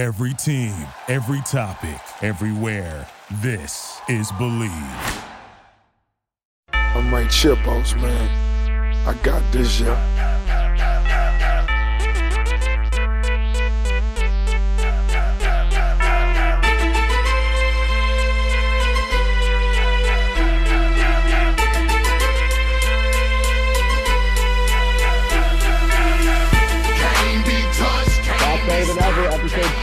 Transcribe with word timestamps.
Every 0.00 0.32
team, 0.32 0.72
every 1.08 1.42
topic, 1.42 2.00
everywhere. 2.22 3.06
This 3.42 4.00
is 4.08 4.32
Believe. 4.38 4.72
I'm 6.72 7.12
here, 7.30 7.54
boss 7.56 7.94
man. 7.96 9.06
I 9.06 9.12
got 9.22 9.42
this, 9.52 9.78
yeah. 9.78 10.19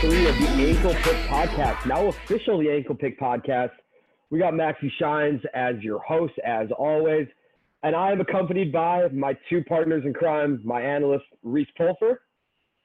Three 0.01 0.27
of 0.27 0.37
the 0.37 0.47
Ankle 0.47 0.93
Pick 0.93 1.15
Podcast. 1.27 1.85
Now 1.87 2.07
official 2.07 2.59
the 2.59 2.69
Ankle 2.69 2.93
Pick 2.95 3.19
Podcast. 3.19 3.71
We 4.29 4.37
got 4.37 4.53
Maxie 4.53 4.93
Shines 4.99 5.41
as 5.55 5.75
your 5.81 5.99
host, 5.99 6.33
as 6.45 6.67
always. 6.77 7.27
And 7.81 7.95
I 7.95 8.11
am 8.11 8.21
accompanied 8.21 8.71
by 8.71 9.07
my 9.09 9.35
two 9.49 9.63
partners 9.63 10.03
in 10.05 10.13
crime, 10.13 10.61
my 10.63 10.81
analyst, 10.81 11.25
Reese 11.41 11.67
Pulfer. 11.77 12.21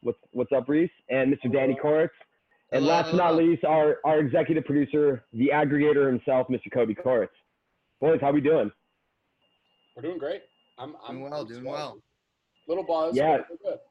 What's, 0.02 0.18
what's 0.30 0.52
up, 0.52 0.68
Reese? 0.68 0.90
And 1.10 1.32
Mr. 1.34 1.52
Danny 1.52 1.76
Koritz. 1.82 2.08
And 2.70 2.86
last 2.86 3.10
but 3.10 3.18
not 3.18 3.36
least, 3.36 3.64
our, 3.64 3.98
our 4.04 4.18
executive 4.20 4.64
producer, 4.64 5.24
the 5.34 5.50
aggregator 5.52 6.06
himself, 6.06 6.48
Mr. 6.48 6.72
Kobe 6.72 6.94
Koritz. 6.94 7.28
Boys, 8.00 8.20
how 8.22 8.32
we 8.32 8.40
doing? 8.40 8.70
We're 9.96 10.02
doing 10.02 10.18
great. 10.18 10.42
I'm, 10.78 10.94
I'm 11.06 11.18
Doing 11.18 11.30
well, 11.30 11.44
doing 11.44 11.60
swell. 11.62 11.72
well. 11.74 11.98
Little 12.68 12.84
buzz. 12.84 13.16
Yeah. 13.16 13.38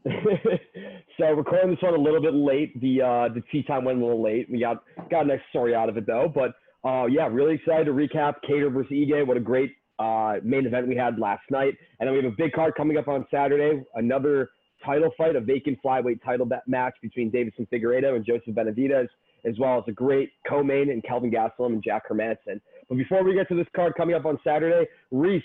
but 0.03 0.13
we're 0.25 0.37
good. 0.37 0.59
so 1.17 1.25
recording 1.25 1.71
this 1.71 1.81
one 1.81 1.93
a 1.93 1.97
little 1.97 2.21
bit 2.21 2.33
late. 2.33 2.79
The 2.79 3.01
uh, 3.01 3.33
the 3.33 3.43
tea 3.51 3.63
time 3.63 3.85
went 3.85 4.01
a 4.01 4.05
little 4.05 4.23
late. 4.23 4.49
We 4.49 4.59
got 4.59 4.83
got 5.09 5.25
an 5.25 5.31
extra 5.31 5.49
story 5.49 5.75
out 5.75 5.89
of 5.89 5.97
it 5.97 6.07
though. 6.07 6.31
But 6.33 6.53
uh, 6.87 7.05
yeah, 7.05 7.27
really 7.27 7.55
excited 7.55 7.85
to 7.85 7.91
recap 7.91 8.35
Kattar 8.47 8.73
versus 8.73 8.91
Ige. 8.91 9.27
What 9.27 9.37
a 9.37 9.41
great 9.41 9.75
uh, 9.99 10.35
main 10.43 10.65
event 10.65 10.87
we 10.87 10.95
had 10.95 11.19
last 11.19 11.43
night. 11.51 11.75
And 11.99 12.07
then 12.07 12.15
we 12.15 12.23
have 12.23 12.31
a 12.31 12.35
big 12.35 12.53
card 12.53 12.73
coming 12.75 12.97
up 12.97 13.07
on 13.07 13.25
Saturday. 13.29 13.83
Another 13.95 14.49
title 14.83 15.11
fight, 15.17 15.35
a 15.35 15.41
vacant 15.41 15.77
flyweight 15.85 16.23
title 16.23 16.47
match 16.67 16.95
between 17.01 17.31
Deiveson 17.31 17.67
Figueiredo 17.69 18.15
and 18.15 18.25
Joseph 18.25 18.55
Benavidez, 18.55 19.07
as 19.45 19.55
well 19.59 19.77
as 19.77 19.83
a 19.87 19.91
great 19.91 20.31
co-main 20.47 20.89
and 20.89 21.03
Kelvin 21.03 21.31
Gastelum 21.31 21.73
and 21.73 21.83
Jack 21.83 22.09
Hermansson. 22.09 22.59
But 22.89 22.97
before 22.97 23.23
we 23.23 23.35
get 23.35 23.47
to 23.49 23.55
this 23.55 23.67
card 23.75 23.93
coming 23.95 24.15
up 24.15 24.25
on 24.25 24.39
Saturday, 24.43 24.89
Reese, 25.11 25.43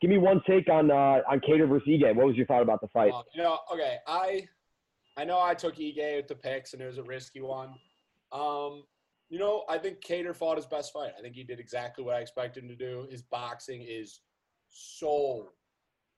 give 0.00 0.10
me 0.10 0.18
one 0.18 0.40
take 0.46 0.68
on 0.68 0.90
uh, 0.90 1.22
on 1.28 1.40
Kattar 1.40 1.68
versus 1.68 1.88
Ige. 1.88 2.14
What 2.14 2.26
was 2.26 2.36
your 2.36 2.46
thought 2.46 2.62
about 2.62 2.80
the 2.80 2.88
fight? 2.88 3.12
Uh, 3.12 3.22
you 3.34 3.42
know, 3.42 3.58
okay. 3.72 3.96
I 4.06 4.46
I 5.16 5.24
know 5.24 5.40
I 5.40 5.54
took 5.54 5.76
Ige 5.76 6.16
with 6.16 6.28
the 6.28 6.34
picks 6.34 6.72
and 6.72 6.82
it 6.82 6.86
was 6.86 6.98
a 6.98 7.02
risky 7.02 7.40
one. 7.40 7.70
Um, 8.32 8.84
you 9.30 9.38
know, 9.38 9.64
I 9.68 9.78
think 9.78 10.00
Kattar 10.00 10.34
fought 10.34 10.56
his 10.56 10.66
best 10.66 10.92
fight. 10.92 11.12
I 11.18 11.22
think 11.22 11.34
he 11.34 11.44
did 11.44 11.60
exactly 11.60 12.04
what 12.04 12.14
I 12.14 12.20
expected 12.20 12.62
him 12.62 12.68
to 12.68 12.76
do. 12.76 13.06
His 13.10 13.22
boxing 13.22 13.82
is 13.82 14.20
so 14.70 15.50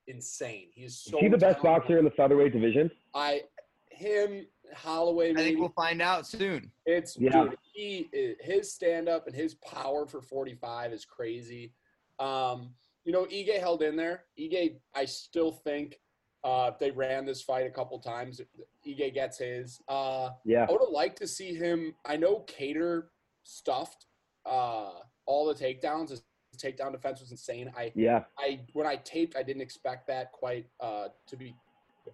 insane. 0.06 0.68
He 0.74 0.84
is 0.84 0.98
so. 0.98 1.16
Is 1.18 1.22
he 1.22 1.28
the 1.28 1.38
best 1.38 1.62
boxer 1.62 1.98
in 1.98 2.04
the 2.04 2.10
featherweight 2.10 2.52
division? 2.52 2.90
I 3.14 3.42
him 3.90 4.46
Holloway. 4.74 5.32
I 5.32 5.34
think 5.34 5.58
we'll 5.58 5.70
find 5.70 6.00
out 6.00 6.26
soon. 6.26 6.70
It's 6.86 7.18
Yeah. 7.18 7.44
dude, 7.44 7.58
he 7.72 8.36
his 8.40 8.72
stand 8.72 9.08
up 9.08 9.26
and 9.26 9.34
his 9.34 9.54
power 9.54 10.06
for 10.06 10.20
45 10.22 10.92
is 10.92 11.04
crazy. 11.04 11.72
Um, 12.18 12.74
you 13.04 13.12
know, 13.12 13.24
Ige 13.26 13.58
held 13.58 13.82
in 13.82 13.96
there. 13.96 14.24
Ige, 14.38 14.76
I 14.94 15.04
still 15.04 15.52
think 15.52 15.98
uh, 16.44 16.72
they 16.78 16.90
ran 16.90 17.24
this 17.26 17.42
fight 17.42 17.66
a 17.66 17.70
couple 17.70 17.98
times, 17.98 18.40
Ige 18.86 19.12
gets 19.12 19.38
his. 19.38 19.80
Uh, 19.88 20.30
Yeah. 20.44 20.66
I 20.68 20.72
would 20.72 20.80
have 20.80 20.90
liked 20.90 21.18
to 21.18 21.26
see 21.26 21.54
him. 21.54 21.94
I 22.04 22.16
know 22.16 22.44
Kattar 22.46 23.04
stuffed 23.44 24.06
uh, 24.46 24.92
all 25.26 25.46
the 25.46 25.54
takedowns. 25.54 26.10
His 26.10 26.22
takedown 26.56 26.92
defense 26.92 27.20
was 27.20 27.30
insane. 27.30 27.70
I, 27.76 27.92
Yeah. 27.94 28.24
I 28.38 28.60
when 28.72 28.86
I 28.86 28.96
taped, 28.96 29.36
I 29.36 29.42
didn't 29.42 29.62
expect 29.62 30.06
that 30.08 30.32
quite 30.32 30.66
uh, 30.80 31.08
to 31.28 31.36
be. 31.36 31.54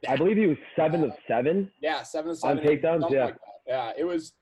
I 0.09 0.17
believe 0.17 0.37
he 0.37 0.47
was 0.47 0.59
seven 0.75 1.05
of 1.05 1.13
seven. 1.29 1.71
Yeah, 1.81 2.03
seven 2.03 2.33
of 2.33 2.39
seven. 2.39 2.59
on 2.59 2.65
takedowns, 2.65 3.11
yeah. 3.11 3.25
like. 3.27 3.37
Yeah, 3.67 3.93
it 3.97 4.05
was. 4.05 4.33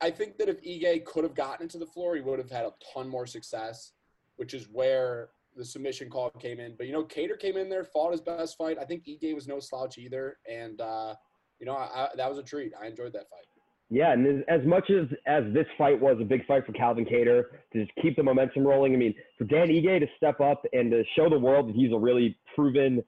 I 0.00 0.10
think 0.10 0.38
that 0.38 0.48
if 0.48 0.60
Ige 0.62 1.04
could 1.04 1.24
have 1.24 1.34
gotten 1.34 1.64
into 1.64 1.78
the 1.78 1.86
floor, 1.86 2.16
he 2.16 2.20
would 2.20 2.38
have 2.38 2.50
had 2.50 2.64
a 2.64 2.72
ton 2.92 3.08
more 3.08 3.26
success, 3.26 3.92
which 4.36 4.52
is 4.52 4.68
where 4.72 5.28
the 5.56 5.64
submission 5.64 6.08
call 6.08 6.30
came 6.30 6.60
in. 6.60 6.74
But 6.76 6.86
you 6.86 6.92
know, 6.92 7.04
Kattar 7.04 7.38
came 7.38 7.56
in 7.56 7.68
there, 7.68 7.84
fought 7.84 8.12
his 8.12 8.20
best 8.20 8.56
fight. 8.56 8.76
I 8.80 8.84
think 8.84 9.04
Ige 9.06 9.34
was 9.34 9.46
no 9.48 9.58
slouch 9.60 9.98
either, 9.98 10.38
and 10.50 10.80
uh, 10.80 11.14
you 11.58 11.66
know, 11.66 11.74
I, 11.74 12.04
I, 12.04 12.08
that 12.16 12.28
was 12.28 12.38
a 12.38 12.42
treat. 12.42 12.72
I 12.80 12.86
enjoyed 12.86 13.12
that 13.12 13.28
fight. 13.30 13.46
Yeah, 13.90 14.12
and 14.12 14.26
as, 14.26 14.60
as 14.60 14.66
much 14.66 14.90
as 14.90 15.06
as 15.26 15.44
this 15.52 15.66
fight 15.76 16.00
was 16.00 16.16
a 16.20 16.24
big 16.24 16.46
fight 16.46 16.66
for 16.66 16.72
Calvin 16.72 17.04
Kattar 17.04 17.44
to 17.72 17.84
just 17.84 17.92
keep 18.02 18.16
the 18.16 18.22
momentum 18.22 18.64
rolling, 18.66 18.94
I 18.94 18.96
mean, 18.96 19.14
for 19.38 19.44
Dan 19.44 19.68
Ige 19.68 20.00
to 20.00 20.06
step 20.16 20.40
up 20.40 20.64
and 20.72 20.90
to 20.90 21.04
show 21.16 21.28
the 21.28 21.38
world 21.38 21.68
that 21.68 21.74
he's 21.76 21.92
a 21.92 21.96
really 21.98 22.36
proven, 22.54 23.02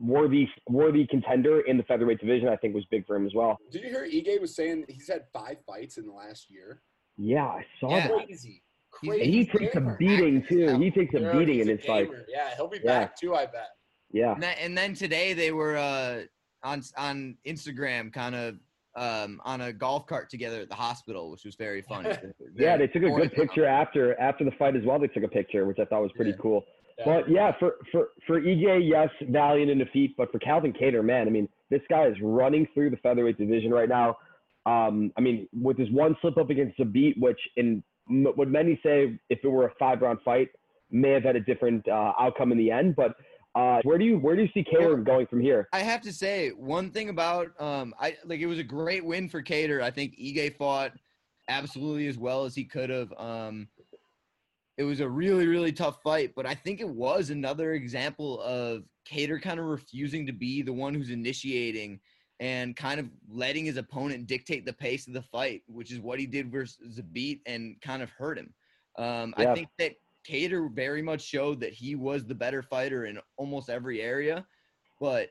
worthy 0.00 0.48
worthy 0.68 1.06
contender 1.06 1.60
in 1.60 1.76
the 1.76 1.82
featherweight 1.84 2.18
division, 2.18 2.48
I 2.48 2.56
think 2.56 2.74
was 2.74 2.84
big 2.90 3.06
for 3.06 3.14
him 3.16 3.26
as 3.26 3.34
well. 3.34 3.58
Did 3.70 3.84
you 3.84 3.90
hear 3.90 4.06
Ige 4.08 4.40
was 4.40 4.54
saying 4.56 4.86
he's 4.88 5.08
had 5.08 5.26
five 5.32 5.58
fights 5.66 5.98
in 5.98 6.06
the 6.06 6.12
last 6.12 6.50
year? 6.50 6.82
Yeah, 7.16 7.44
I 7.46 7.64
saw 7.78 7.90
Yeah. 7.96 8.08
that. 8.08 8.26
Crazy. 8.26 8.62
He's- 9.02 9.14
And 9.14 9.22
he 9.34 9.44
takes 9.46 9.74
a 9.76 9.96
beating 9.98 10.44
too. 10.48 10.78
He 10.78 10.90
takes 10.90 11.14
a 11.14 11.20
Dude, 11.20 11.32
beating 11.32 11.54
he's 11.58 11.62
in 11.68 11.72
a 11.72 11.76
his 11.76 11.84
fight. 11.86 12.10
Yeah, 12.28 12.54
he'll 12.56 12.68
be 12.68 12.78
Yeah. 12.84 13.00
back 13.00 13.16
too. 13.16 13.34
I 13.34 13.46
bet. 13.46 13.68
Yeah. 14.12 14.32
And 14.34 14.42
then, 14.42 14.56
and 14.60 14.78
then 14.78 14.94
today 14.94 15.32
they 15.32 15.52
were 15.52 15.76
uh, 15.76 16.22
on 16.62 16.82
on 16.96 17.36
Instagram, 17.46 18.12
kind 18.12 18.34
of 18.34 18.56
um, 18.96 19.40
on 19.44 19.60
a 19.60 19.72
golf 19.72 20.06
cart 20.06 20.28
together 20.30 20.60
at 20.60 20.68
the 20.68 20.74
hospital, 20.74 21.30
which 21.30 21.44
was 21.44 21.54
very 21.54 21.80
funny. 21.82 22.10
Yeah, 22.56 22.76
they 22.76 22.88
took 22.88 23.02
a 23.04 23.10
good 23.10 23.32
picture 23.32 23.64
after 23.64 24.18
after 24.20 24.44
the 24.44 24.50
fight 24.52 24.76
as 24.76 24.82
well. 24.84 24.98
They 24.98 25.06
took 25.06 25.22
a 25.22 25.28
picture, 25.28 25.64
which 25.64 25.78
I 25.78 25.84
thought 25.84 26.02
was 26.02 26.12
pretty 26.12 26.32
Yeah. 26.32 26.36
cool. 26.42 26.64
But 27.04 27.30
yeah, 27.30 27.52
for 27.58 27.76
for 27.92 28.08
for 28.26 28.40
Ige, 28.40 28.86
yes, 28.86 29.08
valiant 29.30 29.70
in 29.70 29.78
defeat. 29.78 30.14
But 30.18 30.30
for 30.32 30.38
Calvin 30.40 30.72
Kattar, 30.74 31.02
man, 31.02 31.26
I 31.28 31.30
mean, 31.30 31.48
this 31.70 31.80
guy 31.88 32.06
is 32.06 32.16
running 32.20 32.66
through 32.74 32.90
the 32.90 32.98
featherweight 32.98 33.38
division 33.38 33.70
right 33.70 33.88
now. 33.88 34.18
Um, 34.66 35.10
I 35.16 35.22
mean, 35.22 35.48
with 35.54 35.78
his 35.78 35.90
one 35.90 36.14
slip 36.20 36.36
up 36.36 36.50
against 36.50 36.78
Zabit, 36.78 37.18
which 37.18 37.40
in 37.56 37.66
m- 37.68 37.84
what 38.10 38.48
many 38.48 38.78
say, 38.82 39.18
if 39.30 39.38
it 39.42 39.48
were 39.48 39.66
a 39.66 39.72
five 39.78 40.02
round 40.02 40.18
fight, 40.24 40.48
may 40.90 41.10
have 41.10 41.22
had 41.22 41.36
a 41.36 41.40
different 41.40 41.86
uh, 41.88 42.12
outcome 42.18 42.52
in 42.52 42.58
the 42.58 42.70
end. 42.70 42.96
But 42.96 43.14
uh, 43.54 43.80
where 43.82 43.98
do 43.98 44.04
you 44.04 44.18
where 44.18 44.36
do 44.36 44.42
you 44.42 44.48
see 44.54 44.64
Kattar 44.64 45.04
going 45.04 45.26
from 45.26 45.40
here? 45.40 45.68
I 45.72 45.80
have 45.80 46.00
to 46.02 46.12
say 46.12 46.50
one 46.50 46.90
thing 46.90 47.08
about 47.08 47.48
um, 47.60 47.94
I 48.00 48.16
like 48.24 48.40
it 48.40 48.46
was 48.46 48.58
a 48.58 48.64
great 48.64 49.04
win 49.04 49.28
for 49.28 49.42
Kattar. 49.42 49.82
I 49.82 49.90
think 49.90 50.16
Ige 50.18 50.56
fought 50.56 50.92
absolutely 51.48 52.06
as 52.06 52.18
well 52.18 52.44
as 52.44 52.54
he 52.54 52.64
could 52.64 52.90
have. 52.90 53.12
Um, 53.16 53.68
it 54.76 54.84
was 54.84 55.00
a 55.00 55.08
really 55.08 55.46
really 55.46 55.72
tough 55.72 55.98
fight, 56.02 56.32
but 56.36 56.46
I 56.46 56.54
think 56.54 56.80
it 56.80 56.88
was 56.88 57.30
another 57.30 57.72
example 57.74 58.40
of 58.42 58.84
Kattar 59.10 59.42
kind 59.42 59.58
of 59.58 59.66
refusing 59.66 60.26
to 60.26 60.32
be 60.32 60.62
the 60.62 60.72
one 60.72 60.94
who's 60.94 61.10
initiating 61.10 62.00
and 62.40 62.74
kind 62.74 62.98
of 62.98 63.06
letting 63.30 63.66
his 63.66 63.76
opponent 63.76 64.26
dictate 64.26 64.64
the 64.64 64.72
pace 64.72 65.06
of 65.06 65.12
the 65.12 65.22
fight, 65.22 65.62
which 65.68 65.92
is 65.92 66.00
what 66.00 66.18
he 66.18 66.24
did 66.26 66.50
versus 66.50 66.98
Zabit 66.98 67.40
and 67.46 67.78
kind 67.82 68.02
of 68.02 68.10
hurt 68.10 68.38
him. 68.38 68.52
Um, 68.98 69.34
Yeah. 69.38 69.52
I 69.52 69.54
think 69.54 69.68
that 69.78 69.92
Kattar 70.26 70.72
very 70.74 71.02
much 71.02 71.20
showed 71.22 71.60
that 71.60 71.72
he 71.74 71.94
was 71.94 72.24
the 72.24 72.34
better 72.34 72.62
fighter 72.62 73.04
in 73.04 73.18
almost 73.36 73.68
every 73.68 74.00
area, 74.00 74.46
but 74.98 75.28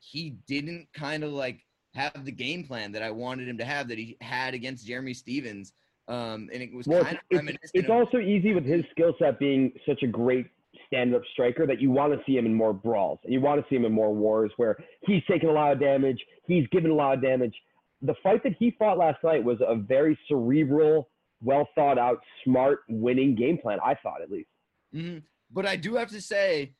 he 0.00 0.30
didn't 0.48 0.88
kind 0.92 1.22
of 1.22 1.32
like 1.32 1.64
have 1.94 2.24
the 2.24 2.32
game 2.32 2.64
plan 2.64 2.90
that 2.92 3.02
I 3.02 3.10
wanted 3.12 3.48
him 3.48 3.56
to 3.58 3.64
have 3.64 3.86
that 3.88 3.98
he 3.98 4.16
had 4.20 4.54
against 4.54 4.86
Jeremy 4.86 5.14
Stephens. 5.14 5.72
Um, 6.08 6.50
and 6.52 6.62
it 6.62 6.74
was 6.74 6.86
Well, 6.88 7.04
kind 7.04 7.16
of 7.16 7.22
it's, 7.30 7.38
reminiscent 7.38 7.70
it's 7.74 7.84
of- 7.88 7.94
also 7.94 8.18
easy 8.18 8.52
with 8.52 8.64
his 8.64 8.84
skill 8.90 9.14
set 9.20 9.38
being 9.38 9.72
such 9.86 10.02
a 10.02 10.06
great 10.08 10.46
stand-up 10.86 11.22
striker 11.32 11.66
that 11.66 11.80
you 11.80 11.90
want 11.90 12.12
to 12.12 12.20
see 12.26 12.36
him 12.36 12.46
in 12.46 12.54
more 12.54 12.72
brawls 12.72 13.18
and 13.24 13.32
you 13.32 13.40
want 13.40 13.60
to 13.60 13.66
see 13.68 13.76
him 13.76 13.84
in 13.84 13.92
more 13.92 14.14
wars 14.14 14.50
where 14.56 14.76
he's 15.02 15.22
taking 15.28 15.48
a 15.48 15.52
lot 15.52 15.72
of 15.72 15.80
damage, 15.80 16.18
he's 16.46 16.66
giving 16.72 16.90
a 16.90 16.94
lot 16.94 17.14
of 17.14 17.22
damage. 17.22 17.54
The 18.02 18.14
fight 18.22 18.42
that 18.44 18.54
he 18.58 18.74
fought 18.78 18.98
last 18.98 19.22
night 19.24 19.42
was 19.42 19.58
a 19.66 19.74
very 19.76 20.18
cerebral, 20.28 21.08
well 21.42 21.68
thought 21.74 21.98
out, 21.98 22.18
smart, 22.44 22.80
winning 22.88 23.34
game 23.34 23.58
plan. 23.58 23.78
I 23.84 23.94
thought 23.94 24.20
at 24.22 24.30
least. 24.30 24.48
Mhm. 24.94 25.22
But 25.50 25.66
I 25.66 25.76
do 25.76 25.94
have 25.94 26.08
to 26.10 26.20
say, 26.20 26.72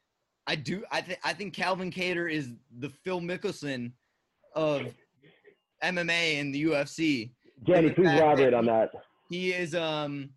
I 0.46 0.56
do. 0.56 0.84
I 0.90 1.00
think 1.00 1.18
I 1.24 1.32
think 1.32 1.54
Calvin 1.54 1.90
Kattar 1.90 2.30
is 2.30 2.50
the 2.78 2.90
Phil 2.90 3.20
Mickelson 3.20 3.92
of 4.54 4.82
MMA 5.82 6.40
and 6.40 6.54
the 6.54 6.64
UFC. 6.64 7.30
Danny, 7.64 7.90
please 7.90 8.08
elaborate 8.08 8.52
on 8.54 8.66
that. 8.66 8.90
He 9.30 9.52
is 9.52 9.74
um 9.74 10.30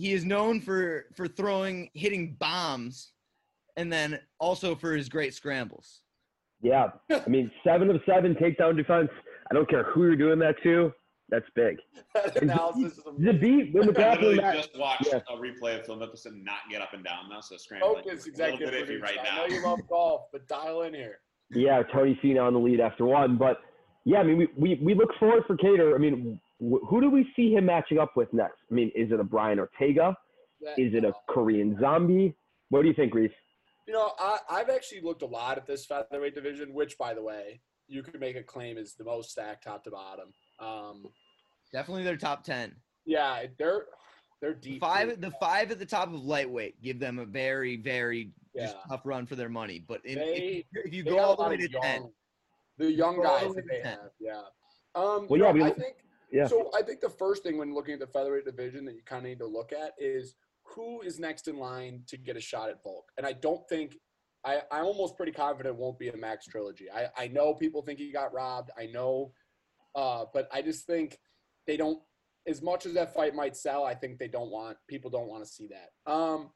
he 0.00 0.12
is 0.12 0.24
known 0.24 0.60
for 0.60 1.06
for 1.14 1.28
throwing 1.28 1.90
hitting 1.92 2.36
bombs, 2.40 3.12
and 3.76 3.92
then 3.92 4.18
also 4.38 4.74
for 4.74 4.96
his 4.96 5.08
great 5.08 5.34
scrambles. 5.34 6.00
Yeah, 6.62 6.88
I 7.10 7.28
mean, 7.28 7.50
seven 7.64 7.90
of 7.90 8.00
seven 8.06 8.34
takedown 8.34 8.76
defense. 8.76 9.10
I 9.50 9.54
don't 9.54 9.68
care 9.68 9.84
who 9.84 10.04
you're 10.04 10.16
doing 10.16 10.38
that 10.38 10.54
to. 10.62 10.92
That's 11.28 11.46
big. 11.54 11.76
That 12.14 12.42
analysis 12.42 12.98
is 12.98 13.04
The 13.18 13.32
beat 13.32 13.72
in 13.72 13.72
the 13.72 13.78
I 13.78 14.14
literally 14.14 14.34
grappling 14.36 14.36
just 14.52 14.76
watched 14.76 15.08
yeah. 15.12 15.20
a 15.28 15.36
replay 15.36 15.78
of 15.78 15.86
Phil 15.86 15.96
Mickelson 15.96 16.42
not 16.42 16.58
get 16.68 16.82
up 16.82 16.92
and 16.92 17.04
down 17.04 17.28
now, 17.30 17.40
so 17.40 17.56
scrambling. 17.56 18.02
Focus, 18.02 18.26
a 18.26 18.30
little 18.30 18.54
executive 18.56 18.70
bit 18.70 18.82
iffy 18.82 19.00
producer. 19.00 19.02
right 19.04 19.18
I 19.20 19.22
now. 19.22 19.36
know 19.36 19.54
you 19.54 19.62
love 19.62 19.78
golf, 19.88 20.22
but 20.32 20.48
dial 20.48 20.82
in 20.82 20.94
here. 20.94 21.18
Yeah, 21.52 21.82
Tony 21.92 22.18
Cena 22.20 22.40
on 22.40 22.54
the 22.54 22.58
lead 22.58 22.80
after 22.80 23.04
one, 23.04 23.36
but 23.36 23.58
yeah, 24.04 24.18
I 24.18 24.22
mean, 24.24 24.38
we, 24.38 24.48
we, 24.56 24.80
we 24.82 24.94
look 24.94 25.10
forward 25.20 25.44
for 25.46 25.56
Kattar. 25.56 25.94
I 25.94 25.98
mean, 25.98 26.40
wh- 26.42 26.49
who 26.60 27.00
do 27.00 27.10
we 27.10 27.26
see 27.34 27.52
him 27.52 27.66
matching 27.66 27.98
up 27.98 28.16
with 28.16 28.32
next? 28.32 28.58
I 28.70 28.74
mean, 28.74 28.90
is 28.94 29.10
it 29.10 29.18
a 29.20 29.24
Brian 29.24 29.58
Ortega? 29.58 30.16
That- 30.60 30.78
Is 30.78 30.92
it 30.94 31.04
a 31.04 31.14
Korean 31.28 31.78
Zombie? 31.80 32.34
What 32.68 32.82
do 32.82 32.88
you 32.88 32.94
think, 32.94 33.14
Reese? 33.14 33.32
You 33.86 33.94
know, 33.94 34.12
I, 34.18 34.38
I've 34.50 34.68
actually 34.68 35.00
looked 35.00 35.22
a 35.22 35.26
lot 35.26 35.56
at 35.56 35.66
this 35.66 35.86
featherweight 35.86 36.34
division, 36.34 36.74
which, 36.74 36.98
by 36.98 37.14
the 37.14 37.22
way, 37.22 37.60
you 37.88 38.02
could 38.02 38.20
make 38.20 38.36
a 38.36 38.42
claim 38.42 38.76
is 38.76 38.94
the 38.94 39.04
most 39.04 39.30
stacked 39.30 39.64
top 39.64 39.84
to 39.84 39.90
bottom. 39.90 40.32
Um, 40.60 41.06
Definitely 41.72 42.04
their 42.04 42.16
top 42.18 42.44
ten. 42.44 42.74
yeah, 43.06 43.46
they're 43.58 43.86
they're 44.42 44.54
The 44.54 44.60
deep. 44.60 44.80
five, 44.80 45.20
the 45.20 45.30
five 45.40 45.70
at 45.70 45.78
the 45.78 45.86
top 45.86 46.08
of 46.08 46.14
lightweight 46.24 46.80
give 46.82 46.98
them 47.00 47.18
a 47.18 47.24
very, 47.24 47.76
very 47.76 48.32
just 48.56 48.74
Yeah. 48.76 48.80
tough 48.88 49.02
run 49.04 49.24
for 49.26 49.36
their 49.36 49.48
money. 49.48 49.82
But 49.86 50.04
in, 50.04 50.18
They- 50.18 50.66
if, 50.74 50.86
if 50.86 50.94
you 50.94 51.04
go 51.04 51.18
all 51.18 51.36
the 51.36 51.48
way 51.48 51.54
of 51.54 51.60
to 51.60 51.68
ten, 51.80 52.00
young, 52.02 52.12
the 52.78 52.92
young 52.92 53.16
Go 53.16 53.22
the 53.22 53.28
guys 53.28 53.54
that 53.54 53.64
they 53.68 53.76
10. 53.80 53.84
have. 53.86 54.10
Yeah. 54.20 54.42
Um, 54.94 55.26
Well, 55.28 55.40
yeah, 55.40 55.46
know, 55.46 55.52
we- 55.52 55.64
I 55.64 55.70
think 55.70 55.96
Yeah. 56.32 56.46
So 56.46 56.70
I 56.76 56.82
think 56.82 57.00
the 57.00 57.10
first 57.10 57.42
thing 57.42 57.58
when 57.58 57.74
looking 57.74 57.94
at 57.94 58.00
the 58.00 58.06
featherweight 58.06 58.44
division 58.44 58.84
that 58.86 58.94
you 58.94 59.02
kind 59.04 59.24
of 59.24 59.28
need 59.28 59.38
to 59.40 59.46
look 59.46 59.72
at 59.72 59.92
is 59.98 60.34
who 60.64 61.00
is 61.02 61.18
next 61.18 61.48
in 61.48 61.58
line 61.58 62.02
to 62.06 62.16
get 62.16 62.36
a 62.36 62.40
shot 62.40 62.70
at 62.70 62.82
Volk. 62.82 63.10
And 63.16 63.26
I 63.26 63.32
don't 63.32 63.68
think 63.68 63.96
I, 64.44 64.62
I'm 64.70 64.86
almost 64.86 65.16
pretty 65.16 65.32
confident 65.32 65.74
it 65.74 65.80
won't 65.80 65.98
be 65.98 66.08
a 66.08 66.16
Max 66.16 66.46
trilogy. 66.46 66.86
I, 66.90 67.08
I 67.16 67.28
know 67.28 67.54
people 67.54 67.82
think 67.82 67.98
he 67.98 68.10
got 68.10 68.32
robbed. 68.32 68.70
I 68.78 68.86
know, 68.86 69.32
uh, 69.94 70.24
but 70.32 70.48
I 70.52 70.62
just 70.62 70.86
think 70.86 71.18
they 71.66 71.76
don't. 71.76 72.00
As 72.46 72.62
much 72.62 72.86
as 72.86 72.94
that 72.94 73.12
fight 73.12 73.34
might 73.34 73.54
sell, 73.54 73.84
I 73.84 73.94
think 73.94 74.18
they 74.18 74.28
don't 74.28 74.50
want 74.50 74.78
people 74.88 75.10
don't 75.10 75.28
want 75.28 75.44
to 75.44 75.50
see 75.50 75.68
that. 75.68 76.10
Um, 76.10 76.50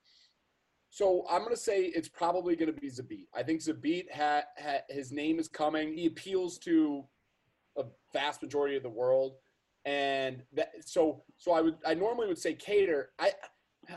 so 0.89 1.27
I'm 1.29 1.43
gonna 1.43 1.57
say 1.57 1.83
it's 1.83 2.09
probably 2.09 2.57
gonna 2.57 2.73
be 2.73 2.89
Zabit. 2.89 3.27
I 3.35 3.43
think 3.43 3.61
Zabit 3.61 4.07
ha, 4.15 4.43
ha, 4.59 4.79
his 4.89 5.13
name 5.13 5.39
is 5.39 5.49
coming. 5.49 5.93
He 5.93 6.07
appeals 6.07 6.59
to 6.61 7.05
a 7.77 7.85
vast 8.15 8.41
majority 8.41 8.77
of 8.77 8.83
the 8.83 8.89
world 8.89 9.35
and 9.85 10.43
that 10.55 10.73
so 10.85 11.23
so 11.37 11.53
I 11.53 11.61
would 11.61 11.77
I 11.87 11.95
normally 11.95 12.27
would 12.29 12.39
say 12.39 12.55
Kattar. 12.55 13.07
I 13.19 13.33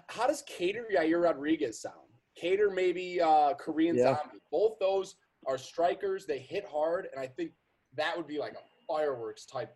how 0.07 0.28
does 0.28 0.44
Kattar 0.44 0.84
Yair 0.94 1.24
Rodriguez 1.24 1.81
sound? 1.81 1.95
Kattar 2.42 2.74
maybe 2.74 3.22
uh, 3.22 3.54
Korean 3.54 3.95
Yeah. 3.95 4.16
Zombie. 4.18 4.39
Both 4.51 4.80
those 4.80 5.16
are 5.48 5.57
strikers. 5.57 6.25
They 6.25 6.39
hit 6.39 6.66
hard, 6.69 7.07
and 7.12 7.22
I 7.24 7.28
think 7.28 7.51
that 7.95 8.16
would 8.18 8.28
be 8.28 8.38
like 8.38 8.54
a 8.54 8.63
fireworks 8.88 9.45
type 9.45 9.74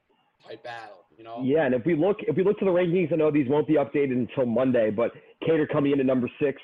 type 0.48 0.64
battle. 0.64 1.06
You 1.18 1.24
know? 1.24 1.42
Yeah, 1.44 1.66
and 1.66 1.74
if 1.76 1.86
we 1.86 1.96
look 1.96 2.18
if 2.22 2.36
we 2.36 2.44
look 2.44 2.60
to 2.60 2.66
the 2.66 2.72
rankings, 2.72 3.14
I 3.14 3.16
know 3.16 3.32
these 3.32 3.48
won't 3.48 3.68
be 3.68 3.76
updated 3.76 4.14
until 4.14 4.46
Monday, 4.46 4.90
but 4.92 5.12
Kattar 5.48 5.68
coming 5.72 5.94
in 5.94 6.00
at 6.00 6.06
number 6.06 6.30
six 6.42 6.62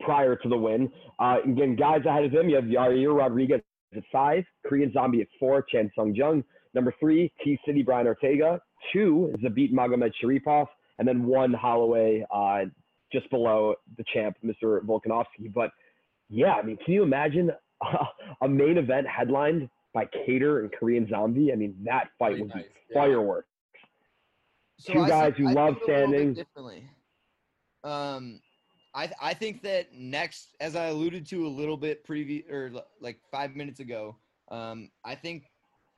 prior 0.00 0.36
to 0.36 0.48
the 0.48 0.56
win. 0.56 0.90
Uh, 1.18 1.36
again, 1.44 1.76
guys 1.76 2.04
ahead 2.04 2.24
of 2.24 2.32
him, 2.32 2.48
you 2.48 2.56
have 2.56 2.64
Yair 2.64 3.16
Rodriguez 3.16 3.60
at 3.96 4.02
five, 4.12 4.44
Korean 4.66 4.92
Zombie 4.92 5.20
at 5.20 5.28
four, 5.38 5.62
Chan 5.62 5.90
Sung 5.96 6.14
Jung. 6.14 6.42
Number 6.74 6.94
three, 6.98 7.32
T 7.44 7.58
City 7.66 7.82
Brian 7.82 8.06
Ortega. 8.06 8.60
Two 8.92 9.32
is 9.34 9.40
Zabit 9.44 9.72
Magomed 9.72 10.12
Sharipov, 10.22 10.66
and 10.98 11.06
then 11.06 11.24
one 11.26 11.52
Holloway 11.52 12.24
uh, 12.30 12.64
just 13.12 13.28
below 13.30 13.74
the 13.96 14.04
champ, 14.12 14.36
Mr. 14.44 14.80
Volkanovski. 14.80 15.52
But 15.52 15.70
yeah, 16.28 16.54
I 16.54 16.62
mean, 16.62 16.76
can 16.84 16.94
you 16.94 17.02
imagine 17.02 17.50
a 18.42 18.48
main 18.48 18.78
event 18.78 19.06
headlined 19.06 19.68
by 19.94 20.06
Kattar 20.06 20.60
and 20.60 20.72
Korean 20.72 21.06
Zombie? 21.08 21.52
I 21.52 21.56
mean, 21.56 21.76
that 21.84 22.08
fight 22.18 22.30
Really 22.30 22.42
would 22.42 22.54
nice, 22.54 22.64
be 22.64 22.94
fireworks. 22.94 23.48
So 24.78 24.94
Two 24.94 25.00
I 25.00 25.08
guys 25.08 25.34
see- 25.36 25.42
who 25.42 25.48
I 25.50 25.52
love 25.52 25.74
think 25.74 25.88
a 25.88 25.90
little 25.92 26.06
bit 26.06 26.08
standing. 26.10 26.34
Differently. 26.34 26.84
Um, 27.84 28.40
I 28.94 29.10
I 29.20 29.34
think 29.34 29.62
that 29.62 29.92
next, 29.94 30.54
as 30.60 30.76
I 30.76 30.86
alluded 30.86 31.26
to 31.28 31.46
a 31.46 31.48
little 31.48 31.76
bit 31.76 32.04
previous 32.04 32.44
or 32.50 32.70
l- 32.74 32.86
like 33.00 33.18
five 33.30 33.54
minutes 33.56 33.80
ago, 33.80 34.16
um, 34.50 34.90
I 35.04 35.14
think 35.14 35.44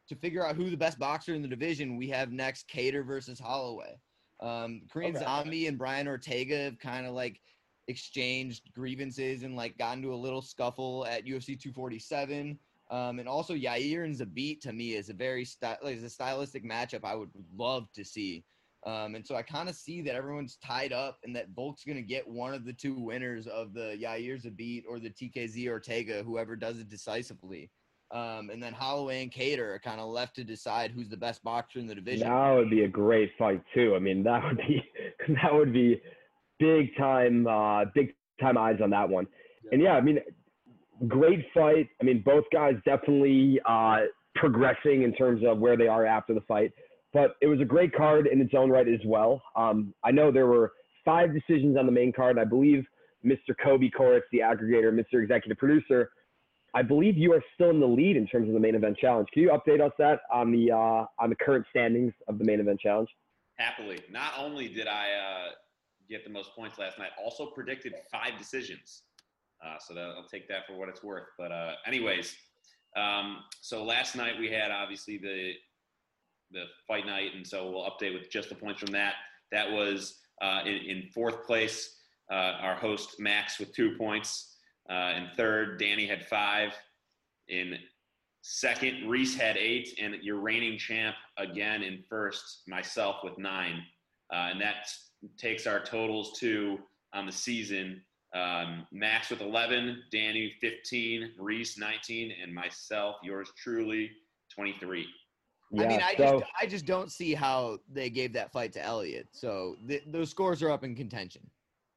to 0.08 0.16
figure 0.16 0.46
out 0.46 0.56
who 0.56 0.70
the 0.70 0.76
best 0.76 0.98
boxer 0.98 1.34
in 1.34 1.42
the 1.42 1.48
division, 1.48 1.96
we 1.96 2.08
have 2.08 2.32
next 2.32 2.68
Kattar 2.68 3.04
versus 3.06 3.38
Holloway. 3.38 3.98
Um, 4.40 4.82
Korean 4.90 5.16
Okay. 5.16 5.24
Zombie 5.24 5.66
and 5.66 5.78
Brian 5.78 6.08
Ortega 6.08 6.64
have 6.64 6.78
kind 6.78 7.06
of 7.06 7.14
like 7.14 7.40
exchanged 7.88 8.72
grievances 8.74 9.42
and 9.42 9.56
like 9.56 9.76
gotten 9.78 10.02
to 10.02 10.12
a 10.12 10.16
little 10.16 10.42
scuffle 10.42 11.06
at 11.06 11.24
UFC 11.24 11.58
247. 11.58 12.58
Um, 12.90 13.18
and 13.18 13.28
also 13.28 13.54
Yair 13.54 14.04
and 14.04 14.14
Zabit 14.14 14.60
to 14.60 14.72
me 14.72 14.92
is 14.94 15.08
a 15.08 15.14
very 15.14 15.44
sty- 15.44 15.78
like, 15.82 15.96
is 15.96 16.02
a 16.02 16.10
stylistic 16.10 16.64
matchup 16.64 17.04
I 17.04 17.14
would 17.14 17.30
love 17.56 17.90
to 17.92 18.04
see. 18.04 18.44
Um, 18.84 19.14
and 19.14 19.26
so 19.26 19.34
I 19.34 19.42
kind 19.42 19.70
of 19.70 19.74
see 19.74 20.02
that 20.02 20.14
everyone's 20.14 20.58
tied 20.62 20.92
up 20.92 21.16
and 21.24 21.34
that 21.34 21.54
Volk's 21.54 21.84
going 21.84 21.96
to 21.96 22.02
get 22.02 22.28
one 22.28 22.52
of 22.52 22.66
the 22.66 22.72
two 22.74 22.94
winners 22.94 23.46
of 23.46 23.72
the 23.72 23.96
Yair 23.98 24.38
Zabit 24.44 24.84
or 24.86 24.98
the 25.00 25.08
TKZ 25.08 25.68
Ortega, 25.68 26.22
whoever 26.22 26.54
does 26.54 26.78
it 26.78 26.90
decisively. 26.90 27.70
Um, 28.14 28.50
and 28.50 28.62
then 28.62 28.72
Holloway 28.72 29.24
and 29.24 29.32
Kattar 29.32 29.74
are 29.74 29.80
kind 29.80 30.00
of 30.00 30.08
left 30.08 30.36
to 30.36 30.44
decide 30.44 30.92
who's 30.92 31.08
the 31.08 31.16
best 31.16 31.42
boxer 31.42 31.80
in 31.80 31.88
the 31.88 31.96
division. 31.96 32.28
That 32.28 32.52
would 32.52 32.70
be 32.70 32.84
a 32.84 32.88
great 32.88 33.32
fight 33.36 33.60
too. 33.74 33.96
I 33.96 33.98
mean, 33.98 34.22
that 34.22 34.40
would 34.44 34.56
be 34.58 34.82
that 35.42 35.52
would 35.52 35.72
be 35.72 36.00
big 36.60 36.96
time, 36.96 37.48
uh, 37.48 37.86
big 37.92 38.14
time 38.40 38.56
eyes 38.56 38.78
on 38.80 38.90
that 38.90 39.08
one. 39.08 39.26
And 39.72 39.82
yeah, 39.82 39.94
I 39.94 40.00
mean, 40.00 40.20
great 41.08 41.44
fight. 41.52 41.88
I 42.00 42.04
mean, 42.04 42.22
both 42.24 42.44
guys 42.52 42.74
definitely 42.84 43.60
uh, 43.68 44.02
progressing 44.36 45.02
in 45.02 45.12
terms 45.14 45.42
of 45.44 45.58
where 45.58 45.76
they 45.76 45.88
are 45.88 46.06
after 46.06 46.34
the 46.34 46.42
fight. 46.42 46.70
But 47.12 47.34
it 47.40 47.48
was 47.48 47.60
a 47.60 47.64
great 47.64 47.94
card 47.94 48.28
in 48.28 48.40
its 48.40 48.54
own 48.56 48.70
right 48.70 48.86
as 48.86 49.00
well. 49.04 49.42
Um, 49.56 49.92
I 50.04 50.12
know 50.12 50.30
there 50.30 50.46
were 50.46 50.72
five 51.04 51.30
decisions 51.32 51.76
on 51.76 51.86
the 51.86 51.92
main 51.92 52.12
card, 52.12 52.38
I 52.38 52.44
believe 52.44 52.84
Mr. 53.24 53.54
Kobe 53.62 53.90
Koritz, 53.90 54.22
the 54.32 54.38
aggregator, 54.38 54.92
Mr. 54.92 55.22
Executive 55.22 55.56
Producer, 55.58 56.10
I 56.74 56.82
believe 56.82 57.16
you 57.16 57.32
are 57.32 57.42
still 57.54 57.70
in 57.70 57.78
the 57.78 57.86
lead 57.86 58.16
in 58.16 58.26
terms 58.26 58.48
of 58.48 58.54
the 58.54 58.60
main 58.60 58.74
event 58.74 58.98
challenge. 58.98 59.28
Can 59.32 59.42
you 59.42 59.50
update 59.50 59.80
us 59.80 59.92
that 59.98 60.20
on 60.32 60.50
the 60.50 60.72
uh, 60.72 61.06
on 61.18 61.30
the 61.30 61.36
current 61.36 61.64
standings 61.70 62.12
of 62.26 62.38
the 62.38 62.44
main 62.44 62.58
event 62.58 62.80
challenge? 62.80 63.08
Happily. 63.58 64.00
Not 64.10 64.32
only 64.36 64.68
did 64.68 64.88
I 64.88 65.12
uh, 65.12 65.50
get 66.10 66.24
the 66.24 66.30
most 66.30 66.50
points 66.56 66.76
last 66.78 66.98
night, 66.98 67.10
also 67.22 67.46
predicted 67.46 67.94
five 68.10 68.36
decisions. 68.36 69.02
Uh, 69.64 69.76
so 69.78 69.94
that, 69.94 70.00
I'll 70.00 70.26
take 70.26 70.48
that 70.48 70.66
for 70.66 70.76
what 70.76 70.88
it's 70.88 71.02
worth. 71.02 71.28
But 71.38 71.52
uh, 71.52 71.74
anyways, 71.86 72.34
um, 72.96 73.38
so 73.60 73.84
last 73.84 74.16
night 74.16 74.38
we 74.38 74.50
had 74.50 74.72
obviously 74.72 75.16
the 75.18 75.52
the 76.50 76.64
fight 76.88 77.06
night, 77.06 77.36
and 77.36 77.46
so 77.46 77.70
we'll 77.70 77.88
update 77.88 78.14
with 78.14 78.30
just 78.30 78.48
the 78.48 78.54
points 78.56 78.80
from 78.80 78.90
that. 78.92 79.14
That 79.52 79.70
was 79.70 80.18
uh, 80.42 80.62
in, 80.66 80.74
in 80.74 81.08
fourth 81.14 81.46
place, 81.46 81.98
uh, 82.32 82.54
our 82.60 82.74
host 82.74 83.20
Max 83.20 83.60
with 83.60 83.72
two 83.72 83.96
points. 83.96 84.53
Uh, 84.90 85.12
in 85.16 85.28
third, 85.36 85.78
Danny 85.78 86.06
had 86.06 86.26
five. 86.26 86.72
In 87.48 87.74
second, 88.42 89.08
Reese 89.08 89.36
had 89.36 89.56
eight, 89.56 89.98
and 90.00 90.14
your 90.22 90.36
reigning 90.38 90.78
champ 90.78 91.16
again 91.38 91.82
in 91.82 92.02
first, 92.08 92.62
myself 92.66 93.16
with 93.24 93.38
nine, 93.38 93.82
uh, 94.32 94.48
and 94.50 94.60
that 94.60 94.88
takes 95.38 95.66
our 95.66 95.80
totals 95.80 96.38
to 96.40 96.78
on 97.12 97.26
the 97.26 97.32
season. 97.32 98.02
Um, 98.34 98.86
Max 98.90 99.30
with 99.30 99.40
11, 99.40 100.02
Danny 100.10 100.54
15, 100.60 101.34
Reese 101.38 101.78
19, 101.78 102.32
and 102.42 102.52
myself, 102.52 103.16
yours 103.22 103.48
truly, 103.56 104.10
23. 104.52 105.06
I 105.78 105.86
mean, 105.86 106.00
I 106.00 106.14
so- 106.16 106.40
just 106.40 106.52
I 106.60 106.66
just 106.66 106.86
don't 106.86 107.10
see 107.10 107.34
how 107.34 107.78
they 107.90 108.10
gave 108.10 108.32
that 108.34 108.52
fight 108.52 108.72
to 108.74 108.82
Elliott. 108.82 109.28
So 109.32 109.76
th- 109.88 110.04
those 110.06 110.30
scores 110.30 110.62
are 110.62 110.70
up 110.70 110.84
in 110.84 110.94
contention. 110.94 111.48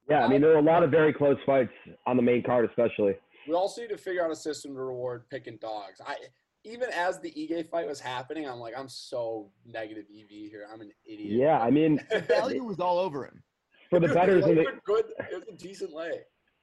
Yeah, 0.08 0.24
I 0.24 0.28
mean, 0.28 0.40
there 0.40 0.50
were 0.50 0.56
a 0.58 0.62
lot 0.62 0.82
of 0.82 0.90
very 0.90 1.12
close 1.12 1.36
fights 1.44 1.72
on 2.06 2.16
the 2.16 2.22
main 2.22 2.42
card, 2.42 2.68
especially. 2.68 3.14
We 3.46 3.54
also 3.54 3.82
need 3.82 3.90
to 3.90 3.98
figure 3.98 4.24
out 4.24 4.30
a 4.30 4.36
system 4.36 4.74
to 4.74 4.80
reward 4.80 5.28
picking 5.28 5.56
dogs. 5.58 6.00
I 6.06 6.16
even 6.64 6.88
as 6.90 7.20
the 7.20 7.30
Ige 7.30 7.68
fight 7.68 7.86
was 7.86 8.00
happening, 8.00 8.46
I'm 8.48 8.58
like, 8.58 8.74
I'm 8.76 8.88
so 8.88 9.50
negative 9.64 10.04
EV 10.12 10.28
here. 10.28 10.66
I'm 10.72 10.80
an 10.80 10.90
idiot. 11.06 11.30
Yeah, 11.30 11.58
I 11.60 11.70
mean, 11.70 12.00
the 12.10 12.20
Value 12.20 12.64
was 12.64 12.80
all 12.80 12.98
over 12.98 13.24
him. 13.24 13.42
for 13.90 14.00
the 14.00 14.08
Dude, 14.08 14.16
betters 14.16 14.44
lay 14.44 14.50
in 14.50 14.56
the 14.56 14.64
good. 14.84 15.04
It 15.30 15.34
was 15.34 15.48
a 15.48 15.56
decent 15.56 15.92
lay. 15.94 16.20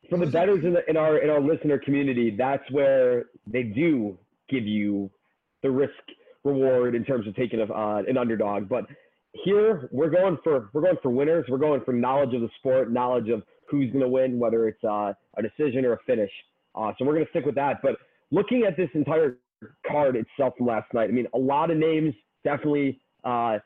for 0.10 0.18
the 0.18 0.28
betters 0.28 0.64
in, 0.64 0.74
the, 0.74 0.88
in 0.90 0.98
our 0.98 1.20
in 1.20 1.30
our 1.30 1.42
listener 1.42 1.78
community, 1.78 2.36
that's 2.36 2.70
where 2.72 3.26
they 3.48 3.64
do 3.64 4.18
give 4.50 4.66
you 4.66 5.10
the 5.64 5.72
risk 5.72 5.94
reward 6.44 6.94
in 6.94 7.04
terms 7.04 7.28
of 7.28 7.36
taking 7.36 7.60
a, 7.60 7.74
uh, 7.74 8.04
an 8.08 8.18
underdog. 8.18 8.70
But 8.70 8.86
here 9.44 9.90
we're 9.92 10.10
going 10.10 10.38
for 10.44 10.70
we're 10.74 10.82
going 10.82 10.98
for 11.02 11.10
winners. 11.10 11.46
We're 11.50 11.58
going 11.58 11.82
for 11.84 11.94
knowledge 11.94 12.34
of 12.34 12.42
the 12.42 12.50
sport, 12.60 12.92
knowledge 12.92 13.30
of 13.30 13.44
who's 13.70 13.92
going 13.92 14.04
to 14.04 14.10
win, 14.10 14.40
whether 14.40 14.68
it's 14.68 14.84
uh, 14.84 15.14
a 15.38 15.42
decision 15.42 15.86
or 15.86 15.94
a 15.94 16.00
finish. 16.06 16.32
Uh, 16.76 16.92
so 16.98 17.06
we're 17.06 17.14
going 17.14 17.26
to 17.26 17.30
stick 17.32 17.46
with 17.46 17.56
that. 17.56 17.82
But 17.82 17.98
looking 18.32 18.64
at 18.68 18.78
this 18.78 18.90
entire 18.94 19.38
card 19.90 20.16
itself 20.16 20.54
from 20.58 20.68
last 20.68 20.94
night, 20.94 21.10
I 21.10 21.12
mean, 21.14 21.28
a 21.34 21.38
lot 21.38 21.72
of 21.72 21.78
names 21.78 22.14
definitely, 22.44 23.00
uh, 23.24 23.60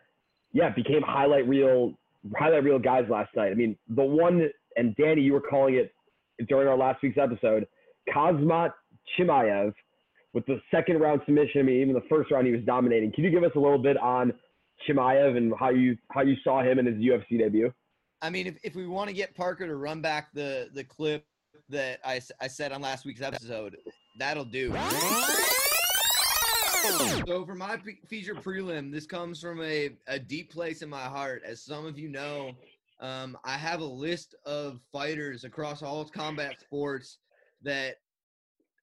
yeah, 0.53 0.69
became 0.69 1.01
highlight 1.01 1.47
reel 1.47 1.93
highlight 2.37 2.63
reel 2.63 2.79
guys 2.79 3.05
last 3.09 3.35
night. 3.35 3.51
I 3.51 3.55
mean, 3.55 3.77
the 3.89 4.03
one 4.03 4.49
and 4.75 4.95
Danny, 4.95 5.21
you 5.21 5.33
were 5.33 5.41
calling 5.41 5.75
it 5.75 5.93
during 6.47 6.67
our 6.67 6.77
last 6.77 7.01
week's 7.03 7.17
episode, 7.17 7.67
Khamzat 8.13 8.71
Chimaev 9.17 9.73
with 10.33 10.45
the 10.45 10.61
second 10.71 10.99
round 10.99 11.21
submission. 11.25 11.61
I 11.61 11.63
mean, 11.63 11.81
even 11.81 11.93
the 11.93 12.03
first 12.09 12.31
round 12.31 12.45
he 12.45 12.53
was 12.53 12.63
dominating. 12.63 13.11
Can 13.11 13.23
you 13.23 13.31
give 13.31 13.43
us 13.43 13.51
a 13.55 13.59
little 13.59 13.79
bit 13.79 13.97
on 13.97 14.33
Chimaev 14.87 15.37
and 15.37 15.53
how 15.59 15.69
you 15.69 15.97
how 16.11 16.21
you 16.21 16.35
saw 16.43 16.61
him 16.61 16.79
in 16.79 16.85
his 16.85 16.95
UFC 16.95 17.37
debut? 17.39 17.71
I 18.21 18.29
mean, 18.29 18.47
if, 18.47 18.57
if 18.63 18.75
we 18.75 18.87
want 18.87 19.09
to 19.09 19.15
get 19.15 19.35
Parker 19.35 19.65
to 19.65 19.75
run 19.75 20.01
back 20.01 20.33
the 20.33 20.69
the 20.73 20.83
clip 20.83 21.25
that 21.69 21.99
I, 22.03 22.21
I 22.41 22.47
said 22.47 22.71
on 22.71 22.81
last 22.81 23.05
week's 23.05 23.21
episode, 23.21 23.77
that'll 24.17 24.45
do. 24.45 24.73
So 27.27 27.45
for 27.45 27.55
my 27.55 27.77
feature 28.07 28.33
prelim, 28.33 28.91
this 28.91 29.05
comes 29.05 29.39
from 29.39 29.61
a, 29.61 29.91
a 30.07 30.17
deep 30.17 30.51
place 30.51 30.81
in 30.81 30.89
my 30.89 31.03
heart. 31.03 31.43
As 31.45 31.61
some 31.61 31.85
of 31.85 31.99
you 31.99 32.09
know, 32.09 32.53
um, 32.99 33.37
I 33.43 33.57
have 33.57 33.81
a 33.81 33.85
list 33.85 34.33
of 34.45 34.79
fighters 34.91 35.43
across 35.43 35.83
all 35.83 36.05
combat 36.05 36.59
sports 36.59 37.19
that 37.61 37.97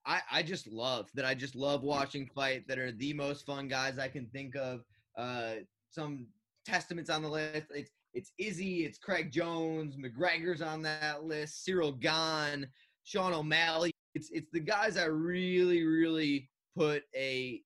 I, 0.06 0.20
I 0.30 0.42
just 0.42 0.68
love, 0.68 1.10
that 1.14 1.24
I 1.24 1.34
just 1.34 1.56
love 1.56 1.82
watching 1.82 2.30
fight, 2.34 2.68
that 2.68 2.78
are 2.78 2.92
the 2.92 3.12
most 3.12 3.44
fun 3.44 3.66
guys 3.66 3.98
I 3.98 4.08
can 4.08 4.26
think 4.26 4.54
of. 4.54 4.84
Uh, 5.18 5.54
some 5.96 6.26
testaments 6.64 7.10
on 7.10 7.22
the 7.22 7.28
list. 7.28 7.66
It's 7.70 7.90
it's 8.14 8.32
Izzy, 8.38 8.84
it's 8.84 8.98
Craig 8.98 9.32
Jones, 9.32 9.96
McGregor's 9.96 10.62
on 10.62 10.80
that 10.82 11.24
list, 11.24 11.66
Ciryl 11.66 11.98
Gane, 11.98 12.66
Sean 13.02 13.32
O'Malley. 13.32 13.90
It's 14.14 14.30
it's 14.30 14.50
the 14.52 14.60
guys 14.60 14.96
I 14.96 15.06
really, 15.06 15.84
really 15.84 16.48
put 16.76 17.02
a 17.14 17.62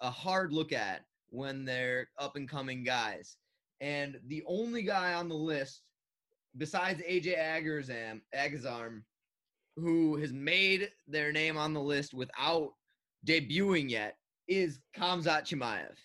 a 0.00 0.10
hard 0.10 0.52
look 0.52 0.72
at 0.72 1.04
when 1.30 1.64
they're 1.64 2.08
up 2.18 2.36
and 2.36 2.48
coming 2.48 2.82
guys. 2.84 3.36
And 3.80 4.18
the 4.28 4.42
only 4.46 4.82
guy 4.82 5.14
on 5.14 5.28
the 5.28 5.34
list, 5.34 5.82
besides 6.56 7.02
AJ 7.02 7.38
Agazarm, 7.38 8.20
Agazarm, 8.34 9.02
who 9.76 10.16
has 10.16 10.32
made 10.32 10.90
their 11.08 11.32
name 11.32 11.56
on 11.56 11.74
the 11.74 11.80
list 11.80 12.14
without 12.14 12.72
debuting 13.26 13.90
yet, 13.90 14.16
is 14.48 14.78
Khamzat 14.96 15.44
Chimaev. 15.44 15.96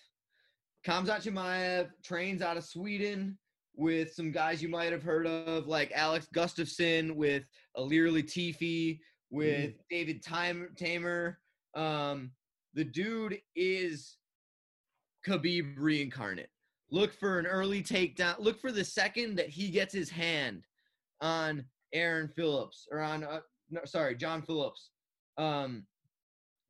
Khamzat 0.86 1.22
Chimaev 1.22 1.90
trains 2.02 2.42
out 2.42 2.56
of 2.56 2.64
Sweden 2.64 3.36
with 3.76 4.12
some 4.12 4.30
guys 4.32 4.62
you 4.62 4.68
might 4.68 4.92
have 4.92 5.02
heard 5.02 5.26
of, 5.26 5.66
like 5.66 5.92
Alex 5.92 6.26
Gustafsson, 6.34 7.14
with 7.14 7.44
Ilir 7.76 8.10
Latifi, 8.10 8.98
with 9.30 9.74
David 9.90 10.22
Time- 10.22 10.74
Teymur. 10.76 11.36
Um, 11.74 12.32
the 12.74 12.84
dude 12.84 13.40
is 13.54 14.16
Khabib 15.26 15.74
reincarnate. 15.78 16.50
Look 16.90 17.12
for 17.12 17.38
an 17.38 17.46
early 17.46 17.82
takedown. 17.82 18.38
Look 18.38 18.60
for 18.60 18.72
the 18.72 18.84
second 18.84 19.36
that 19.36 19.48
he 19.48 19.70
gets 19.70 19.94
his 19.94 20.10
hand 20.10 20.64
on 21.20 21.64
Aaron 21.92 22.28
Phillips 22.28 22.88
or 22.90 23.00
on, 23.00 23.22
uh, 23.22 23.40
no, 23.70 23.82
sorry, 23.84 24.16
John 24.16 24.42
Phillips. 24.42 24.90
Um, 25.36 25.86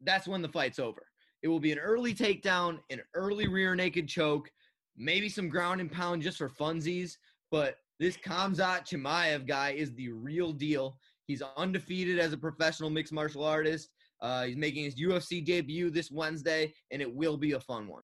that's 0.03 0.29
when 0.29 0.43
the 0.43 0.49
fight's 0.49 0.79
over. 0.79 1.07
It 1.43 1.49
will 1.49 1.61
be 1.61 1.73
an 1.73 1.79
early 1.79 2.15
takedown, 2.15 2.79
an 2.91 3.01
early 3.15 3.49
rear 3.49 3.75
naked 3.75 4.09
choke, 4.09 4.51
maybe 4.97 5.29
some 5.29 5.49
ground 5.49 5.81
and 5.81 5.91
pound 5.91 6.23
just 6.23 6.39
for 6.39 6.49
funsies. 6.49 7.17
But 7.51 7.77
this 7.99 8.17
Khamzat 8.17 8.87
Chimaev 8.87 9.47
guy 9.47 9.71
is 9.71 9.95
the 9.95 10.11
real 10.11 10.53
deal. 10.53 10.99
He's 11.27 11.43
undefeated 11.57 12.19
as 12.19 12.33
a 12.33 12.39
professional 12.39 12.91
mixed 12.91 13.13
martial 13.13 13.45
artist. 13.45 13.89
Uh, 14.21 14.45
he's 14.45 14.57
making 14.57 14.85
his 14.85 15.01
UFC 15.01 15.45
debut 15.45 15.91
this 15.91 16.11
Wednesday, 16.11 16.75
and 16.91 17.01
it 17.01 17.13
will 17.13 17.37
be 17.37 17.53
a 17.53 17.61
fun 17.61 17.89
one. 17.89 18.03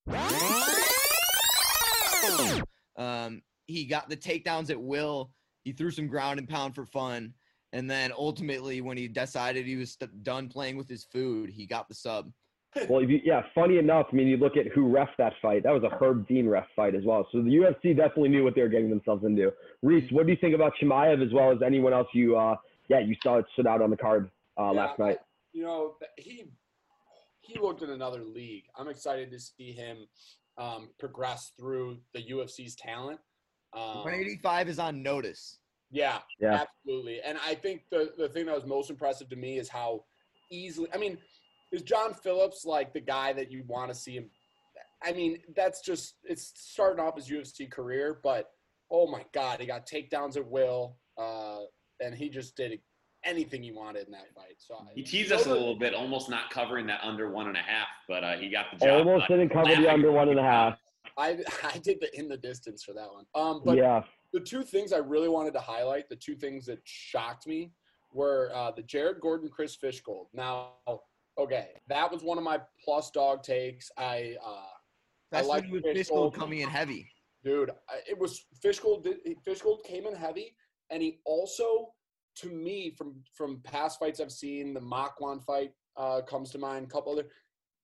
Um, 2.96 3.42
he 3.66 3.84
got 3.84 4.08
the 4.08 4.16
takedowns 4.16 4.70
at 4.70 4.80
will. 4.80 5.30
He 5.64 5.72
threw 5.72 5.90
some 5.90 6.06
ground 6.06 6.38
and 6.38 6.48
pound 6.48 6.74
for 6.74 6.86
fun. 6.86 7.34
And 7.72 7.90
then 7.90 8.12
ultimately, 8.16 8.80
when 8.80 8.96
he 8.96 9.08
decided 9.08 9.66
he 9.66 9.76
was 9.76 9.96
done 10.22 10.48
playing 10.48 10.76
with 10.76 10.88
his 10.88 11.04
food, 11.12 11.50
he 11.50 11.66
got 11.66 11.88
the 11.88 11.94
sub. 11.94 12.30
Well, 12.88 13.02
if 13.02 13.10
you, 13.10 13.20
yeah, 13.24 13.42
funny 13.54 13.78
enough, 13.78 14.06
I 14.12 14.16
mean, 14.16 14.26
you 14.28 14.36
look 14.36 14.56
at 14.56 14.66
who 14.68 14.88
ref 14.88 15.08
that 15.18 15.32
fight. 15.40 15.62
That 15.62 15.72
was 15.72 15.82
a 15.82 15.94
Herb 15.96 16.26
Dean 16.28 16.48
ref 16.48 16.66
fight 16.74 16.94
as 16.94 17.04
well. 17.04 17.26
So 17.32 17.42
the 17.42 17.50
UFC 17.50 17.96
definitely 17.96 18.28
knew 18.28 18.44
what 18.44 18.54
they 18.54 18.62
were 18.62 18.68
getting 18.68 18.90
themselves 18.90 19.24
into. 19.24 19.52
Reese, 19.82 20.10
what 20.12 20.26
do 20.26 20.32
you 20.32 20.38
think 20.40 20.54
about 20.54 20.72
Chimaev 20.80 21.24
as 21.24 21.32
well 21.32 21.50
as 21.52 21.58
anyone 21.64 21.92
else 21.92 22.08
you, 22.12 22.36
uh, 22.36 22.56
yeah, 22.88 23.00
you 23.00 23.16
saw 23.22 23.38
it 23.38 23.46
stood 23.54 23.66
out 23.66 23.82
on 23.82 23.90
the 23.90 23.96
card 23.96 24.30
uh, 24.58 24.64
Yeah, 24.64 24.70
last 24.70 24.98
night? 24.98 25.18
You 25.52 25.62
know, 25.62 25.94
he 26.16 26.44
he 27.40 27.58
looked 27.60 27.82
in 27.82 27.90
another 27.90 28.22
league. 28.24 28.64
I'm 28.76 28.88
excited 28.88 29.30
to 29.30 29.38
see 29.38 29.72
him 29.72 30.08
um, 30.58 30.90
progress 30.98 31.52
through 31.58 31.98
the 32.12 32.22
UFC's 32.22 32.74
talent. 32.74 33.20
Um, 33.72 33.98
185 33.98 34.68
is 34.68 34.78
on 34.78 35.02
notice. 35.02 35.58
Yeah, 35.90 36.18
Yeah. 36.40 36.62
absolutely. 36.62 37.20
And 37.22 37.38
I 37.46 37.54
think 37.54 37.84
the 37.90 38.12
the 38.18 38.28
thing 38.28 38.46
that 38.46 38.54
was 38.54 38.66
most 38.66 38.90
impressive 38.90 39.28
to 39.30 39.36
me 39.36 39.58
is 39.58 39.68
how 39.68 40.04
easily. 40.50 40.88
I 40.92 40.98
mean, 40.98 41.18
is 41.72 41.82
John 41.82 42.14
Phillips 42.14 42.64
like 42.64 42.92
the 42.92 43.00
guy 43.00 43.32
that 43.32 43.50
you 43.50 43.64
want 43.66 43.90
to 43.90 43.94
see 43.94 44.14
him? 44.16 44.30
I 45.02 45.12
mean, 45.12 45.38
that's 45.54 45.80
just 45.80 46.14
it's 46.24 46.52
starting 46.56 47.04
off 47.04 47.16
his 47.16 47.28
UFC 47.28 47.70
career, 47.70 48.20
but 48.22 48.50
oh 48.90 49.06
my 49.06 49.24
God, 49.34 49.60
he 49.60 49.66
got 49.66 49.86
takedowns 49.86 50.36
at 50.36 50.46
will, 50.46 50.96
uh, 51.18 51.58
and 52.00 52.14
he 52.14 52.28
just 52.28 52.56
did 52.56 52.80
anything 53.24 53.62
he 53.62 53.72
wanted 53.72 54.06
in 54.06 54.12
that 54.12 54.32
fight. 54.34 54.56
So 54.58 54.76
He 54.94 55.02
teased 55.02 55.32
us 55.32 55.46
a 55.46 55.50
little 55.50 55.76
bit, 55.76 55.94
almost 55.94 56.30
not 56.30 56.50
covering 56.50 56.86
that 56.86 57.00
under 57.02 57.30
one 57.30 57.48
and 57.48 57.56
a 57.56 57.60
half, 57.60 57.88
but 58.08 58.24
uh, 58.24 58.36
he 58.36 58.48
got 58.48 58.66
the 58.72 58.86
job. 58.86 59.06
Almost 59.06 59.28
didn't 59.28 59.50
cover 59.50 59.74
the 59.74 59.92
under 59.92 60.12
one 60.12 60.28
and 60.28 60.38
a 60.38 60.42
half. 60.42 60.78
I 61.18 61.38
I 61.62 61.78
did 61.78 61.98
the 62.00 62.16
in 62.18 62.28
the 62.28 62.36
distance 62.36 62.82
for 62.82 62.92
that 62.94 63.08
one. 63.12 63.24
Um, 63.34 63.62
but 63.64 63.76
yeah. 63.76 64.02
the 64.32 64.40
two 64.40 64.62
things 64.62 64.92
I 64.92 64.98
really 64.98 65.28
wanted 65.28 65.52
to 65.54 65.60
highlight, 65.60 66.08
the 66.08 66.16
two 66.16 66.36
things 66.36 66.66
that 66.66 66.78
shocked 66.84 67.46
me, 67.46 67.72
were 68.12 68.50
uh, 68.54 68.70
the 68.70 68.82
Jared 68.82 69.20
Gordon, 69.20 69.48
Chris 69.48 69.76
Fishgold. 69.76 70.26
Now, 70.32 70.74
okay, 71.38 71.68
that 71.88 72.10
was 72.10 72.22
one 72.22 72.38
of 72.38 72.44
my 72.44 72.60
plus 72.82 73.10
dog 73.10 73.42
takes. 73.42 73.90
I, 73.96 74.36
uh, 74.44 74.48
I 75.32 75.40
Especially 75.40 75.48
like 75.48 75.72
with 75.72 75.96
Fishgold. 75.96 76.34
Coming 76.34 76.60
in 76.60 76.68
heavy. 76.68 77.08
dude, 77.44 77.70
it 78.08 78.18
was 78.18 78.46
Fishgold. 78.64 79.06
Fishgold 79.46 79.84
came 79.84 80.06
in 80.06 80.14
heavy, 80.14 80.54
and 80.90 81.02
he 81.02 81.18
also, 81.24 81.92
to 82.36 82.48
me, 82.48 82.94
from 82.96 83.16
from 83.34 83.60
past 83.64 83.98
fights 83.98 84.20
I've 84.20 84.32
seen, 84.32 84.74
the 84.74 84.80
Makwan 84.80 85.42
fight 85.44 85.72
uh, 85.96 86.22
comes 86.22 86.50
to 86.50 86.58
mind. 86.58 86.86
A 86.86 86.88
couple 86.88 87.12
other, 87.12 87.28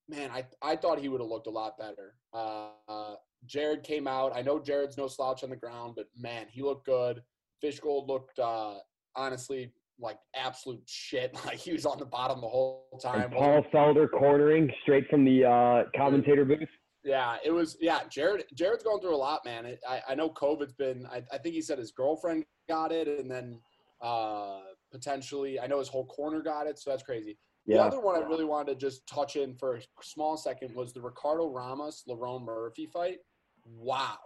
man, 0.09 0.31
I 0.31 0.45
I 0.63 0.77
thought 0.77 0.99
he 0.99 1.09
would 1.09 1.21
have 1.21 1.31
looked 1.31 1.49
a 1.49 1.51
lot 1.51 1.77
better. 1.79 2.15
Uh, 2.33 3.15
Jared 3.47 3.83
came 3.83 4.07
out. 4.07 4.33
I 4.35 4.43
know 4.43 4.61
Jared's 4.61 4.97
no 4.97 5.09
slouch 5.09 5.43
on 5.43 5.51
the 5.51 5.57
ground, 5.57 5.95
but 5.97 6.07
man, 6.17 6.47
he 6.49 6.63
looked 6.63 6.87
good. 6.87 7.23
Fishgold 7.63 8.09
looked 8.09 8.39
uh, 8.39 8.75
honestly 9.17 9.73
like 10.03 10.19
absolute 10.35 10.83
shit. 10.87 11.37
Like 11.47 11.59
he 11.59 11.73
was 11.73 11.87
on 11.87 11.99
the 11.99 12.05
bottom 12.07 12.41
the 12.41 12.49
whole 12.49 12.87
time. 13.03 13.23
And 13.23 13.33
Paul 13.33 13.65
Felder 13.73 14.09
cornering 14.11 14.71
straight 14.83 15.09
from 15.09 15.25
the 15.25 15.45
uh, 15.45 15.85
commentator 15.97 16.45
booth. 16.45 16.69
Yeah, 17.05 17.37
it 17.45 17.51
was. 17.51 17.77
Yeah, 17.81 18.01
Jared. 18.09 18.45
Jared's 18.55 18.85
going 18.85 19.01
through 19.01 19.15
a 19.15 19.17
lot, 19.17 19.45
man. 19.45 19.67
It, 19.67 19.81
I 19.89 20.03
I 20.11 20.15
know 20.15 20.31
COVID's 20.31 20.73
been. 20.75 21.07
I, 21.07 21.23
I 21.33 21.39
think 21.39 21.55
he 21.55 21.63
said 21.63 21.79
his 21.79 21.91
girlfriend 21.91 22.45
got 22.69 22.93
it, 22.93 23.09
and 23.09 23.31
then 23.31 23.61
uh, 24.01 24.61
potentially, 24.93 25.59
I 25.59 25.67
know 25.67 25.79
his 25.79 25.89
whole 25.89 26.07
corner 26.07 26.43
got 26.43 26.67
it. 26.67 26.79
So 26.79 26.91
that's 26.91 27.03
crazy. 27.03 27.39
Yeah. 27.67 27.79
The 27.79 27.83
other 27.85 28.01
one 28.01 28.17
I 28.17 28.27
really 28.27 28.45
wanted 28.45 28.79
to 28.79 28.87
just 28.87 29.07
touch 29.07 29.37
in 29.37 29.55
for 29.55 29.77
a 29.77 29.81
small 30.03 30.37
second 30.37 30.75
was 30.75 30.93
the 30.93 31.01
Ricardo 31.01 31.49
Ramos 31.49 32.05
Lerone 32.09 32.45
Murphy 32.45 32.87
fight. 32.87 33.19
Wow, 33.65 34.19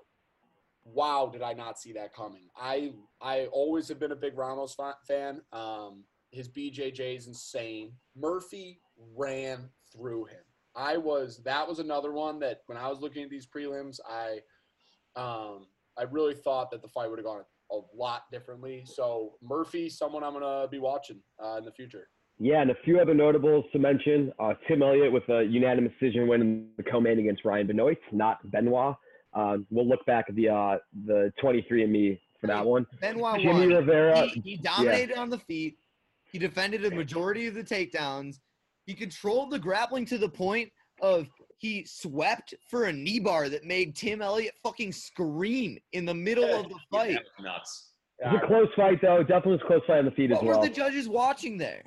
wow, 0.93 1.29
did 1.33 1.43
I 1.43 1.53
not 1.53 1.79
see 1.79 1.93
that 1.95 2.15
coming? 2.15 2.49
I 2.57 2.93
I 3.21 3.47
always 3.47 3.89
have 3.89 3.99
been 3.99 4.13
a 4.13 4.17
big 4.17 4.37
Ramos 4.37 4.75
fa- 4.75 4.97
fan. 5.07 5.41
Um, 5.53 6.05
his 6.31 6.49
BJJ 6.49 7.17
is 7.17 7.27
insane. 7.27 7.93
Murphy 8.17 8.81
ran 9.17 9.69
through 9.93 10.27
him. 10.27 10.41
I 10.75 10.97
was 10.97 11.43
that 11.45 11.67
was 11.67 11.79
another 11.79 12.13
one 12.13 12.39
that 12.41 12.61
when 12.67 12.79
I 12.79 12.89
was 12.89 13.01
looking 13.01 13.25
at 13.25 13.31
these 13.31 13.47
prelims, 13.47 13.99
I 14.09 14.41
um, 15.17 15.67
I 15.99 16.03
really 16.11 16.35
thought 16.35 16.71
that 16.71 16.83
the 16.83 16.89
fight 16.89 17.09
would 17.09 17.19
have 17.19 17.27
gone 17.27 17.43
a 17.73 17.79
lot 17.95 18.23
differently. 18.31 18.85
So 18.87 19.35
Murphy, 19.43 19.89
someone 19.89 20.23
I'm 20.23 20.35
gonna 20.35 20.69
be 20.69 20.79
watching 20.79 21.21
uh, 21.43 21.57
in 21.59 21.65
the 21.65 21.73
future. 21.73 22.09
Yeah, 22.39 22.61
and 22.61 22.71
a 22.71 22.77
few 22.85 23.01
other 23.01 23.15
notables 23.15 23.65
to 23.73 23.79
mention. 23.79 24.31
Uh, 24.39 24.53
Tim 24.69 24.83
Elliott 24.83 25.11
with 25.11 25.27
a 25.31 25.43
unanimous 25.43 25.93
decision 25.99 26.29
win 26.29 26.43
in 26.43 26.69
the 26.77 26.83
co-main 26.83 27.19
against 27.19 27.47
Ryan 27.47 27.67
Benoit, 27.67 27.97
not 28.13 28.39
Benoit. 28.51 28.95
Uh, 29.37 29.59
we'll 29.71 29.87
look 29.87 30.05
back 30.07 30.27
at 30.29 30.35
the 30.35 30.49
uh, 30.49 30.79
the 31.05 31.31
23andMe 31.43 32.19
for 32.41 32.47
that 32.47 32.65
one. 32.65 32.87
Benoit 33.01 33.39
Jimmy 33.41 33.69
won. 33.69 33.69
Rivera. 33.69 34.27
He, 34.27 34.41
he 34.41 34.57
dominated 34.57 35.19
on 35.19 35.29
the 35.29 35.39
feet. 35.39 35.77
He 36.33 36.39
defended 36.39 36.85
a 36.87 36.91
majority 36.91 37.47
of 37.47 37.55
the 37.55 37.63
takedowns. 37.63 38.41
He 38.87 38.95
controlled 38.95 39.51
the 39.51 39.59
grappling 39.59 40.07
to 40.07 40.19
the 40.19 40.29
point 40.29 40.71
of 41.03 41.27
he 41.59 41.85
swept 41.85 42.55
for 42.69 42.85
a 42.85 42.93
knee 42.93 43.21
bar 43.21 43.49
that 43.49 43.65
made 43.65 43.95
Tim 43.95 44.23
Elliott 44.23 44.55
fucking 44.63 44.93
scream 44.93 45.79
in 45.93 46.05
the 46.07 46.15
middle 46.15 46.45
of 46.45 46.69
the 46.69 46.77
fight. 46.91 47.15
that 47.15 47.25
was 47.39 47.45
nuts. 47.45 47.89
It 48.19 48.33
was 48.33 48.41
a 48.43 48.47
close 48.47 48.69
fight, 48.75 49.03
though. 49.03 49.21
Definitely 49.21 49.53
was 49.53 49.61
a 49.65 49.67
close 49.67 49.83
fight 49.87 49.99
on 49.99 50.05
the 50.07 50.11
feet 50.13 50.31
as 50.31 50.37
well. 50.37 50.45
What 50.45 50.51
well. 50.53 50.61
were 50.61 50.69
the 50.69 50.75
judges 50.75 51.09
watching 51.09 51.59
there? 51.59 51.83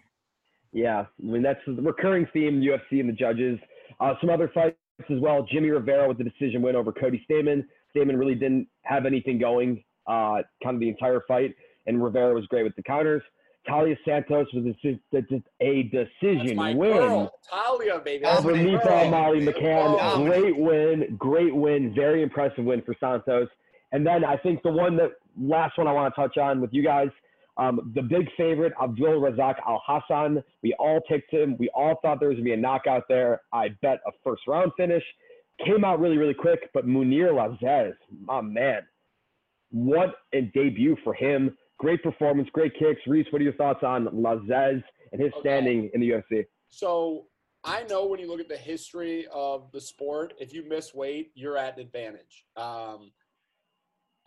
Yeah, 0.72 1.00
I 1.00 1.26
mean 1.26 1.42
that's 1.42 1.60
the 1.66 1.82
recurring 1.82 2.28
theme 2.32 2.62
UFC 2.62 3.00
and 3.00 3.10
the 3.10 3.14
judges. 3.14 3.58
Uh, 4.00 4.14
some 4.22 4.30
other 4.30 4.52
fights 4.54 4.78
as 5.10 5.20
well. 5.20 5.44
Jimmy 5.44 5.70
Rivera 5.70 6.08
with 6.08 6.18
the 6.18 6.24
decision 6.24 6.62
win 6.62 6.76
over 6.76 6.92
Cody 6.92 7.26
Stamann. 7.30 7.66
Stamann 7.96 8.18
really 8.18 8.36
didn't 8.36 8.68
have 8.84 9.06
anything 9.06 9.40
going, 9.40 9.84
uh, 10.08 10.42
kind 10.64 10.76
of 10.76 10.80
the 10.80 10.90
entire 10.90 11.22
fight, 11.28 11.56
and 11.88 12.04
Rivera 12.04 12.34
was 12.34 12.46
great 12.48 12.64
with 12.64 12.76
the 12.76 12.84
counters. 12.84 13.24
Taila 13.68 13.98
Santos 14.06 14.48
was 14.54 14.66
a, 14.66 15.16
deci- 15.16 15.44
a 15.62 15.90
That's 15.92 16.10
decision 16.22 16.56
my 16.56 16.74
win 16.74 16.94
girl, 16.94 17.32
Talia, 17.50 18.00
baby. 18.00 18.24
That's 18.24 18.40
over 18.40 18.56
my 18.56 18.64
Mifa 18.64 18.84
girl. 18.84 19.10
Molly 19.12 19.42
McCann. 19.42 19.98
Dominant. 19.98 20.42
Great 20.42 20.58
win, 20.58 21.16
great 21.18 21.56
win, 21.56 21.94
very 21.94 22.24
impressive 22.24 22.64
win 22.64 22.82
for 22.82 22.96
Santos. 23.00 23.48
And 23.92 24.06
then 24.06 24.24
I 24.24 24.38
think 24.38 24.64
the 24.64 24.72
one 24.72 24.96
that 24.98 25.12
last 25.40 25.78
one 25.78 25.88
I 25.88 25.92
want 25.92 26.14
to 26.14 26.22
touch 26.22 26.38
on 26.38 26.62
with 26.62 26.74
you 26.74 26.84
guys, 26.84 27.10
Um, 27.60 27.92
the 27.94 28.02
big 28.02 28.30
favorite, 28.38 28.72
Abdul 28.82 29.20
Razak 29.20 29.56
Al 29.68 29.84
Hassan. 29.86 30.42
We 30.64 30.74
all 30.80 31.02
picked 31.10 31.32
him. 31.32 31.58
We 31.60 31.70
all 31.76 32.00
thought 32.02 32.22
there 32.22 32.30
was 32.30 32.36
going 32.38 32.46
to 32.46 32.50
be 32.52 32.54
a 32.54 32.58
knockout 32.58 33.04
there. 33.10 33.42
I 33.52 33.70
bet 33.82 34.00
a 34.08 34.12
first 34.24 34.44
round 34.48 34.72
finish. 34.78 35.04
Came 35.66 35.84
out 35.84 36.00
really, 36.00 36.18
really 36.18 36.34
quick, 36.34 36.70
but 36.74 36.88
Mounir 36.88 37.32
Lazzez, 37.34 37.92
my 38.24 38.40
man, 38.40 38.84
what 39.72 40.16
a 40.34 40.44
debut 40.54 40.96
for 41.04 41.14
him. 41.14 41.58
Great 41.80 42.02
performance, 42.02 42.48
great 42.54 42.72
kicks. 42.80 43.02
Reese, 43.06 43.28
what 43.32 43.42
are 43.42 43.44
your 43.44 43.54
thoughts 43.54 43.84
on 43.84 44.06
Lazzez 44.08 44.82
and 45.12 45.22
his 45.22 45.34
Okay. 45.34 45.40
standing 45.42 45.90
in 45.94 46.00
the 46.00 46.12
UFC? 46.12 46.46
So 46.70 47.28
I 47.66 47.84
know 47.84 48.06
when 48.06 48.22
you 48.22 48.28
look 48.28 48.40
at 48.40 48.48
the 48.48 48.56
history 48.58 49.28
of 49.34 49.70
the 49.74 49.82
sport, 49.82 50.34
if 50.40 50.54
you 50.54 50.64
miss 50.64 50.94
weight, 50.94 51.32
you're 51.36 51.58
at 51.58 51.76
an 51.76 51.82
advantage. 51.82 52.46
Um, 52.56 53.12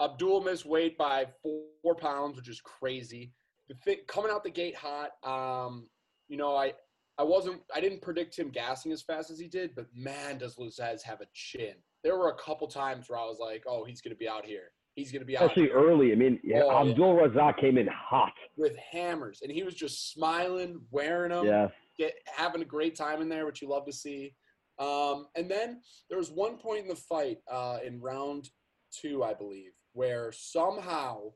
Abdul 0.02 0.42
missed 0.42 0.66
weight 0.66 0.98
by 0.98 1.26
four 1.42 1.94
pounds, 1.94 2.36
which 2.36 2.48
is 2.48 2.60
crazy. 2.60 3.32
The 3.68 3.74
thing, 3.84 3.98
coming 4.08 4.30
out 4.30 4.42
the 4.44 4.50
gate 4.50 4.76
hot, 4.76 5.10
um, 5.24 5.88
you 6.28 6.36
know, 6.36 6.56
I 6.56 6.72
I 7.18 7.22
wasn't 7.22 7.60
I 7.74 7.80
didn't 7.80 8.02
predict 8.02 8.38
him 8.38 8.50
gassing 8.50 8.92
as 8.92 9.02
fast 9.02 9.30
as 9.30 9.38
he 9.38 9.46
did, 9.46 9.74
but 9.74 9.86
man, 9.94 10.38
does 10.38 10.56
Lazzez 10.56 11.02
have 11.02 11.20
a 11.20 11.26
chin. 11.32 11.74
There 12.02 12.16
were 12.16 12.30
a 12.30 12.34
couple 12.36 12.66
times 12.66 13.08
where 13.08 13.18
I 13.18 13.24
was 13.24 13.38
like, 13.40 13.62
oh, 13.66 13.84
he's 13.84 14.00
gonna 14.00 14.16
be 14.16 14.28
out 14.28 14.44
here. 14.44 14.72
He's 14.94 15.12
gonna 15.12 15.24
be 15.24 15.36
out 15.36 15.44
Especially 15.44 15.64
here 15.64 15.74
early. 15.74 16.12
I 16.12 16.16
mean, 16.16 16.40
yeah, 16.42 16.62
Oh, 16.64 16.82
yeah. 16.84 16.90
Abdul 16.90 17.14
Razak 17.16 17.58
came 17.58 17.78
in 17.78 17.86
hot. 17.86 18.32
with 18.56 18.76
hammers, 18.76 19.40
and 19.42 19.52
he 19.52 19.62
was 19.62 19.74
just 19.74 20.12
smiling, 20.12 20.80
wearing 20.90 21.30
them. 21.30 21.46
Yeah. 21.46 21.68
get 21.96 22.14
having 22.26 22.62
a 22.62 22.64
great 22.66 22.96
time 22.96 23.22
in 23.22 23.28
there, 23.28 23.46
which 23.46 23.62
you 23.62 23.68
love 23.68 23.86
to 23.86 23.92
see. 23.92 24.34
Um, 24.78 25.26
and 25.36 25.50
then 25.50 25.80
there 26.08 26.18
was 26.18 26.30
one 26.30 26.56
point 26.56 26.80
in 26.82 26.88
the 26.88 26.96
fight 26.96 27.38
uh, 27.50 27.78
in 27.86 28.00
round 28.00 28.48
two, 28.90 29.22
I 29.22 29.34
believe, 29.34 29.70
where 29.92 30.32
somehow 30.32 31.32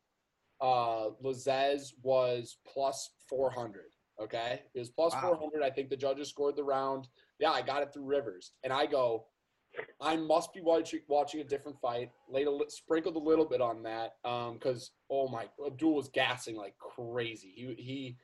uh, 0.60 1.10
Lazzez 1.22 1.92
was 2.02 2.58
plus 2.66 3.10
400. 3.28 3.82
Okay, 4.20 4.62
it 4.75 4.78
was 4.78 4.88
plus 4.88 5.12
Wow. 5.14 5.36
400. 5.38 5.62
I 5.62 5.70
think 5.70 5.90
the 5.90 5.96
judges 5.96 6.30
scored 6.30 6.56
the 6.56 6.64
round. 6.64 7.08
Yeah, 7.38 7.50
I 7.50 7.60
got 7.60 7.82
it 7.82 7.92
through 7.92 8.04
Rivers, 8.04 8.52
and 8.64 8.72
I 8.72 8.86
go. 8.86 9.26
I 10.00 10.16
must 10.16 10.54
be 10.54 10.62
watching 10.62 11.00
watching 11.06 11.40
a 11.40 11.44
different 11.44 11.78
fight. 11.82 12.10
Laid 12.30 12.46
a 12.46 12.50
li- 12.50 12.64
sprinkled 12.68 13.16
a 13.16 13.18
little 13.18 13.44
bit 13.44 13.60
on 13.60 13.82
that 13.82 14.14
because 14.22 14.92
oh 15.10 15.28
my, 15.28 15.48
Abdul 15.66 15.94
was 15.94 16.08
gassing 16.08 16.56
like 16.56 16.75
crazy. 16.78 17.52
He 17.54 17.75
he 17.76 18.16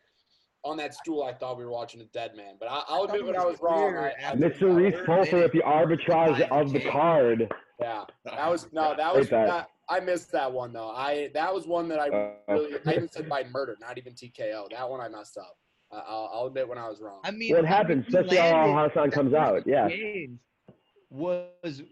on 0.65 0.79
that 0.79 0.95
stool. 0.95 1.23
I 1.25 1.35
thought 1.35 1.59
we 1.59 1.65
were 1.67 1.71
watching 1.71 2.01
a 2.01 2.05
dead 2.05 2.35
man, 2.37 2.55
but 2.59 2.71
I, 2.71 2.83
I'll 2.89 3.07
thought 3.07 3.17
admit 3.17 3.21
it 3.21 3.27
when 3.27 3.37
I 3.37 3.45
was 3.45 3.61
was 3.61 3.63
wrong. 3.63 3.97
I, 3.99 4.13
I 4.27 4.35
Mr. 4.35 4.75
Reese 4.75 4.95
third 4.95 5.07
Pulser 5.07 5.33
minute, 5.33 5.53
the 5.53 5.61
arbitrage 5.61 6.41
of 6.49 6.73
the 6.73 6.81
card. 6.89 7.53
Yeah, 7.81 8.05
that 8.25 8.51
was 8.51 8.73
no, 8.73 8.95
that 8.97 9.15
was 9.15 9.29
Great 9.29 9.47
that, 9.47 9.69
I 9.93 10.01
missed 10.01 10.33
that 10.33 10.51
one 10.51 10.73
though. 10.73 10.91
I 10.91 11.31
that 11.35 11.53
was 11.53 11.67
one 11.67 11.87
that 11.89 11.99
I 12.01 12.09
Uh, 12.09 12.33
really 12.49 12.75
I 12.87 12.93
even 12.95 13.09
said 13.09 13.29
by 13.29 13.45
murder, 13.45 13.77
not 13.81 13.99
even 13.99 14.15
TKO. 14.15 14.71
That 14.71 14.89
one 14.89 15.01
I 15.01 15.09
messed 15.09 15.37
up. 15.37 15.57
I, 15.93 15.99
I'll, 15.99 16.31
I'll 16.33 16.47
admit 16.47 16.67
when 16.69 16.79
I 16.79 16.89
was 16.89 17.01
wrong. 17.01 17.21
I 17.25 17.31
mean, 17.31 17.55
What 17.55 17.65
happens, 17.67 18.05
he 18.09 18.17
especially 18.17 18.39
how 18.39 18.67
landed- 18.67 18.91
Hassan 18.95 19.11
comes 19.11 19.35
out, 19.35 19.67
yeah. 19.67 19.89
Was 21.11 21.83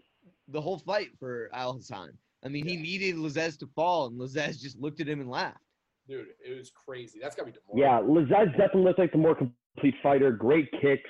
the 0.47 0.59
whole 0.61 0.79
fight 0.79 1.09
for 1.19 1.49
Al 1.53 1.73
Hassan. 1.73 2.09
I 2.43 2.47
mean, 2.49 2.65
he 2.67 2.75
needed 2.75 3.15
Lazzez 3.17 3.59
to 3.59 3.67
fall, 3.75 4.07
and 4.07 4.19
Lazzez 4.19 4.59
just 4.59 4.79
looked 4.79 4.99
at 4.99 5.07
him 5.07 5.19
and 5.21 5.29
laughed. 5.29 5.59
Dude, 6.07 6.25
it 6.43 6.57
was 6.57 6.71
crazy. 6.71 7.19
That's 7.21 7.35
gotta 7.35 7.51
be 7.51 7.57
Yeah, 7.75 7.99
demoralizing. 8.01 8.35
Lazzez 8.35 8.51
definitely 8.57 8.83
looks 8.85 8.99
like 8.99 9.11
the 9.11 9.19
more 9.19 9.35
complete 9.35 9.93
fighter. 10.01 10.31
Great 10.31 10.69
kicks, 10.81 11.09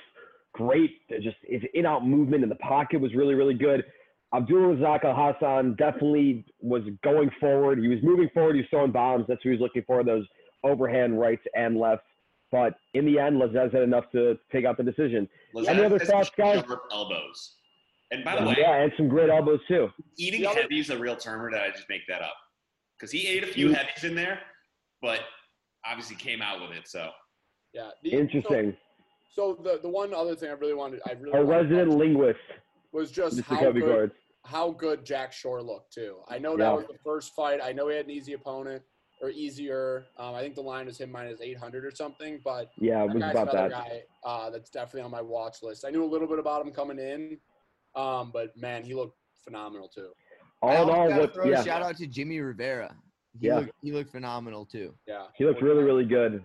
great 0.52 0.90
just 1.22 1.36
his 1.44 1.62
in 1.72 1.86
out 1.86 2.06
movement 2.06 2.42
in 2.42 2.50
the 2.50 2.56
pocket 2.56 3.00
was 3.00 3.14
really 3.14 3.34
really 3.34 3.54
good. 3.54 3.82
Abdul 4.34 4.74
Razak 4.76 5.04
Al 5.04 5.14
Hassan 5.32 5.74
definitely 5.74 6.44
was 6.60 6.82
going 7.04 7.30
forward. 7.38 7.78
He 7.78 7.88
was 7.88 7.98
moving 8.02 8.30
forward. 8.32 8.54
He 8.56 8.62
was 8.62 8.68
throwing 8.70 8.90
bombs. 8.92 9.26
That's 9.28 9.38
what 9.38 9.42
he 9.44 9.50
was 9.50 9.60
looking 9.60 9.82
for. 9.86 10.02
Those 10.02 10.26
overhand 10.64 11.20
rights 11.20 11.42
and 11.54 11.76
lefts. 11.78 12.06
But 12.50 12.74
in 12.94 13.04
the 13.06 13.18
end, 13.18 13.40
Lazzez 13.40 13.72
had 13.72 13.82
enough 13.82 14.04
to 14.12 14.38
take 14.50 14.64
out 14.64 14.76
the 14.76 14.82
decision. 14.82 15.28
Lazzez 15.54 15.68
Any 15.68 15.84
other 15.84 15.98
has 15.98 16.08
thoughts, 16.08 16.30
guys? 16.36 16.64
Sharp 16.66 16.82
elbows. 16.90 17.56
And 18.10 18.24
by 18.24 18.38
the 18.38 18.46
way, 18.46 18.56
Yeah, 18.58 18.82
and 18.82 18.92
some 18.96 19.08
great 19.08 19.30
elbows 19.30 19.60
too. 19.68 19.90
eating 20.18 20.42
The 20.42 20.48
other- 20.48 20.62
heavy 20.62 20.78
is 20.80 20.90
a 20.90 20.98
real 20.98 21.16
term, 21.16 21.40
or 21.40 21.50
did 21.50 21.60
I 21.60 21.70
just 21.70 21.88
make 21.88 22.06
that 22.08 22.20
up? 22.20 22.36
Because 22.98 23.10
he 23.10 23.26
ate 23.26 23.42
a 23.42 23.46
few 23.46 23.68
Mm. 23.70 23.74
heavies 23.74 24.04
in 24.04 24.14
there, 24.14 24.40
but 25.00 25.20
obviously 25.84 26.16
came 26.16 26.42
out 26.42 26.60
with 26.60 26.76
it. 26.76 26.86
So 26.88 27.10
Yeah. 27.72 27.90
the- 28.02 28.12
Interesting. 28.12 28.76
So, 29.30 29.56
so 29.56 29.62
the 29.62 29.78
the 29.78 29.88
one 29.88 30.12
other 30.12 30.36
thing 30.36 30.50
I 30.50 30.52
really 30.52 30.74
wanted, 30.74 31.00
I 31.06 31.12
really 31.12 31.30
A 31.38 31.42
wanted 31.42 31.48
resident 31.48 31.90
touch 31.90 31.98
linguist, 31.98 32.40
was 32.92 33.10
just 33.10 33.38
Mr. 33.38 33.44
how 33.44 33.60
Kobe 33.60 33.80
good, 33.80 33.88
Guards. 33.88 34.14
How 34.44 34.70
good 34.72 35.04
Jack 35.04 35.32
Shore 35.32 35.62
looked 35.62 35.92
too. 35.92 36.18
I 36.28 36.38
know 36.38 36.56
that 36.56 36.64
Yeah. 36.64 36.72
was 36.72 36.86
the 36.86 36.98
first 37.04 37.34
fight. 37.34 37.60
I 37.62 37.72
know 37.72 37.88
he 37.88 37.96
had 37.96 38.06
an 38.06 38.10
easy 38.10 38.32
opponent 38.32 38.82
or 39.20 39.30
easier. 39.30 40.06
Um, 40.16 40.34
I 40.34 40.42
think 40.42 40.56
the 40.56 40.62
line 40.62 40.86
was 40.86 40.98
him 40.98 41.12
minus 41.12 41.40
800 41.40 41.84
or 41.84 41.92
something, 41.92 42.40
but 42.44 42.70
Yeah, 42.76 43.04
it 43.04 43.08
that 43.08 43.14
was 43.14 43.22
guy's 43.22 43.30
about 43.32 43.48
another 43.50 43.68
that. 43.68 43.88
guy 43.88 44.02
uh, 44.24 44.50
that's 44.50 44.70
definitely 44.70 45.02
on 45.02 45.10
my 45.12 45.22
watch 45.22 45.62
list. 45.62 45.84
I 45.86 45.90
knew 45.90 46.04
a 46.04 46.06
little 46.06 46.26
bit 46.26 46.38
about 46.40 46.66
him 46.66 46.72
coming 46.72 46.98
in, 46.98 47.38
um, 47.94 48.30
but 48.32 48.56
man, 48.56 48.82
he 48.84 48.94
looked 48.94 49.16
phenomenal 49.44 49.88
too. 49.88 50.12
All 50.60 50.88
in 50.88 50.90
all, 50.94 51.08
gotta 51.08 51.28
throw 51.28 51.48
yeah, 51.48 51.60
a 51.60 51.64
shout 51.64 51.82
out 51.82 51.96
to 51.98 52.06
Jimmy 52.06 52.40
Rivera. 52.40 52.96
He 53.40 53.46
Yeah. 53.46 53.60
looked, 53.60 53.72
he 53.80 53.92
looked 53.92 54.10
phenomenal 54.10 54.66
too. 54.66 54.94
Yeah, 55.06 55.26
he 55.36 55.44
looked 55.44 55.62
really, 55.62 55.82
really 55.84 56.04
good, 56.04 56.44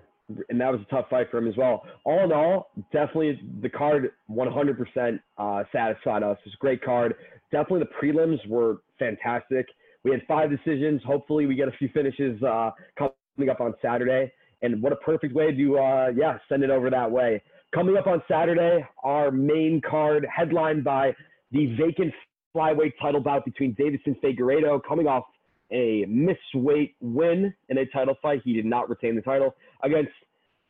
and 0.50 0.62
that 0.62 0.72
was 0.72 0.82
a 0.82 0.86
tough 0.86 1.10
fight 1.10 1.30
for 1.32 1.38
him 1.40 1.48
as 1.48 1.56
well. 1.58 1.86
All 2.06 2.24
in 2.24 2.32
all, 2.32 2.72
definitely 2.92 3.40
the 3.62 3.70
card 3.70 4.12
100% 4.30 5.20
uh, 5.38 5.64
satisfied 5.72 6.24
us. 6.24 6.38
It's 6.46 6.54
a 6.56 6.58
great 6.58 6.82
card. 6.84 7.16
Definitely 7.52 7.88
the 7.88 8.08
prelims 8.08 8.46
were 8.48 8.78
fantastic. 9.00 9.68
We 10.04 10.12
had 10.12 10.22
five 10.28 10.50
decisions. 10.50 11.02
Hopefully, 11.06 11.46
we 11.46 11.56
get 11.56 11.68
a 11.68 11.72
few 11.72 11.90
finishes 11.94 12.42
uh, 12.44 12.72
coming 12.98 13.50
up 13.50 13.62
on 13.62 13.74
Saturday. 13.82 14.32
And 14.62 14.82
what 14.82 14.92
a 14.92 14.98
perfect 14.98 15.36
way 15.36 15.52
to, 15.52 15.78
uh, 15.78 16.08
yeah, 16.16 16.38
send 16.50 16.64
it 16.64 16.70
over 16.70 16.90
that 16.90 17.10
way. 17.10 17.42
Coming 17.74 17.98
up 17.98 18.08
on 18.08 18.24
Saturday, 18.28 18.86
our 19.04 19.30
main 19.32 19.82
card 19.88 20.26
headlined 20.34 20.84
by 20.84 21.16
the 21.52 21.76
vacant 21.76 22.14
flyweight 22.56 22.94
title 23.02 23.22
bout 23.22 23.46
between 23.46 23.76
Davidson 23.78 24.16
Figueiredo, 24.24 24.82
coming 24.88 25.08
off 25.08 25.26
a 25.72 26.06
missweight 26.08 26.96
win 27.02 27.54
in 27.70 27.78
a 27.78 27.86
title 27.88 28.16
fight. 28.22 28.42
He 28.44 28.54
did 28.54 28.66
not 28.66 28.90
retain 28.90 29.16
the 29.16 29.22
title 29.22 29.56
against 29.84 30.12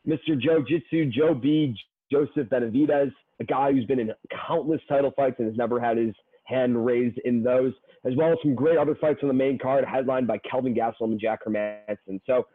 Mr. 0.06 0.38
Joe 0.38 0.64
Jitsu, 0.66 1.06
Joe 1.10 1.34
B, 1.34 1.74
Joseph 2.10 2.48
Benavidez, 2.48 3.12
a 3.40 3.44
guy 3.44 3.72
who's 3.72 3.84
been 3.84 4.00
in 4.00 4.12
countless 4.46 4.80
title 4.88 5.12
fights 5.16 5.36
and 5.38 5.46
has 5.46 5.56
never 5.56 5.80
had 5.80 5.96
his 5.96 6.14
hand 6.48 6.84
raised 6.84 7.18
in 7.24 7.42
those, 7.42 7.72
as 8.04 8.14
well 8.16 8.32
as 8.32 8.38
some 8.42 8.54
great 8.54 8.78
other 8.78 8.94
fights 8.94 9.20
on 9.22 9.28
the 9.28 9.34
main 9.34 9.58
card, 9.58 9.84
headlined 9.84 10.26
by 10.26 10.38
Kelvin 10.38 10.74
Gastelum 10.74 11.12
and 11.12 11.20
Jack 11.20 11.44
Hermansson. 11.44 12.20
So 12.26 12.46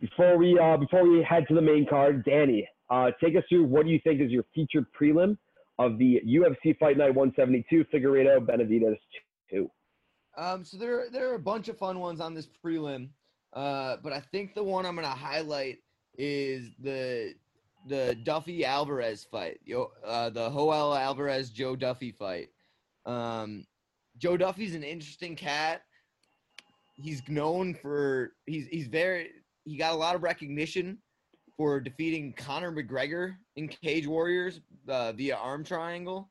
before 0.00 0.38
we 0.38 0.58
uh, 0.58 0.76
before 0.76 1.08
we 1.08 1.22
head 1.22 1.44
to 1.48 1.54
the 1.54 1.62
main 1.62 1.86
card, 1.88 2.24
Danny, 2.24 2.68
uh, 2.90 3.10
take 3.22 3.36
us 3.36 3.42
through 3.48 3.64
what 3.64 3.84
do 3.84 3.90
you 3.90 4.00
think 4.04 4.20
is 4.20 4.30
your 4.30 4.44
featured 4.54 4.86
prelim 4.98 5.36
of 5.78 5.98
the 5.98 6.20
UFC 6.26 6.78
Fight 6.78 6.96
Night 6.96 7.14
172 7.14 7.84
Figueiredo 7.92 8.38
Benavidez 8.38 8.96
2? 9.50 9.68
Um, 10.36 10.64
so 10.64 10.76
there 10.76 11.06
there 11.10 11.30
are 11.30 11.34
a 11.34 11.40
bunch 11.40 11.68
of 11.68 11.78
fun 11.78 11.98
ones 11.98 12.20
on 12.20 12.34
this 12.34 12.48
prelim, 12.64 13.08
uh, 13.52 13.96
but 14.02 14.12
I 14.12 14.20
think 14.20 14.54
the 14.54 14.62
one 14.62 14.86
I'm 14.86 14.94
gonna 14.94 15.08
highlight 15.08 15.78
is 16.16 16.70
the 16.80 17.34
the 17.86 18.16
Duffy 18.24 18.64
Alvarez 18.64 19.26
fight, 19.30 19.60
yo, 19.64 19.90
uh, 20.04 20.30
the 20.30 20.48
Joel 20.50 20.94
Alvarez 20.94 21.50
Joe 21.50 21.76
Duffy 21.76 22.12
fight. 22.12 22.48
Um, 23.06 23.64
Joe 24.18 24.36
Duffy's 24.36 24.74
an 24.74 24.82
interesting 24.84 25.36
cat. 25.36 25.82
He's 26.94 27.22
known 27.28 27.74
for 27.74 28.32
he's 28.46 28.66
he's 28.68 28.86
very 28.86 29.30
he 29.64 29.76
got 29.76 29.92
a 29.94 29.96
lot 29.96 30.14
of 30.14 30.22
recognition 30.22 30.98
for 31.56 31.80
defeating 31.80 32.32
Conor 32.32 32.72
McGregor 32.72 33.36
in 33.56 33.68
Cage 33.68 34.06
Warriors 34.06 34.60
uh, 34.88 35.12
via 35.12 35.36
arm 35.36 35.64
triangle. 35.64 36.30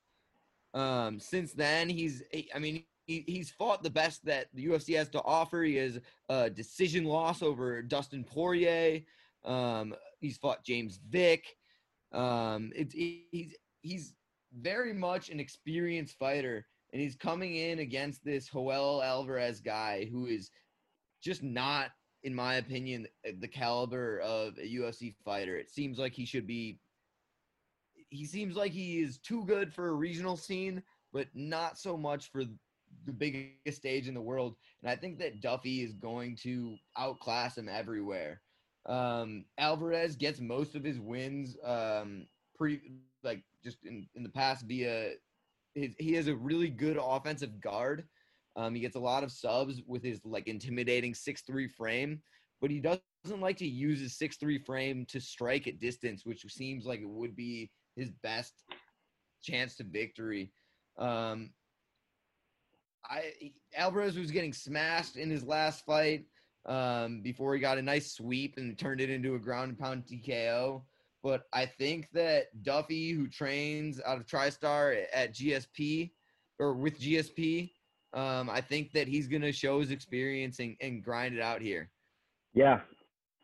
Um, 0.74 1.20
since 1.20 1.54
then, 1.54 1.90
he's 1.90 2.24
I 2.56 2.60
mean 2.60 2.84
he, 3.06 3.24
he's 3.28 3.52
fought 3.52 3.84
the 3.84 3.90
best 3.90 4.24
that 4.26 4.48
the 4.54 4.66
UFC 4.68 4.96
has 4.96 5.10
to 5.10 5.22
offer. 5.24 5.64
He 5.64 5.76
has 5.76 6.00
a 6.30 6.50
decision 6.50 7.04
loss 7.04 7.42
over 7.42 7.82
Dustin 7.82 8.24
Poirier. 8.24 9.02
Um, 9.44 9.94
he's 10.22 10.38
fought 10.38 10.64
James 10.64 11.00
Vick. 11.10 11.58
Um, 12.14 12.72
he- 12.76 13.28
he's 13.32 13.56
he's 13.82 14.14
very 14.60 14.94
much 14.94 15.30
an 15.30 15.40
experienced 15.40 16.18
fighter, 16.18 16.66
and 16.92 17.02
he's 17.02 17.16
coming 17.16 17.56
in 17.56 17.80
against 17.80 18.24
this 18.24 18.50
Joel 18.50 19.02
Alvarez 19.02 19.60
guy 19.60 20.08
who 20.12 20.28
is 20.28 20.52
just 21.22 21.42
not, 21.44 21.92
in 22.24 22.36
my 22.36 22.56
opinion, 22.56 23.08
the 23.40 23.48
caliber 23.48 24.20
of 24.20 24.58
a 24.58 24.76
UFC 24.76 25.16
fighter. 25.24 25.56
It 25.56 25.72
seems 25.72 25.98
like 25.98 26.14
he 26.14 26.26
should 26.26 26.48
be. 26.48 26.80
He 28.10 28.26
seems 28.26 28.56
like 28.56 28.72
he 28.72 29.02
is 29.02 29.18
too 29.18 29.44
good 29.46 29.74
for 29.74 29.90
a 29.90 29.94
regional 29.94 30.38
scene, 30.38 30.84
but 31.12 31.28
not 31.34 31.80
so 31.80 31.98
much 31.98 32.32
for 32.32 32.44
the 33.06 33.12
biggest 33.12 33.80
stage 33.80 34.08
in 34.08 34.14
the 34.14 34.22
world. 34.22 34.56
And 34.82 34.92
I 34.92 34.96
think 34.96 35.18
that 35.20 35.42
Duffy 35.42 35.82
is 35.82 35.94
going 35.94 36.36
to 36.44 36.78
outclass 36.98 37.58
him 37.58 37.68
everywhere. 37.68 38.42
Um, 38.86 39.46
Alvarez 39.58 40.16
gets 40.16 40.40
most 40.40 40.76
of 40.76 40.84
his 40.84 41.00
wins 41.00 41.58
um, 41.64 42.28
pretty 42.56 42.82
like 43.24 43.44
just 43.64 43.78
in, 43.86 44.08
in 44.16 44.24
the 44.24 44.30
past 44.30 44.66
via 44.66 45.12
his, 45.76 45.92
he 45.98 46.14
has 46.14 46.28
a 46.28 46.36
really 46.36 46.70
good 46.70 46.98
offensive 47.02 47.60
guard. 47.60 48.06
Um, 48.56 48.76
he 48.76 48.82
gets 48.82 48.96
a 48.96 49.00
lot 49.00 49.24
of 49.24 49.32
subs 49.32 49.82
with 49.88 50.04
his 50.04 50.22
like 50.26 50.48
intimidating 50.48 51.14
six 51.14 51.42
three 51.42 51.68
frame, 51.68 52.22
but 52.62 52.70
he 52.70 52.80
doesn't 52.80 53.42
like 53.42 53.58
to 53.58 53.68
use 53.68 54.00
his 54.00 54.18
six 54.18 54.38
three 54.38 54.60
frame 54.60 55.06
to 55.08 55.20
strike 55.20 55.68
at 55.68 55.80
distance, 55.80 56.26
which 56.26 56.46
seems 56.52 56.86
like 56.86 57.02
it 57.02 57.10
would 57.10 57.36
be 57.36 57.72
his 57.96 58.12
best 58.22 58.54
chance 59.42 59.76
to 59.76 59.84
victory. 59.84 60.52
Um, 60.98 61.52
I 63.10 63.52
Alvarez 63.76 64.18
was 64.18 64.32
getting 64.32 64.54
smashed 64.54 65.18
in 65.18 65.30
his 65.30 65.44
last 65.44 65.86
fight 65.86 66.26
um, 66.66 67.22
before 67.22 67.54
he 67.54 67.60
got 67.60 67.78
a 67.78 67.82
nice 67.82 68.14
sweep 68.14 68.56
and 68.58 68.78
turned 68.78 69.02
it 69.02 69.10
into 69.10 69.36
a 69.36 69.40
ground 69.40 69.70
and 69.70 69.80
pound 69.80 70.06
TKO. 70.06 70.82
But 71.24 71.44
I 71.54 71.66
think 71.66 72.10
that 72.14 72.64
Duffy, 72.64 73.12
who 73.12 73.28
trains 73.28 74.02
out 74.06 74.18
of 74.18 74.26
TriStar 74.26 75.06
at 75.14 75.34
GSP 75.34 76.12
or 76.60 76.74
with 76.74 77.00
GSP, 77.00 77.72
um, 78.14 78.50
I 78.50 78.60
think 78.62 78.92
that 78.92 79.08
he's 79.08 79.28
going 79.28 79.42
to 79.42 79.54
show 79.54 79.80
his 79.80 79.90
experience 79.90 80.60
and, 80.60 80.76
and 80.82 81.02
grind 81.02 81.34
it 81.34 81.42
out 81.42 81.62
here. 81.62 81.90
Yeah, 82.54 82.82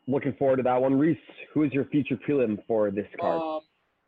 looking 0.08 0.34
forward 0.34 0.58
to 0.58 0.64
that 0.64 0.80
one. 0.80 1.00
Reese, 1.00 1.18
who 1.54 1.64
is 1.64 1.72
your 1.72 1.86
feature 1.86 2.18
prelim 2.18 2.58
for 2.68 2.92
this 2.92 3.08
card? 3.20 3.42
Um, 3.42 3.62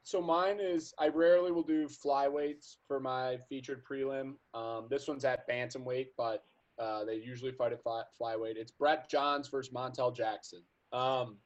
so 0.03 0.21
mine 0.21 0.59
is 0.59 0.93
I 0.99 1.07
rarely 1.07 1.51
will 1.51 1.63
do 1.63 1.87
flyweights 1.87 2.75
for 2.87 2.99
my 2.99 3.37
featured 3.49 3.83
prelim. 3.85 4.33
Um, 4.53 4.87
this 4.89 5.07
one's 5.07 5.25
at 5.25 5.49
bantamweight, 5.49 6.07
but 6.17 6.43
uh, 6.77 7.05
they 7.05 7.15
usually 7.15 7.51
fight 7.51 7.71
at 7.71 7.81
fly, 7.81 8.03
flyweight. 8.19 8.57
It's 8.57 8.71
Brett 8.71 9.09
Johns 9.09 9.47
versus 9.47 9.73
Montel 9.73 10.15
Jackson. 10.15 10.61
Um, 10.91 11.37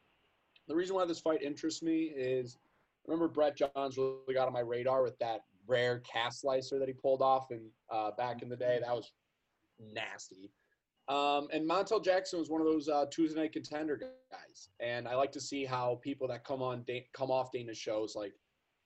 the 0.67 0.75
reason 0.75 0.95
why 0.95 1.05
this 1.05 1.19
fight 1.19 1.41
interests 1.41 1.81
me 1.81 2.13
is 2.15 2.57
remember 3.07 3.27
Brett 3.27 3.55
Johns 3.55 3.97
really 3.97 4.33
got 4.33 4.47
on 4.47 4.53
my 4.53 4.61
radar 4.61 5.03
with 5.03 5.17
that 5.19 5.41
rare 5.67 5.99
calf 5.99 6.33
slicer 6.33 6.79
that 6.79 6.87
he 6.87 6.93
pulled 6.93 7.21
off 7.21 7.51
and 7.51 7.61
uh, 7.91 8.11
back 8.17 8.41
in 8.41 8.49
the 8.49 8.55
day. 8.55 8.79
That 8.81 8.95
was 8.95 9.11
nasty. 9.79 10.51
Um, 11.07 11.47
and 11.53 11.69
Montel 11.69 12.03
Jackson 12.03 12.39
was 12.39 12.49
one 12.49 12.61
of 12.61 12.67
those 12.67 12.89
uh, 12.89 13.05
Tuesday 13.11 13.41
night 13.41 13.53
contender 13.53 13.95
guys, 14.31 14.69
and 14.79 15.07
I 15.07 15.15
like 15.15 15.31
to 15.33 15.39
see 15.39 15.63
how 15.63 15.99
people 16.03 16.27
that 16.29 16.43
come 16.43 16.63
on 16.63 16.83
come 17.13 17.29
off 17.29 17.51
Dana 17.51 17.75
shows 17.75 18.15
like 18.15 18.33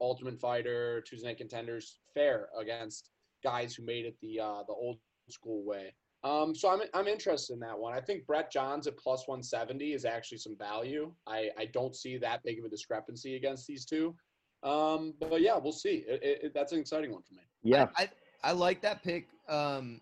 Ultimate 0.02 0.38
Fighter, 0.40 1.02
Tuesday 1.02 1.28
night 1.28 1.38
contenders 1.38 2.00
fare 2.14 2.50
against 2.60 3.12
guys 3.42 3.74
who 3.74 3.86
made 3.86 4.06
it 4.06 4.18
the 4.22 4.40
uh, 4.40 4.64
the 4.68 4.74
old 4.74 4.98
school 5.30 5.64
way. 5.66 5.94
Um, 6.24 6.54
so 6.54 6.70
I'm 6.70 6.82
I'm 6.94 7.08
interested 7.08 7.54
in 7.54 7.60
that 7.62 7.78
one. 7.78 7.94
I 7.94 8.02
think 8.02 8.26
Brett 8.26 8.52
Johns 8.52 8.88
at 8.88 8.98
plus 8.98 9.28
170 9.28 9.94
is 9.94 10.04
actually 10.04 10.40
some 10.40 10.58
value. 10.58 11.14
I 11.28 11.50
I 11.58 11.66
don't 11.66 11.96
see 11.96 12.18
that 12.18 12.44
big 12.44 12.60
of 12.60 12.66
a 12.66 12.70
discrepancy 12.70 13.36
against 13.36 13.68
these 13.68 13.86
two. 13.86 14.16
Um, 14.64 15.14
but 15.20 15.42
yeah, 15.42 15.58
we'll 15.58 15.72
see. 15.72 16.04
It, 16.08 16.40
it, 16.44 16.54
that's 16.54 16.74
an 16.74 16.80
exciting 16.80 17.14
one 17.14 17.22
for 17.22 17.36
me. 17.36 17.42
Yeah, 17.64 17.88
I, 17.96 18.04
I, 18.04 18.10
I 18.50 18.52
like 18.52 18.82
that 18.82 19.04
pick. 19.04 19.28
Um, 19.48 20.02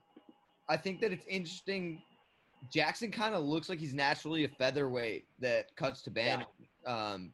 I 0.67 0.77
think 0.77 0.99
that 1.01 1.11
it's 1.11 1.25
interesting. 1.27 2.01
Jackson 2.71 3.11
kind 3.11 3.35
of 3.35 3.43
looks 3.43 3.69
like 3.69 3.79
he's 3.79 3.93
naturally 3.93 4.43
a 4.43 4.47
featherweight 4.47 5.25
that 5.39 5.75
cuts 5.75 6.01
to 6.03 6.09
ban. 6.09 6.43
Yeah. 6.83 7.11
Um, 7.11 7.33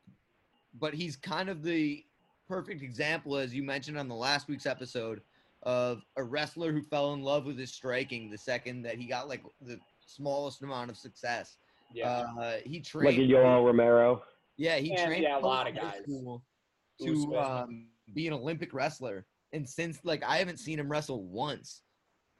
but 0.80 0.94
he's 0.94 1.16
kind 1.16 1.50
of 1.50 1.64
the 1.64 2.04
perfect 2.50 2.82
example, 2.82 3.38
as 3.38 3.54
you 3.54 3.64
mentioned 3.64 3.98
on 3.98 4.08
the 4.10 4.16
last 4.16 4.48
week's 4.50 4.66
episode, 4.66 5.22
of 5.64 6.02
a 6.18 6.24
wrestler 6.24 6.72
who 6.72 6.82
fell 6.82 7.14
in 7.14 7.22
love 7.22 7.46
with 7.46 7.58
his 7.58 7.74
striking 7.74 8.30
the 8.30 8.38
second 8.38 8.84
that 8.84 8.96
he 8.96 9.06
got 9.06 9.28
like 9.28 9.44
the 9.62 9.80
smallest 10.06 10.62
amount 10.62 10.90
of 10.90 10.98
success. 10.98 11.58
Yeah, 11.94 12.24
uh, 12.40 12.58
he 12.66 12.80
trained 12.80 13.18
like 13.18 13.18
a 13.18 13.30
Yoel 13.30 13.66
Romero. 13.66 14.24
Yeah, 14.58 14.78
he 14.78 14.92
and, 14.92 15.08
trained 15.08 15.24
yeah, 15.24 15.38
a 15.38 15.40
lot 15.40 15.68
of 15.68 15.76
guys 15.76 16.02
to 16.06 17.38
um, 17.38 17.88
be 18.14 18.28
an 18.28 18.34
Olympic 18.34 18.74
wrestler, 18.74 19.26
and 19.52 19.68
since 19.68 20.00
like 20.04 20.24
I 20.24 20.38
haven't 20.38 20.60
seen 20.60 20.80
him 20.80 20.90
wrestle 20.90 21.24
once 21.24 21.82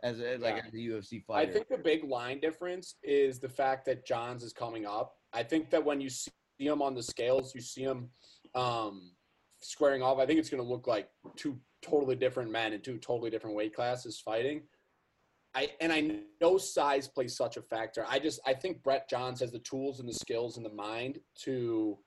as 0.04 0.20
a, 0.20 0.38
like 0.38 0.58
Yeah. 0.58 0.68
as 0.68 0.74
a 0.74 0.78
UFC 0.78 1.24
fighter. 1.24 1.50
I 1.50 1.54
think 1.54 1.70
the 1.70 1.78
big 1.78 2.04
line 2.04 2.40
difference 2.40 2.96
is 3.04 3.40
the 3.40 3.50
fact 3.50 3.86
that 3.86 4.06
Johns 4.06 4.44
is 4.44 4.54
coming 4.54 4.86
up. 4.86 5.16
I 5.32 5.44
think 5.44 5.70
that 5.72 5.84
when 5.84 6.02
you 6.02 6.10
see 6.10 6.32
him 6.60 6.82
on 6.82 6.94
the 6.94 7.02
scales, 7.02 7.56
you 7.56 7.62
see 7.62 7.84
him 7.84 8.10
um, 8.54 9.12
squaring 9.62 10.04
off. 10.04 10.20
I 10.20 10.26
think 10.26 10.40
it's 10.40 10.50
going 10.50 10.62
to 10.62 10.70
look 10.70 10.88
like 10.88 11.10
two 11.36 11.58
totally 11.84 12.16
different 12.16 12.50
men 12.52 12.74
in 12.74 12.82
two 12.82 12.98
totally 12.98 13.30
different 13.30 13.56
weight 13.56 13.76
classes 13.76 14.20
fighting. 14.20 14.64
I 15.56 15.70
and 15.82 15.94
I 15.94 16.20
know 16.42 16.58
size 16.58 17.08
plays 17.08 17.36
such 17.38 17.58
a 17.58 17.62
factor. 17.62 18.06
I 18.10 18.18
just 18.18 18.40
I 18.46 18.54
think 18.54 18.82
Brett 18.82 19.08
Johns 19.10 19.40
has 19.42 19.52
the 19.52 19.60
tools 19.60 20.00
and 20.00 20.10
the 20.10 20.14
skills 20.14 20.58
and 20.58 20.66
the 20.66 20.72
mind 20.74 21.20
to 21.44 21.98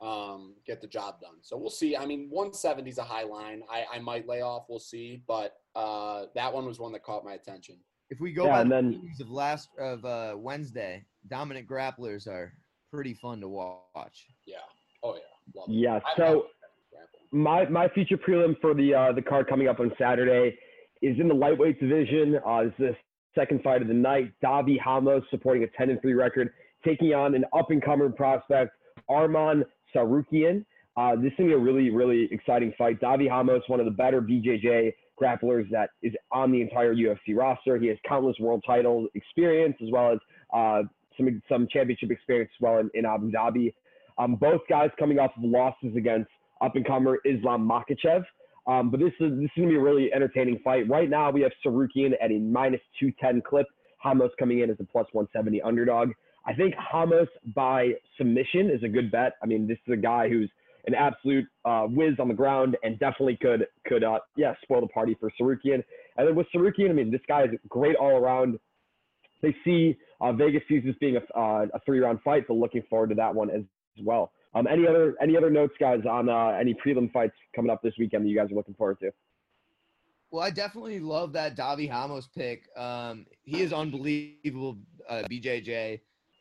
um, 0.00 0.54
get 0.66 0.80
the 0.80 0.86
job 0.88 1.20
done. 1.20 1.36
So 1.42 1.56
we'll 1.56 1.70
see. 1.70 1.96
I 1.96 2.06
mean, 2.06 2.28
170 2.30 2.88
is 2.90 2.98
a 2.98 3.02
high 3.04 3.24
line. 3.24 3.62
I, 3.70 3.84
I 3.94 3.98
might 3.98 4.26
lay 4.28 4.42
off. 4.42 4.66
We'll 4.68 4.78
see. 4.78 5.22
But 5.26 5.54
uh, 5.74 6.26
that 6.34 6.52
one 6.52 6.66
was 6.66 6.78
one 6.78 6.92
that 6.92 7.02
caught 7.02 7.24
my 7.24 7.32
attention. 7.34 7.76
if 8.10 8.20
we 8.20 8.32
go 8.32 8.44
Yeah, 8.46 8.50
by 8.52 8.60
and 8.62 8.70
the 8.70 8.74
then- 8.76 8.90
news 8.90 9.20
of 9.20 9.30
last 9.30 9.68
of 9.78 10.04
uh, 10.04 10.34
Wednesday, 10.36 11.04
dominant 11.28 11.68
grapplers 11.68 12.26
are 12.28 12.52
pretty 12.92 13.12
fun 13.14 13.40
to 13.40 13.48
watch. 13.48 14.26
Yeah. 14.46 14.56
Oh 15.02 15.14
yeah. 15.14 15.20
Love 15.54 15.68
it. 15.68 15.74
Yeah. 15.74 16.00
So 16.16 16.22
love 16.22 16.26
grappling. 16.26 16.42
My 17.30 17.68
my 17.68 17.88
feature 17.88 18.16
prelim 18.16 18.58
for 18.60 18.74
the 18.74 18.94
uh, 18.94 19.12
the 19.12 19.22
card 19.22 19.48
coming 19.48 19.68
up 19.68 19.80
on 19.80 19.92
Saturday 19.98 20.56
is 21.02 21.18
in 21.20 21.28
the 21.28 21.34
lightweight 21.34 21.78
division. 21.78 22.36
Uh, 22.36 22.66
it's 22.66 22.76
the 22.78 22.96
second 23.34 23.62
fight 23.62 23.82
of 23.82 23.88
the 23.88 23.94
night. 23.94 24.32
Davi 24.42 24.78
Hamos 24.82 25.22
supporting 25.30 25.62
a 25.62 25.66
10 25.76 25.90
and 25.90 26.00
3 26.00 26.14
record, 26.14 26.50
taking 26.84 27.12
on 27.14 27.34
an 27.34 27.44
up 27.56 27.70
and 27.70 27.82
coming 27.82 28.12
prospect, 28.12 28.72
Arman 29.10 29.62
Tsarukyan. 29.94 30.64
Uh, 30.96 31.14
this 31.16 31.26
is 31.32 31.38
gonna 31.38 31.48
be 31.50 31.54
a 31.54 31.58
really 31.58 31.90
really 31.90 32.28
exciting 32.32 32.72
fight. 32.78 32.98
Davi 33.00 33.28
Hamos, 33.28 33.62
one 33.68 33.78
of 33.78 33.86
the 33.86 33.92
better 33.92 34.22
BJJ 34.22 34.94
grapplers 35.20 35.68
that 35.70 35.90
is 36.02 36.14
on 36.32 36.50
the 36.50 36.62
entire 36.62 36.94
UFC 36.94 37.36
roster. 37.36 37.78
He 37.78 37.88
has 37.88 37.98
countless 38.08 38.36
world 38.40 38.64
title 38.66 39.06
experience 39.14 39.76
as 39.82 39.90
well 39.90 40.12
as 40.12 40.18
uh, 40.54 40.82
some 41.18 41.42
some 41.48 41.68
championship 41.70 42.10
experience 42.10 42.50
as 42.56 42.60
well 42.62 42.78
in, 42.78 42.90
in 42.94 43.04
Abu 43.04 43.30
Dhabi. 43.30 43.74
Um, 44.16 44.34
both 44.34 44.62
guys 44.68 44.90
coming 44.98 45.18
off 45.18 45.30
of 45.36 45.44
losses 45.44 45.94
against 45.96 46.30
up 46.60 46.76
and 46.76 46.86
comer 46.86 47.18
Islam 47.24 47.68
Makhachev. 47.68 48.24
Um, 48.66 48.90
but 48.90 49.00
this 49.00 49.12
is 49.20 49.32
this 49.38 49.44
is 49.44 49.50
gonna 49.56 49.68
be 49.68 49.76
a 49.76 49.80
really 49.80 50.12
entertaining 50.12 50.60
fight. 50.62 50.88
Right 50.88 51.08
now 51.08 51.30
we 51.30 51.40
have 51.40 51.52
Tsarukyan 51.64 52.12
at 52.22 52.30
a 52.30 52.38
minus 52.38 52.80
two 53.00 53.12
ten 53.20 53.40
clip. 53.40 53.66
Hamos 53.98 54.30
coming 54.38 54.60
in 54.60 54.70
as 54.70 54.76
a 54.80 54.84
plus 54.84 55.06
one 55.12 55.26
seventy 55.32 55.60
underdog. 55.62 56.10
I 56.46 56.54
think 56.54 56.74
Hamos 56.76 57.28
by 57.54 57.92
submission 58.16 58.70
is 58.70 58.82
a 58.82 58.88
good 58.88 59.10
bet. 59.10 59.32
I 59.42 59.46
mean, 59.46 59.66
this 59.66 59.78
is 59.86 59.94
a 59.94 59.96
guy 59.96 60.28
who's 60.28 60.50
an 60.86 60.94
absolute 60.94 61.46
uh, 61.64 61.84
whiz 61.84 62.14
on 62.18 62.28
the 62.28 62.34
ground 62.34 62.76
and 62.82 62.98
definitely 62.98 63.38
could 63.40 63.66
could 63.86 64.04
uh, 64.04 64.18
yeah 64.36 64.54
spoil 64.62 64.80
the 64.80 64.88
party 64.88 65.16
for 65.18 65.30
Tsarukyan. 65.30 65.82
And 66.16 66.28
then 66.28 66.34
with 66.34 66.46
Tsarukyan, 66.54 66.90
I 66.90 66.92
mean, 66.92 67.10
this 67.10 67.20
guy 67.26 67.44
is 67.44 67.50
great 67.68 67.96
all 67.96 68.16
around. 68.16 68.58
They 69.40 69.54
see 69.64 69.96
uh, 70.20 70.32
Vegas 70.32 70.62
sees 70.68 70.82
this 70.84 70.96
being 71.00 71.16
a, 71.16 71.38
uh, 71.38 71.66
a 71.72 71.80
three 71.86 72.00
round 72.00 72.20
fight, 72.22 72.44
so 72.48 72.54
looking 72.54 72.82
forward 72.90 73.10
to 73.10 73.14
that 73.16 73.34
one 73.34 73.50
as 73.50 73.62
well. 74.02 74.32
Um, 74.54 74.66
any 74.66 74.86
other 74.86 75.14
any 75.20 75.36
other 75.36 75.50
notes, 75.50 75.74
guys, 75.78 76.00
on 76.08 76.28
uh, 76.28 76.56
any 76.58 76.74
prelim 76.74 77.12
fights 77.12 77.34
coming 77.54 77.70
up 77.70 77.82
this 77.82 77.94
weekend 77.98 78.24
that 78.24 78.28
you 78.30 78.36
guys 78.36 78.50
are 78.50 78.54
looking 78.54 78.74
forward 78.74 78.98
to? 79.00 79.12
Well, 80.30 80.42
I 80.42 80.50
definitely 80.50 81.00
love 81.00 81.32
that 81.34 81.56
Davi 81.56 81.88
Hamos 81.88 82.28
pick. 82.28 82.68
Um, 82.76 83.26
he 83.44 83.62
is 83.62 83.72
unbelievable, 83.72 84.78
uh, 85.08 85.22
BJJ. 85.30 86.00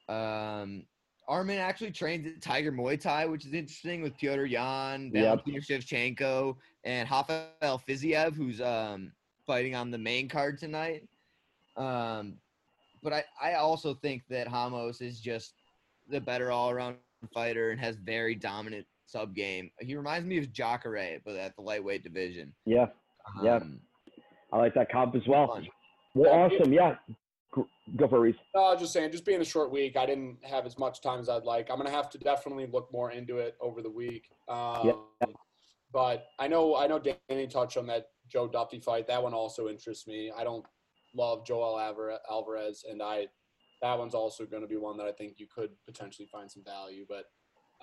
Um, 0.10 0.84
Arman 1.30 1.58
actually 1.58 1.92
trains 1.92 2.26
at 2.28 2.42
Tiger 2.42 2.72
Muay 2.72 3.00
Thai, 3.00 3.26
which 3.26 3.46
is 3.46 3.54
interesting 3.54 4.02
with 4.02 4.18
Pyotr 4.18 4.46
Yan, 4.46 5.12
Yep. 5.14 5.46
Valentina 5.46 5.60
Shevchenko, 5.60 6.56
and 6.86 7.10
Rafael 7.10 7.82
Fiziev, 7.88 8.34
who's 8.34 8.62
um, 8.62 9.12
fighting 9.46 9.76
on 9.76 9.92
the 9.92 9.98
main 9.98 10.30
card 10.30 10.58
tonight. 10.58 11.04
Um, 11.76 12.36
but 13.04 13.14
I, 13.14 13.24
I 13.42 13.54
also 13.56 13.94
think 13.94 14.24
that 14.30 14.48
Hamos 14.48 15.02
is 15.02 15.20
just 15.20 15.54
the 16.10 16.20
better 16.20 16.52
all 16.52 16.70
around 16.70 16.96
fighter 17.34 17.72
and 17.72 17.80
has 17.80 17.96
very 17.98 18.36
dominant 18.36 18.86
sub 19.06 19.34
game. 19.36 19.72
He 19.80 19.96
reminds 19.96 20.28
me 20.28 20.38
of 20.38 20.52
Jacare, 20.52 21.20
but 21.26 21.36
at 21.36 21.56
the 21.56 21.62
lightweight 21.62 22.04
division. 22.04 22.54
Yeah, 22.66 22.88
Yeah. 23.44 23.56
Um, 23.56 23.80
I 24.54 24.58
like 24.58 24.74
that 24.76 24.90
comp 24.92 25.16
as 25.16 25.28
well. 25.28 25.48
fun. 25.48 25.68
Well, 26.16 26.32
Yeah, 26.34 26.58
awesome. 26.58 26.74
Yeah, 26.74 26.96
go 27.98 28.08
for 28.08 28.18
it, 28.18 28.20
Reese. 28.20 28.36
No, 28.56 28.64
I 28.64 28.72
was 28.72 28.82
just 28.82 28.94
saying, 28.94 29.12
just 29.12 29.26
being 29.26 29.42
a 29.42 29.46
short 29.46 29.72
week, 29.72 29.98
I 29.98 30.06
didn't 30.06 30.38
have 30.44 30.66
as 30.66 30.78
much 30.78 31.02
time 31.02 31.20
as 31.20 31.28
I'd 31.30 31.44
like. 31.44 31.70
I'm 31.70 31.78
gonna 31.78 31.90
have 31.90 32.10
to 32.12 32.18
definitely 32.18 32.66
look 32.68 32.92
more 32.92 33.12
into 33.12 33.40
it 33.40 33.56
over 33.60 33.82
the 33.82 33.90
week. 33.90 34.30
Um, 34.48 35.06
But 35.94 36.28
I 36.38 36.48
know, 36.50 36.76
I 36.76 36.86
know 36.88 37.00
Danny 37.00 37.48
touched 37.48 37.78
on 37.78 37.88
that 37.88 38.10
Joe 38.28 38.48
Duffy 38.48 38.80
fight. 38.80 39.08
That 39.08 39.24
one 39.24 39.34
also 39.34 39.70
interests 39.70 40.06
me. 40.06 40.32
I 40.36 40.44
don't 40.44 40.66
love 41.16 41.46
Joel 41.46 41.80
Alvarez, 42.30 42.84
and 42.90 43.02
I 43.02 43.28
that 43.82 43.98
one's 43.98 44.14
also 44.14 44.46
going 44.46 44.62
to 44.62 44.68
be 44.68 44.78
one 44.78 44.98
that 44.98 45.06
I 45.08 45.12
think 45.12 45.36
you 45.38 45.48
could 45.54 45.72
potentially 45.86 46.28
find 46.32 46.50
some 46.50 46.64
value. 46.64 47.06
But 47.08 47.26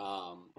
um, 0.02 0.50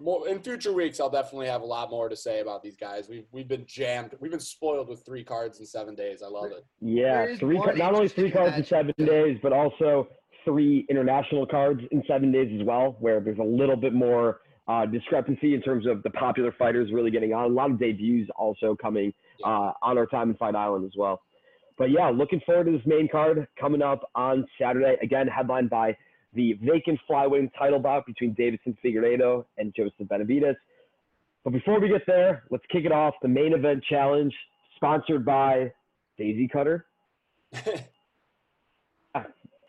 more 0.00 0.28
in 0.28 0.40
future 0.40 0.72
weeks, 0.72 1.00
I'll 1.00 1.10
definitely 1.10 1.48
have 1.48 1.62
a 1.62 1.66
lot 1.66 1.90
more 1.90 2.08
to 2.08 2.16
say 2.16 2.40
about 2.40 2.62
these 2.62 2.76
guys. 2.76 3.08
We've 3.08 3.26
we've 3.32 3.48
been 3.48 3.66
jammed. 3.66 4.14
We've 4.20 4.30
been 4.30 4.40
spoiled 4.40 4.88
with 4.88 5.04
three 5.04 5.24
cards 5.24 5.60
in 5.60 5.66
seven 5.66 5.94
days. 5.94 6.22
I 6.22 6.28
love 6.28 6.50
it. 6.52 6.64
Yeah, 6.80 7.34
three 7.36 7.56
one 7.56 7.76
not 7.78 7.94
only 7.94 8.08
three 8.08 8.30
cards 8.30 8.56
in 8.56 8.64
seven 8.64 8.94
days, 8.98 9.38
but 9.42 9.52
also 9.52 10.08
three 10.44 10.86
international 10.90 11.46
cards 11.46 11.80
in 11.90 12.02
seven 12.06 12.30
days 12.30 12.50
as 12.60 12.66
well, 12.66 12.96
where 13.00 13.20
there's 13.20 13.38
a 13.38 13.42
little 13.42 13.76
bit 13.76 13.94
more 13.94 14.40
uh, 14.68 14.86
discrepancy 14.86 15.54
in 15.54 15.62
terms 15.62 15.86
of 15.86 16.02
the 16.02 16.10
popular 16.10 16.52
fighters 16.58 16.90
really 16.92 17.10
getting 17.10 17.32
on. 17.32 17.44
A 17.44 17.54
lot 17.54 17.70
of 17.70 17.78
debuts 17.78 18.28
also 18.36 18.76
coming 18.80 19.12
uh, 19.44 19.72
on 19.82 19.98
our 19.98 20.06
time 20.06 20.30
in 20.30 20.36
Fight 20.36 20.54
Island 20.54 20.84
as 20.84 20.92
well. 20.96 21.20
But 21.76 21.90
yeah, 21.90 22.08
looking 22.08 22.40
forward 22.46 22.66
to 22.66 22.72
this 22.72 22.86
main 22.86 23.08
card 23.08 23.48
coming 23.58 23.82
up 23.82 24.10
on 24.14 24.46
Saturday. 24.60 24.96
Again, 25.02 25.26
headlined 25.26 25.70
by 25.70 25.96
the 26.32 26.54
vacant 26.62 27.00
flyweight 27.08 27.50
title 27.58 27.78
bout 27.78 28.06
between 28.06 28.32
Davidson 28.34 28.76
Figueiredo 28.84 29.44
and 29.58 29.74
Joseph 29.74 30.06
Benavidez. 30.08 30.54
But 31.44 31.52
before 31.52 31.80
we 31.80 31.88
get 31.88 32.02
there, 32.06 32.44
let's 32.50 32.64
kick 32.70 32.84
it 32.84 32.92
off. 32.92 33.14
The 33.22 33.28
main 33.28 33.52
event 33.52 33.84
challenge, 33.88 34.34
sponsored 34.76 35.24
by 35.24 35.72
Daisy 36.16 36.48
Cutter. 36.48 36.86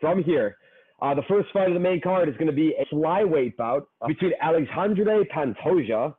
From 0.00 0.22
here, 0.22 0.56
uh, 1.00 1.14
the 1.14 1.22
first 1.28 1.48
fight 1.52 1.68
of 1.68 1.74
the 1.74 1.80
main 1.80 2.00
card 2.00 2.28
is 2.28 2.36
going 2.36 2.46
to 2.48 2.52
be 2.52 2.74
a 2.78 2.84
flyweight 2.94 3.56
bout 3.56 3.88
between 4.06 4.32
Alexandre 4.40 5.24
Pantoja, 5.34 6.14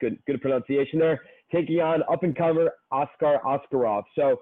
good 0.00 0.18
good 0.26 0.40
pronunciation 0.40 0.98
there, 0.98 1.20
taking 1.52 1.80
on 1.80 2.02
up 2.10 2.22
and 2.22 2.36
comer 2.36 2.70
Askar 2.92 3.40
Askarov. 3.44 4.04
So, 4.14 4.40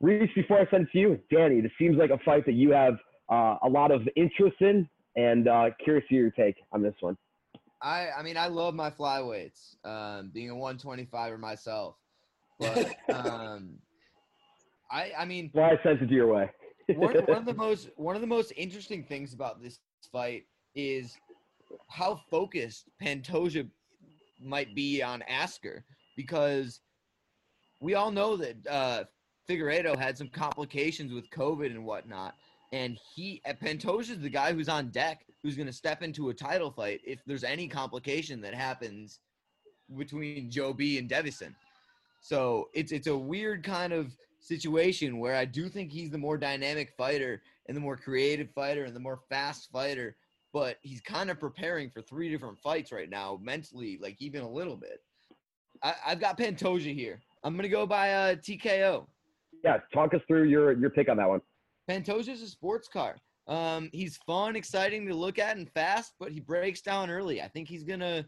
Reese, 0.00 0.30
before 0.34 0.60
I 0.60 0.70
send 0.70 0.84
it 0.86 0.92
to 0.92 0.98
you, 0.98 1.20
Danny, 1.30 1.60
this 1.60 1.72
seems 1.78 1.96
like 1.96 2.10
a 2.10 2.18
fight 2.24 2.46
that 2.46 2.52
you 2.52 2.70
have 2.70 2.94
uh, 3.30 3.56
a 3.62 3.68
lot 3.68 3.90
of 3.90 4.08
interest 4.16 4.56
in, 4.60 4.88
and 5.16 5.48
uh, 5.48 5.70
curious 5.82 6.04
to 6.08 6.14
your 6.14 6.30
take 6.30 6.56
on 6.72 6.82
this 6.82 6.94
one. 7.00 7.16
I 7.80 8.08
I 8.16 8.22
mean 8.22 8.36
I 8.36 8.48
love 8.48 8.74
my 8.74 8.90
flyweights. 8.90 9.76
Um, 9.84 10.30
being 10.32 10.50
a 10.50 10.54
125er 10.54 11.38
myself, 11.38 11.96
but 12.58 12.94
um, 13.12 13.78
I 14.90 15.12
I 15.18 15.24
mean 15.24 15.50
Why 15.52 15.72
I 15.72 15.82
sent 15.82 16.02
it 16.02 16.10
your 16.10 16.32
way. 16.32 16.50
one, 16.88 17.14
one 17.26 17.38
of 17.38 17.44
the 17.44 17.54
most 17.54 17.90
one 17.96 18.14
of 18.14 18.20
the 18.20 18.26
most 18.26 18.52
interesting 18.56 19.04
things 19.04 19.32
about 19.32 19.62
this 19.62 19.78
fight 20.12 20.44
is 20.74 21.16
how 21.88 22.20
focused 22.30 22.88
Pantoja 23.02 23.68
might 24.40 24.74
be 24.74 25.02
on 25.02 25.22
Asker 25.22 25.84
because 26.16 26.80
we 27.80 27.94
all 27.94 28.10
know 28.10 28.36
that 28.36 28.66
uh, 28.68 29.04
Figueiredo 29.48 29.96
had 29.96 30.18
some 30.18 30.28
complications 30.28 31.12
with 31.12 31.30
COVID 31.30 31.66
and 31.66 31.84
whatnot, 31.84 32.34
and 32.72 32.98
he 33.14 33.40
Pantoja 33.62 34.10
is 34.10 34.20
the 34.20 34.28
guy 34.28 34.52
who's 34.52 34.68
on 34.68 34.90
deck 34.90 35.24
who's 35.42 35.56
going 35.56 35.66
to 35.66 35.72
step 35.72 36.02
into 36.02 36.28
a 36.28 36.34
title 36.34 36.70
fight 36.70 37.00
if 37.04 37.20
there's 37.26 37.44
any 37.44 37.66
complication 37.66 38.40
that 38.42 38.54
happens 38.54 39.20
between 39.96 40.50
Joe 40.50 40.72
B 40.72 40.98
and 40.98 41.08
Deiveson. 41.08 41.54
So 42.20 42.68
it's 42.74 42.92
it's 42.92 43.06
a 43.06 43.16
weird 43.16 43.64
kind 43.64 43.92
of 43.92 44.14
situation 44.40 45.18
where 45.18 45.34
I 45.34 45.44
do 45.44 45.68
think 45.68 45.90
he's 45.90 46.10
the 46.10 46.18
more 46.18 46.36
dynamic 46.36 46.92
fighter 46.96 47.42
and 47.66 47.76
the 47.76 47.80
more 47.80 47.96
creative 47.96 48.50
fighter 48.50 48.84
and 48.84 48.94
the 48.94 49.00
more 49.00 49.20
fast 49.28 49.70
fighter, 49.72 50.16
but 50.52 50.76
he's 50.82 51.00
kind 51.00 51.30
of 51.30 51.40
preparing 51.40 51.90
for 51.90 52.02
three 52.02 52.30
different 52.30 52.58
fights 52.58 52.92
right 52.92 53.10
now, 53.10 53.38
mentally, 53.42 53.98
like 54.00 54.16
even 54.20 54.42
a 54.42 54.50
little 54.50 54.76
bit. 54.76 55.00
I, 55.82 55.94
I've 56.06 56.20
got 56.20 56.38
Pantoja 56.38 56.94
here. 56.94 57.20
I'm 57.44 57.56
gonna 57.56 57.68
go 57.68 57.86
by 57.86 58.12
uh, 58.12 58.34
TKO. 58.34 59.06
Yeah, 59.64 59.78
talk 59.92 60.14
us 60.14 60.20
through 60.26 60.44
your 60.44 60.72
your 60.72 60.90
pick 60.90 61.08
on 61.08 61.16
that 61.16 61.28
one. 61.28 61.40
Pantoja's 61.88 62.42
a 62.42 62.48
sports 62.48 62.88
car. 62.88 63.16
Um, 63.48 63.88
he's 63.92 64.18
fun, 64.18 64.56
exciting 64.56 65.06
to 65.08 65.14
look 65.14 65.38
at, 65.38 65.56
and 65.56 65.70
fast, 65.70 66.12
but 66.20 66.30
he 66.30 66.38
breaks 66.38 66.82
down 66.82 67.10
early. 67.10 67.40
I 67.40 67.48
think 67.48 67.66
he's 67.66 67.82
gonna, 67.82 68.26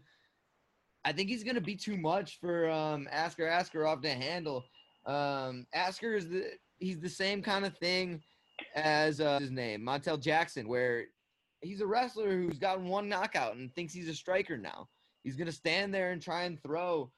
I 1.05 1.11
think 1.11 1.29
he's 1.29 1.43
gonna 1.43 1.61
be 1.61 1.75
too 1.75 1.95
much 1.95 2.39
for 2.41 2.69
um, 2.69 3.07
Askar 3.11 3.47
Askarov 3.47 4.01
to 4.01 4.09
handle. 4.09 4.65
Um, 5.05 5.67
Askar 5.73 6.15
is 6.15 6.27
the 6.27 6.51
he's 6.79 6.99
the 6.99 7.09
same 7.09 7.43
kind 7.43 7.65
of 7.65 7.77
thing 7.77 8.21
as 8.75 9.21
uh, 9.21 9.39
his 9.39 9.51
name 9.51 9.81
Montel 9.81 10.19
Jackson, 10.19 10.67
where 10.67 11.05
he's 11.61 11.81
a 11.81 11.87
wrestler 11.87 12.31
who's 12.31 12.57
gotten 12.57 12.87
one 12.87 13.07
knockout 13.07 13.55
and 13.55 13.73
thinks 13.75 13.93
he's 13.93 14.09
a 14.09 14.15
striker 14.15 14.57
now. 14.57 14.89
He's 15.23 15.35
gonna 15.35 15.51
stand 15.51 15.93
there 15.93 16.11
and 16.11 16.21
try 16.21 16.43
and 16.43 16.61
throw, 16.63 17.11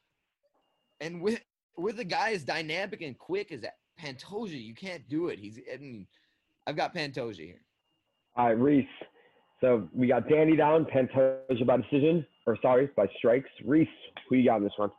and 0.99 1.21
with 1.21 1.41
with 1.77 1.99
a 1.99 2.05
guy 2.05 2.31
as 2.31 2.43
dynamic 2.43 3.01
and 3.01 3.17
quick 3.17 3.53
as 3.53 3.63
Pantoja, 3.99 4.61
you 4.61 4.73
can't 4.73 5.07
do 5.09 5.27
it. 5.27 5.39
He's 5.39 5.59
I 5.71 5.77
mean, 5.77 6.07
I've 6.67 6.75
got 6.75 6.95
Pantoja 6.95 7.37
here. 7.37 7.61
All 8.35 8.47
right, 8.47 8.57
Reese. 8.57 8.87
So 9.61 9.87
we 9.93 10.07
got 10.07 10.27
Danny 10.27 10.55
down, 10.55 10.85
Pantoja 10.85 11.65
by 11.65 11.77
decision, 11.77 12.25
or 12.45 12.57
sorry, 12.61 12.89
by 12.97 13.07
strikes. 13.17 13.49
Reese, 13.63 13.87
who 14.29 14.35
you 14.35 14.45
got 14.45 14.57
in 14.57 14.63
this 14.63 14.73
one? 14.77 14.91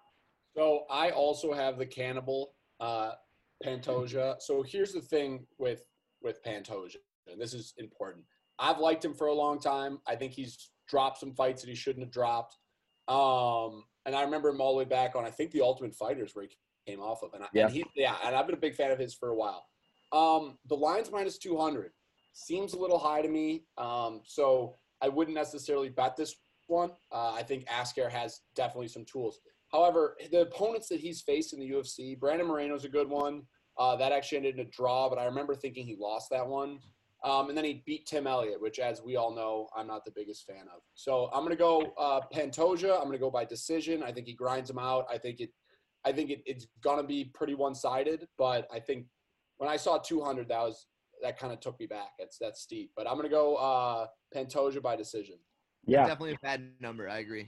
So 0.56 0.84
I 0.90 1.10
also 1.10 1.52
have 1.52 1.78
the 1.78 1.86
cannibal 1.86 2.54
uh, 2.80 3.12
Pantoja. 3.64 4.36
So 4.40 4.62
here's 4.62 4.92
the 4.92 5.00
thing 5.00 5.46
with 5.58 5.84
with 6.22 6.42
Pantoja, 6.42 6.96
and 7.30 7.40
this 7.40 7.52
is 7.52 7.74
important. 7.78 8.24
I've 8.58 8.78
liked 8.78 9.04
him 9.04 9.14
for 9.14 9.26
a 9.26 9.34
long 9.34 9.60
time. 9.60 9.98
I 10.06 10.14
think 10.14 10.32
he's 10.32 10.70
dropped 10.88 11.18
some 11.18 11.34
fights 11.34 11.62
that 11.62 11.68
he 11.68 11.74
shouldn't 11.74 12.04
have 12.04 12.12
dropped. 12.12 12.56
Um, 13.08 13.84
and 14.06 14.14
I 14.14 14.22
remember 14.22 14.48
him 14.48 14.60
all 14.60 14.72
the 14.72 14.78
way 14.78 14.84
back 14.84 15.16
on 15.16 15.24
I 15.24 15.30
think 15.30 15.50
the 15.50 15.60
Ultimate 15.60 15.94
Fighters 15.94 16.34
where 16.34 16.44
he 16.44 16.56
came 16.86 17.00
off 17.00 17.22
of, 17.22 17.32
and, 17.34 17.44
I, 17.44 17.48
Yeah. 17.52 17.66
and 17.66 17.72
he 17.74 17.84
yeah, 17.96 18.16
and 18.24 18.34
I've 18.34 18.46
been 18.46 18.54
a 18.56 18.60
big 18.60 18.74
fan 18.74 18.90
of 18.90 18.98
his 18.98 19.14
for 19.14 19.30
a 19.30 19.34
while. 19.34 19.64
Um, 20.12 20.58
the 20.68 20.76
line's 20.76 21.10
minus 21.10 21.38
two 21.38 21.56
hundred 21.56 21.92
seems 22.32 22.72
a 22.74 22.78
little 22.78 22.98
high 22.98 23.22
to 23.22 23.28
me. 23.28 23.64
Um, 23.78 24.20
so 24.24 24.76
I 25.00 25.08
wouldn't 25.08 25.34
necessarily 25.36 25.88
bet 25.88 26.16
this 26.16 26.34
one. 26.66 26.90
Uh, 27.12 27.32
I 27.32 27.42
think 27.42 27.64
Askar 27.70 28.08
has 28.08 28.40
definitely 28.54 28.88
some 28.88 29.04
tools. 29.04 29.40
However, 29.70 30.16
the 30.30 30.42
opponents 30.42 30.88
that 30.88 31.00
he's 31.00 31.20
faced 31.22 31.52
in 31.52 31.60
the 31.60 31.70
UFC, 31.70 32.18
Brandon 32.18 32.46
Moreno's 32.46 32.84
a 32.84 32.88
good 32.88 33.08
one. 33.08 33.42
Uh, 33.76 33.96
that 33.96 34.12
actually 34.12 34.38
ended 34.38 34.54
in 34.58 34.66
a 34.66 34.70
draw, 34.70 35.08
but 35.08 35.18
I 35.18 35.24
remember 35.24 35.54
thinking 35.54 35.84
he 35.84 35.96
lost 35.98 36.30
that 36.30 36.46
one. 36.46 36.78
Um, 37.24 37.48
and 37.48 37.56
then 37.58 37.64
he 37.64 37.82
beat 37.86 38.06
Tim 38.06 38.26
Elliott, 38.26 38.60
which, 38.60 38.78
as 38.78 39.02
we 39.02 39.16
all 39.16 39.34
know, 39.34 39.68
I'm 39.74 39.86
not 39.86 40.04
the 40.04 40.12
biggest 40.14 40.46
fan 40.46 40.66
of. 40.74 40.82
So 40.94 41.30
I'm 41.32 41.42
gonna 41.42 41.56
go 41.56 41.92
uh, 41.98 42.20
Pantoja. 42.32 42.96
I'm 42.98 43.04
gonna 43.06 43.18
go 43.18 43.30
by 43.30 43.44
decision. 43.44 44.02
I 44.02 44.12
think 44.12 44.26
he 44.26 44.34
grinds 44.34 44.68
him 44.70 44.78
out. 44.78 45.06
I 45.10 45.18
think 45.18 45.40
it. 45.40 45.50
I 46.04 46.12
think 46.12 46.30
it, 46.30 46.42
it's 46.46 46.66
gonna 46.82 47.02
be 47.02 47.30
pretty 47.34 47.54
one-sided, 47.54 48.26
but 48.38 48.68
I 48.72 48.78
think 48.80 49.06
when 49.58 49.70
I 49.70 49.76
saw 49.76 49.98
200, 49.98 50.48
that 50.48 50.60
was 50.60 50.86
that 51.22 51.38
kind 51.38 51.52
of 51.52 51.60
took 51.60 51.78
me 51.80 51.86
back. 51.86 52.10
It's 52.18 52.38
that's 52.38 52.60
steep, 52.60 52.90
but 52.96 53.08
I'm 53.08 53.16
gonna 53.16 53.28
go 53.28 53.56
uh, 53.56 54.06
Pantoja 54.34 54.82
by 54.82 54.96
decision. 54.96 55.36
Yeah, 55.86 56.06
Definitely 56.06 56.32
a 56.34 56.38
bad 56.42 56.70
number. 56.80 57.08
I 57.08 57.18
agree. 57.18 57.46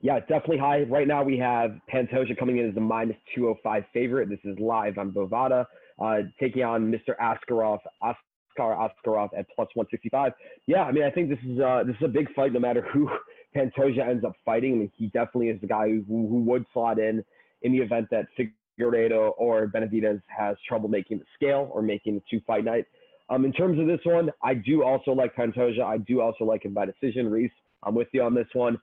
yeah, 0.00 0.20
definitely 0.20 0.58
high. 0.58 0.82
Right 0.82 1.06
now 1.06 1.22
we 1.22 1.38
have 1.38 1.78
Pantoja 1.92 2.36
coming 2.38 2.58
in 2.58 2.68
as 2.68 2.74
the 2.74 2.80
minus 2.80 3.16
205 3.34 3.84
favorite. 3.92 4.28
This 4.28 4.38
is 4.44 4.58
live 4.58 4.98
on 4.98 5.12
Bovada, 5.12 5.66
uh, 6.02 6.18
taking 6.40 6.64
on 6.64 6.90
Mr. 6.90 7.14
Askarov, 7.20 7.78
Askar 8.02 8.16
Askarov 8.76 9.30
at 9.36 9.46
plus 9.54 9.68
165. 9.74 10.32
Yeah, 10.66 10.84
I 10.84 10.92
mean, 10.92 11.04
I 11.04 11.10
think 11.10 11.28
this 11.28 11.38
is 11.46 11.60
uh, 11.60 11.84
this 11.86 11.96
is 11.96 12.04
a 12.04 12.08
big 12.08 12.32
fight 12.34 12.52
no 12.52 12.60
matter 12.60 12.86
who 12.92 13.08
Pantoja 13.56 14.08
ends 14.08 14.24
up 14.24 14.32
fighting. 14.44 14.72
I 14.72 14.76
mean, 14.76 14.92
he 14.96 15.06
definitely 15.08 15.48
is 15.48 15.60
the 15.60 15.66
guy 15.66 15.88
who, 15.88 16.02
who 16.08 16.42
would 16.44 16.64
slot 16.72 16.98
in 16.98 17.22
in 17.62 17.72
the 17.72 17.78
event 17.78 18.08
that 18.10 18.26
Figueiredo 18.38 19.32
or 19.36 19.66
Benavidez 19.66 20.20
has 20.28 20.56
trouble 20.66 20.88
making 20.88 21.18
the 21.18 21.24
scale 21.34 21.68
or 21.72 21.82
making 21.82 22.14
the 22.16 22.22
two 22.30 22.40
fight 22.46 22.64
night. 22.64 22.86
Um, 23.30 23.44
in 23.44 23.52
terms 23.52 23.78
of 23.78 23.86
this 23.86 24.00
one, 24.04 24.30
I 24.42 24.54
do 24.54 24.82
also 24.82 25.12
like 25.12 25.34
Pantoja. 25.34 25.82
I 25.82 25.98
do 25.98 26.20
also 26.20 26.44
like 26.44 26.64
him 26.64 26.74
by 26.74 26.86
decision. 26.86 27.30
Reese, 27.30 27.50
I'm 27.82 27.94
with 27.94 28.08
you 28.12 28.22
on 28.22 28.34
this 28.34 28.48
one. 28.52 28.78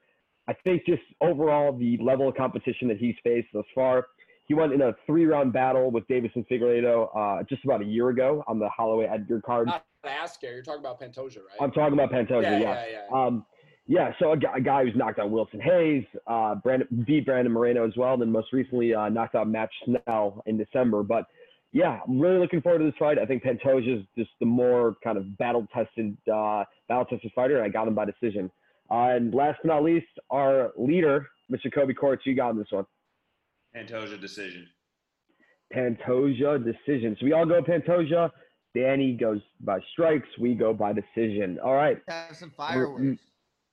I 0.48 0.54
think 0.64 0.86
just 0.86 1.04
overall 1.22 1.78
the 1.78 1.98
level 2.02 2.28
of 2.28 2.36
competition 2.36 2.88
that 2.88 2.98
he's 2.98 3.16
faced 3.24 3.50
thus 3.54 3.66
far. 3.76 4.08
He 4.48 4.56
went 4.56 4.74
in 4.74 4.82
a 4.82 4.96
three-round 5.06 5.54
battle 5.54 5.92
with 5.92 6.08
Deiveson 6.08 6.44
Figueiredo 6.50 7.10
uh, 7.16 7.44
just 7.44 7.64
about 7.64 7.82
a 7.82 7.86
year 7.86 8.10
ago 8.10 8.44
on 8.48 8.58
the 8.58 8.68
Holloway 8.70 9.06
Edgar 9.06 9.42
card. 9.42 9.68
Not 9.68 9.86
Askar. 10.04 10.48
You're 10.48 10.64
talking 10.64 10.80
about 10.80 11.00
Pantoja, 11.00 11.38
right? 11.38 11.62
I'm 11.62 11.72
talking 11.72 11.94
about 11.94 12.12
Pantoja, 12.12 12.42
yeah, 12.42 12.58
yeah. 12.58 12.60
yeah, 12.60 12.86
yeah. 13.12 13.26
Um, 13.26 13.46
yeah, 13.90 14.14
so 14.20 14.34
a, 14.34 14.38
gu- 14.38 14.54
a 14.56 14.62
guy 14.62 14.86
who's 14.86 14.96
knocked 14.96 15.18
out 15.18 15.32
Wilson 15.32 15.60
Reis, 15.60 16.06
uh, 16.28 16.54
Brandon, 16.54 16.88
beat 17.08 17.26
Brandon 17.26 17.52
Moreno 17.52 17.88
as 17.88 17.98
well, 17.98 18.14
and 18.14 18.22
then 18.22 18.32
most 18.32 18.54
recently 18.54 18.94
uh, 18.94 19.10
knocked 19.10 19.34
out 19.34 19.50
Matt 19.50 19.70
Schnell 19.84 20.44
in 20.46 20.60
December. 20.60 21.02
But 21.02 21.26
yeah, 21.72 22.00
I'm 22.08 22.20
really 22.20 22.38
looking 22.38 22.62
forward 22.62 22.80
to 22.80 22.86
this 22.86 22.94
fight. 23.00 23.18
I 23.18 23.26
think 23.26 23.44
Pantoja 23.44 24.00
is 24.00 24.06
just 24.16 24.30
the 24.40 24.46
more 24.46 24.96
kind 25.04 25.18
of 25.18 25.36
battle 25.40 25.68
tested, 25.74 26.16
uh, 26.32 26.66
battle 26.88 27.06
tested 27.06 27.32
fighter, 27.34 27.58
and 27.58 27.66
I 27.66 27.70
got 27.70 27.88
him 27.88 27.96
by 27.96 28.06
decision. 28.06 28.52
Uh, 28.92 29.16
and 29.16 29.34
last 29.34 29.58
but 29.64 29.70
not 29.70 29.84
least, 29.84 30.06
our 30.30 30.72
leader, 30.78 31.28
Mr. 31.52 31.74
Kobe 31.74 31.94
Courts, 31.94 32.28
you 32.28 32.36
got 32.36 32.52
in 32.52 32.60
this 32.60 32.68
one. 32.70 32.86
Pantoja 33.76 34.22
decision. 34.22 34.68
Pantoja 35.74 36.64
decision. 36.64 37.18
So 37.20 37.26
we 37.26 37.34
all 37.34 37.46
go 37.48 37.64
Pantoja. 37.64 38.30
Danny 38.76 39.14
goes 39.14 39.42
by 39.62 39.80
strikes. 39.94 40.28
We 40.40 40.54
go 40.54 40.76
by 40.76 40.94
decision. 40.94 41.58
All 41.64 41.74
right. 41.74 41.98
Have 42.08 42.36
some 42.36 42.52
fireworks. 42.52 43.20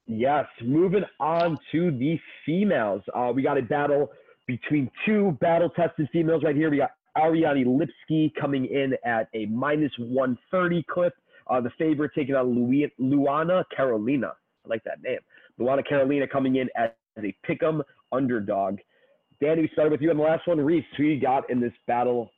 Yes, 0.06 0.46
moving 0.62 1.04
on 1.18 1.58
to 1.72 1.90
the 1.90 2.18
females. 2.44 3.02
Uh, 3.12 3.32
we 3.34 3.42
got 3.42 3.58
a 3.58 3.62
battle 3.62 4.10
between 4.46 4.88
two 5.04 5.36
battle-tested 5.40 6.08
females 6.12 6.44
right 6.44 6.54
here. 6.54 6.70
We 6.70 6.76
got 6.76 6.92
Ariane 7.18 7.64
Lipski 7.66 8.32
coming 8.40 8.66
in 8.66 8.94
at 9.04 9.28
a 9.34 9.46
minus 9.46 9.90
130 9.98 10.84
clip. 10.88 11.12
Uh, 11.48 11.60
the 11.60 11.70
favorite 11.78 12.12
taking 12.14 12.36
on 12.36 12.70
Lu- 12.70 12.88
Luana 13.00 13.64
Carolina. 13.74 14.32
I 14.64 14.68
like 14.68 14.84
that 14.84 15.02
name. 15.02 15.18
Luana 15.60 15.86
Carolina 15.86 16.26
coming 16.28 16.56
in 16.56 16.68
as 16.76 16.90
a 17.18 17.34
pick'em 17.48 17.82
underdog. 18.12 18.78
Danny, 19.40 19.62
we 19.62 19.70
started 19.72 19.90
with 19.90 20.00
you 20.00 20.10
on 20.10 20.16
the 20.16 20.22
last 20.22 20.46
one. 20.46 20.60
Reese, 20.60 20.84
who 20.96 21.04
you 21.04 21.20
got 21.20 21.48
in 21.50 21.60
this 21.60 21.72
battle 21.86 22.30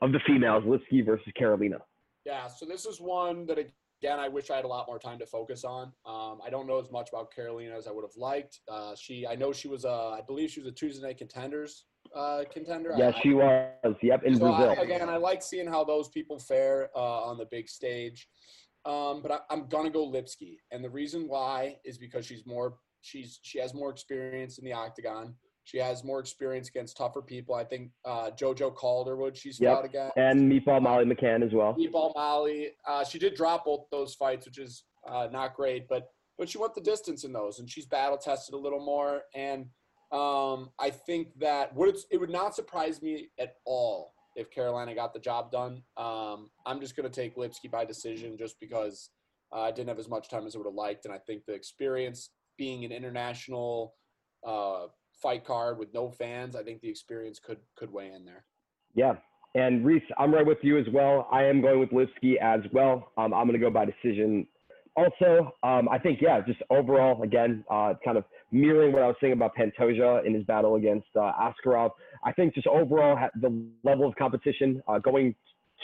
of 0.00 0.12
the 0.12 0.20
females, 0.26 0.64
Lipski 0.64 1.04
versus 1.04 1.32
Carolina? 1.36 1.78
Yeah, 2.24 2.46
so 2.46 2.66
this 2.66 2.86
is 2.86 3.00
one 3.00 3.46
that 3.46 3.58
again 4.02 4.18
I 4.18 4.28
wish 4.28 4.50
I 4.50 4.56
had 4.56 4.64
a 4.64 4.68
lot 4.68 4.86
more 4.86 4.98
time 4.98 5.18
to 5.18 5.26
focus 5.26 5.64
on. 5.64 5.92
Um, 6.06 6.38
I 6.44 6.50
don't 6.50 6.66
know 6.66 6.78
as 6.78 6.90
much 6.90 7.10
about 7.10 7.34
Carolina 7.34 7.76
as 7.76 7.86
I 7.86 7.90
would 7.90 8.04
have 8.04 8.16
liked. 8.16 8.60
Uh, 8.68 8.94
she, 8.94 9.26
I 9.26 9.34
know 9.34 9.52
she 9.52 9.68
was 9.68 9.84
a, 9.84 9.90
I 10.18 10.20
believe 10.26 10.50
she 10.50 10.60
was 10.60 10.68
a 10.68 10.72
Tuesday 10.72 11.06
Night 11.06 11.18
Contenders 11.18 11.84
uh, 12.14 12.42
contender. 12.52 12.94
Yes, 12.96 13.14
I, 13.16 13.20
she 13.20 13.34
was. 13.34 13.96
Yep, 14.02 14.24
in 14.24 14.34
so 14.34 14.40
Brazil. 14.40 14.74
I, 14.78 14.82
again, 14.82 15.08
I 15.08 15.16
like 15.16 15.42
seeing 15.42 15.66
how 15.66 15.84
those 15.84 16.08
people 16.08 16.38
fare 16.38 16.90
uh, 16.96 17.24
on 17.24 17.38
the 17.38 17.46
big 17.50 17.68
stage. 17.68 18.28
um, 18.84 19.20
but 19.22 19.30
I, 19.30 19.38
I'm 19.50 19.68
gonna 19.68 19.90
go 19.90 20.10
Lipski, 20.10 20.56
and 20.70 20.82
the 20.82 20.90
reason 20.90 21.28
why 21.28 21.76
is 21.84 21.98
because 21.98 22.26
she's 22.26 22.46
more 22.46 22.78
she's 23.02 23.38
she 23.42 23.58
has 23.58 23.74
more 23.74 23.90
experience 23.90 24.58
in 24.58 24.64
the 24.64 24.72
octagon. 24.72 25.34
She 25.70 25.78
has 25.78 26.02
more 26.02 26.18
experience 26.18 26.68
against 26.68 26.96
tougher 26.96 27.22
people. 27.22 27.54
I 27.54 27.62
think 27.62 27.92
uh, 28.04 28.30
JoJo 28.32 28.74
Calderwood 28.74 29.36
she's 29.36 29.60
Yep. 29.60 29.72
fought 29.72 29.84
against. 29.84 30.16
And 30.16 30.50
Meatball 30.50 30.82
Molly 30.82 31.04
McCann 31.04 31.44
as 31.46 31.52
well. 31.52 31.74
Meatball 31.74 32.12
Molly. 32.16 32.72
Uh, 32.84 33.04
she 33.04 33.20
did 33.20 33.34
drop 33.34 33.66
both 33.66 33.86
those 33.92 34.14
fights, 34.14 34.46
which 34.46 34.58
is 34.58 34.82
uh, 35.08 35.28
not 35.30 35.54
great, 35.54 35.88
but 35.88 36.08
but 36.38 36.48
she 36.48 36.58
went 36.58 36.74
the 36.74 36.80
distance 36.80 37.22
in 37.22 37.32
those, 37.32 37.60
and 37.60 37.70
she's 37.70 37.86
battle 37.86 38.18
tested 38.18 38.54
a 38.54 38.58
little 38.58 38.84
more. 38.84 39.22
And 39.36 39.66
um, 40.10 40.70
I 40.80 40.90
think 40.90 41.38
that 41.38 41.72
would 41.76 41.90
it, 41.90 42.00
it 42.10 42.16
would 42.18 42.30
not 42.30 42.56
surprise 42.56 43.00
me 43.00 43.28
at 43.38 43.54
all 43.64 44.12
if 44.34 44.50
Carolina 44.50 44.92
got 44.92 45.14
the 45.14 45.20
job 45.20 45.52
done. 45.52 45.82
Um, 45.96 46.50
I'm 46.66 46.80
just 46.80 46.96
going 46.96 47.08
to 47.08 47.14
take 47.14 47.36
Lipski 47.36 47.70
by 47.70 47.84
decision 47.84 48.36
just 48.36 48.58
because 48.58 49.10
uh, 49.52 49.60
I 49.60 49.70
didn't 49.70 49.88
have 49.88 50.00
as 50.00 50.08
much 50.08 50.28
time 50.28 50.48
as 50.48 50.56
I 50.56 50.58
would 50.58 50.66
have 50.66 50.74
liked, 50.74 51.04
and 51.04 51.14
I 51.14 51.18
think 51.18 51.44
the 51.46 51.54
experience 51.54 52.30
being 52.58 52.84
an 52.84 52.90
international 52.90 53.94
uh, 54.44 54.86
fight 55.20 55.44
card 55.44 55.78
with 55.78 55.92
no 55.94 56.10
fans, 56.10 56.56
I 56.56 56.62
think 56.62 56.80
the 56.80 56.88
experience 56.88 57.38
could 57.38 57.58
could 57.76 57.92
weigh 57.92 58.12
in 58.12 58.24
there. 58.24 58.44
Yeah. 58.94 59.14
And 59.54 59.84
Reese, 59.84 60.02
I'm 60.16 60.32
right 60.32 60.46
with 60.46 60.58
you 60.62 60.78
as 60.78 60.86
well. 60.92 61.26
I 61.32 61.44
am 61.44 61.60
going 61.60 61.80
with 61.80 61.90
Lipski 61.90 62.36
as 62.40 62.60
well. 62.72 63.10
Um, 63.18 63.34
I'm 63.34 63.46
going 63.48 63.58
to 63.58 63.58
go 63.58 63.70
by 63.70 63.84
decision. 63.84 64.46
Also, 64.96 65.54
um, 65.62 65.88
I 65.88 65.98
think, 65.98 66.20
yeah, 66.20 66.40
just 66.46 66.60
overall, 66.70 67.22
again, 67.22 67.64
uh, 67.70 67.94
kind 68.04 68.16
of 68.16 68.24
mirroring 68.52 68.92
what 68.92 69.02
I 69.02 69.06
was 69.06 69.16
saying 69.20 69.32
about 69.32 69.52
Pantoja 69.56 70.24
in 70.24 70.34
his 70.34 70.44
battle 70.44 70.76
against 70.76 71.08
uh, 71.16 71.32
Askarov. 71.32 71.90
I 72.24 72.32
think 72.32 72.54
just 72.54 72.66
overall, 72.66 73.18
the 73.40 73.64
level 73.82 74.06
of 74.06 74.14
competition 74.16 74.82
uh, 74.86 74.98
going 74.98 75.34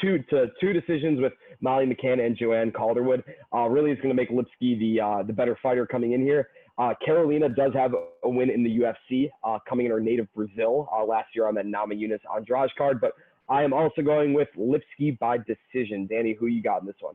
two 0.00 0.18
to 0.30 0.46
two 0.60 0.72
decisions 0.72 1.20
with 1.20 1.32
Molly 1.60 1.86
McCann 1.86 2.24
and 2.24 2.36
Joanne 2.36 2.70
Calderwood 2.70 3.24
uh, 3.54 3.66
really 3.68 3.90
is 3.90 3.98
going 3.98 4.10
to 4.10 4.14
make 4.14 4.30
Lipski 4.30 4.78
the 4.78 5.00
uh, 5.00 5.22
the 5.22 5.32
better 5.32 5.58
fighter 5.62 5.86
coming 5.86 6.12
in 6.12 6.22
here. 6.22 6.48
Uh, 6.78 6.92
Carolina 7.04 7.48
does 7.48 7.72
have 7.72 7.94
a 8.22 8.28
win 8.28 8.50
in 8.50 8.62
the 8.62 8.78
UFC 8.78 9.30
uh, 9.44 9.58
coming 9.66 9.86
in 9.86 9.92
her 9.92 10.00
native 10.00 10.32
Brazil 10.34 10.88
uh, 10.94 11.04
last 11.04 11.28
year 11.34 11.48
on 11.48 11.54
that 11.54 11.66
Namajunas 11.66 12.20
Andrade 12.34 12.70
card, 12.76 13.00
but 13.00 13.12
I 13.48 13.62
am 13.62 13.72
also 13.72 14.02
going 14.02 14.34
with 14.34 14.48
Lipski 14.58 15.18
by 15.18 15.38
decision. 15.38 16.06
Danny, 16.06 16.36
who 16.38 16.46
you 16.46 16.62
got 16.62 16.82
in 16.82 16.86
this 16.86 16.96
one? 17.00 17.14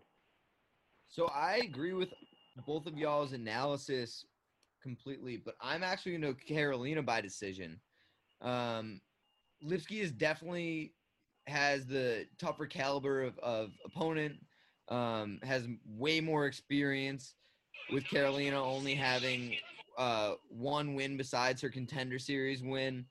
So 1.10 1.28
I 1.28 1.58
agree 1.58 1.94
with 1.94 2.10
both 2.66 2.88
of 2.88 2.98
y'all's 2.98 3.34
analysis 3.34 4.26
completely, 4.82 5.38
but 5.38 5.56
I'm 5.62 5.84
actually 5.84 6.18
going 6.18 6.36
to 6.36 6.46
Carolina 6.46 7.04
by 7.04 7.22
decision. 7.22 7.80
Um, 8.42 9.02
Lipski 9.64 10.02
is 10.02 10.12
definitely 10.12 10.94
has 11.46 11.86
the 11.86 12.26
tougher 12.40 12.66
caliber 12.66 13.22
of, 13.22 13.38
of 13.40 13.72
opponent, 13.86 14.38
um, 14.90 15.40
has 15.44 15.68
way 15.86 16.20
more 16.20 16.48
experience 16.48 17.36
with 17.92 18.06
Carolina 18.06 18.62
only 18.62 18.96
having 18.96 19.56
uh, 19.98 20.34
one 20.50 20.94
win 20.96 21.18
besides 21.18 21.62
her 21.62 21.70
contender 21.70 22.20
series 22.20 22.64
win 22.64 23.06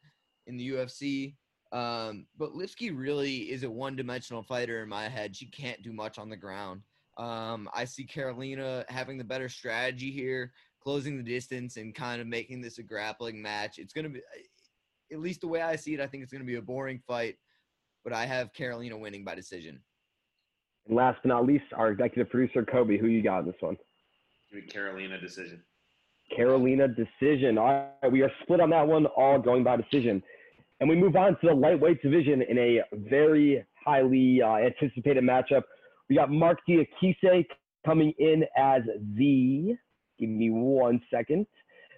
in 0.46 0.56
the 0.56 0.70
UFC. 0.70 1.34
Um, 1.72 2.26
but 2.36 2.52
Lipski 2.52 2.90
really 2.92 3.50
is 3.50 3.62
a 3.62 3.70
one 3.70 3.96
dimensional 3.96 4.42
fighter 4.42 4.82
in 4.82 4.88
my 4.88 5.08
head. 5.08 5.36
She 5.36 5.46
can't 5.46 5.82
do 5.82 5.92
much 5.92 6.18
on 6.18 6.28
the 6.28 6.36
ground. 6.36 6.82
Um, 7.16 7.68
I 7.74 7.84
see 7.84 8.04
Carolina 8.04 8.84
having 8.88 9.18
the 9.18 9.24
better 9.24 9.48
strategy 9.48 10.10
here, 10.10 10.52
closing 10.82 11.16
the 11.16 11.22
distance 11.22 11.76
and 11.76 11.94
kind 11.94 12.20
of 12.20 12.26
making 12.26 12.60
this 12.60 12.78
a 12.78 12.82
grappling 12.82 13.40
match. 13.40 13.78
It's 13.78 13.92
going 13.92 14.04
to 14.04 14.10
be, 14.10 14.20
at 15.12 15.20
least 15.20 15.42
the 15.42 15.48
way 15.48 15.60
I 15.60 15.76
see 15.76 15.94
it, 15.94 16.00
I 16.00 16.06
think 16.06 16.22
it's 16.22 16.32
going 16.32 16.42
to 16.42 16.46
be 16.46 16.56
a 16.56 16.62
boring 16.62 17.00
fight, 17.06 17.36
but 18.04 18.12
I 18.12 18.26
have 18.26 18.52
Carolina 18.52 18.96
winning 18.96 19.24
by 19.24 19.34
decision. 19.34 19.80
And 20.86 20.96
last 20.96 21.20
but 21.22 21.28
not 21.28 21.46
least, 21.46 21.64
our 21.76 21.90
executive 21.90 22.30
producer, 22.30 22.64
Kobe, 22.64 22.96
who 22.96 23.06
you 23.06 23.22
got 23.22 23.40
in 23.40 23.46
this 23.46 23.54
one? 23.60 23.76
Give 24.50 24.64
me 24.64 24.70
Carolina 24.70 25.20
decision. 25.20 25.62
Carolina 26.34 26.88
decision. 26.88 27.58
All 27.58 27.92
right, 28.02 28.12
we 28.12 28.22
are 28.22 28.30
split 28.42 28.60
on 28.60 28.70
that 28.70 28.86
one, 28.86 29.06
all 29.06 29.38
going 29.38 29.64
by 29.64 29.76
decision. 29.76 30.22
And 30.80 30.88
we 30.88 30.96
move 30.96 31.14
on 31.14 31.32
to 31.40 31.48
the 31.48 31.54
lightweight 31.54 32.02
division 32.02 32.42
in 32.42 32.58
a 32.58 32.80
very 32.92 33.64
highly 33.84 34.40
uh, 34.42 34.56
anticipated 34.56 35.22
matchup. 35.22 35.62
We 36.08 36.16
got 36.16 36.30
Marc 36.30 36.58
Diakiese 36.68 37.46
coming 37.84 38.12
in 38.18 38.44
as 38.56 38.82
the, 39.16 39.76
give 40.18 40.28
me 40.28 40.50
one 40.50 41.00
second, 41.12 41.46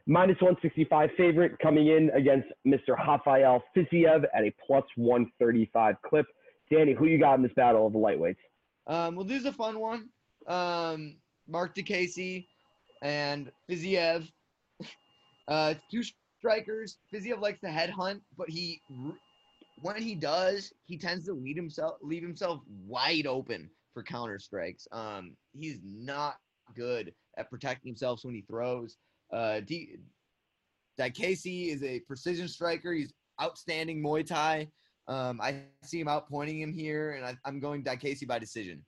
minus 0.06 0.40
165 0.40 1.10
favorite 1.16 1.58
coming 1.62 1.88
in 1.88 2.10
against 2.10 2.48
Mr. 2.66 2.96
Rafael 2.98 3.62
Fiziev 3.76 4.24
at 4.34 4.44
a 4.44 4.52
plus 4.66 4.84
135 4.96 5.94
clip. 6.04 6.26
Danny, 6.70 6.92
who 6.92 7.06
you 7.06 7.18
got 7.18 7.34
in 7.34 7.42
this 7.42 7.52
battle 7.54 7.86
of 7.86 7.92
the 7.92 7.98
lightweights? 7.98 8.36
Um, 8.86 9.14
well, 9.14 9.24
this 9.24 9.40
is 9.40 9.46
a 9.46 9.52
fun 9.52 9.78
one. 9.78 10.08
Um, 10.46 11.16
Marc 11.48 11.74
Diakiese 11.74 12.46
and 13.02 13.50
Fiziev. 13.68 14.28
Uh, 15.48 15.74
two 15.90 16.04
strikers. 16.38 16.98
Fiziev 17.12 17.40
likes 17.40 17.60
to 17.60 17.66
headhunt, 17.66 18.20
but 18.38 18.48
he, 18.48 18.80
when 19.82 20.00
he 20.00 20.14
does, 20.14 20.72
he 20.86 20.96
tends 20.96 21.26
to 21.26 21.32
lead 21.32 21.56
himself, 21.56 21.96
leave 22.00 22.22
himself 22.22 22.60
wide 22.86 23.26
open 23.26 23.68
for 23.92 24.04
counter 24.04 24.38
strikes. 24.38 24.86
Um, 24.92 25.36
he's 25.52 25.80
not 25.84 26.36
good 26.76 27.12
at 27.36 27.50
protecting 27.50 27.90
himself 27.90 28.20
when 28.22 28.36
he 28.36 28.42
throws. 28.42 28.96
Uh, 29.32 29.60
D- 29.60 29.96
Casey 31.14 31.70
is 31.70 31.82
a 31.82 32.00
precision 32.00 32.46
striker. 32.48 32.92
He's 32.92 33.12
outstanding 33.42 34.02
Muay 34.02 34.26
Thai. 34.26 34.68
Um, 35.08 35.40
I 35.40 35.62
see 35.82 36.00
him 36.00 36.06
outpointing 36.06 36.60
him 36.60 36.72
here, 36.72 37.12
and 37.12 37.24
I, 37.24 37.36
I'm 37.44 37.58
going 37.58 37.82
Casey 37.98 38.26
by 38.26 38.38
decision. 38.38 38.84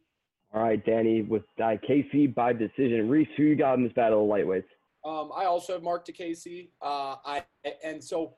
All 0.54 0.62
right, 0.62 0.84
Danny, 0.86 1.22
with 1.22 1.42
Casey 1.84 2.28
by 2.28 2.52
decision. 2.52 3.08
Reese, 3.08 3.26
who 3.36 3.42
you 3.42 3.56
got 3.56 3.74
in 3.74 3.82
this 3.82 3.92
battle 3.92 4.22
of 4.22 4.28
lightweights? 4.30 4.64
Um, 5.04 5.32
I 5.36 5.46
also 5.46 5.72
have 5.72 5.82
Marc 5.82 6.06
Diakiese. 6.06 6.68
Uh, 6.80 7.16
I 7.24 7.42
and 7.82 8.02
so 8.02 8.36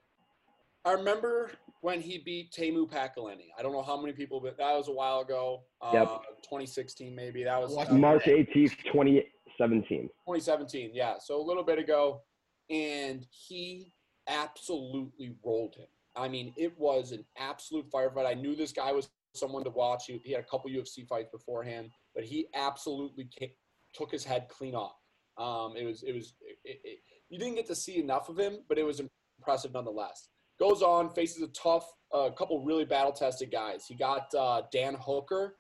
I 0.87 0.93
remember 0.93 1.51
when 1.83 2.01
he 2.01 2.19
beat 2.19 2.53
Teemu 2.53 2.91
Packalén. 2.91 3.37
I 3.59 3.63
don't 3.63 3.73
know 3.73 3.83
how 3.83 4.01
many 4.01 4.15
people, 4.15 4.41
but 4.41 4.57
that 4.57 4.75
was 4.75 4.89
a 4.89 4.93
while 4.93 5.21
ago. 5.21 5.63
Uh, 5.83 5.91
Yep. 5.93 6.09
2016 6.43 7.15
maybe. 7.15 7.45
That 7.45 7.61
was 7.61 7.73
Watch 7.73 7.91
uh, 7.91 7.95
March 7.95 8.25
18th, 8.25 8.77
2017. 8.91 10.03
2017. 10.05 10.93
Yeah, 10.95 11.19
so 11.21 11.39
a 11.41 11.45
little 11.45 11.63
bit 11.65 11.79
ago, 11.79 12.23
and 12.71 13.27
he 13.31 13.93
absolutely 14.27 15.37
rolled 15.45 15.75
him. 15.75 15.87
I 16.17 16.29
mean, 16.29 16.55
it 16.57 16.77
was 16.79 17.13
an 17.13 17.27
absolute 17.37 17.91
firefight. 17.91 18.27
I 18.27 18.33
knew 18.33 18.57
this 18.57 18.73
guy 18.73 18.91
was 18.93 19.11
someone 19.35 19.65
to 19.65 19.71
watch. 19.71 20.05
He, 20.07 20.21
he 20.25 20.33
had 20.33 20.41
a 20.41 20.47
couple 20.47 20.71
UFC 20.71 21.07
fights 21.07 21.29
beforehand, 21.31 21.91
but 22.17 22.25
he 22.25 22.49
absolutely 22.55 23.29
ca- 23.39 23.55
took 23.95 24.11
his 24.11 24.25
head 24.25 24.49
clean 24.49 24.75
off. 24.75 24.97
Um, 25.39 25.77
it 25.77 25.85
was 25.85 26.03
it 26.03 26.13
was 26.15 26.35
it, 26.65 26.81
it, 26.83 26.99
you 27.29 27.39
didn't 27.39 27.55
get 27.55 27.67
to 27.67 27.75
see 27.77 27.99
enough 28.01 28.29
of 28.29 28.39
him, 28.39 28.61
but 28.69 28.79
it 28.79 28.83
was 28.85 29.01
impressive 29.39 29.73
nonetheless. 29.75 30.31
Goes 30.59 30.81
on, 30.81 31.11
faces 31.11 31.43
a 31.43 31.49
tough, 31.49 31.87
a 32.15 32.17
uh, 32.17 32.31
couple 32.31 32.65
really 32.65 32.87
battle 32.87 33.13
tested 33.13 33.53
guys. 33.53 33.85
He 33.87 33.95
got 33.95 34.35
uh, 34.35 34.63
Dan 34.73 34.97
Hooker, 34.99 35.59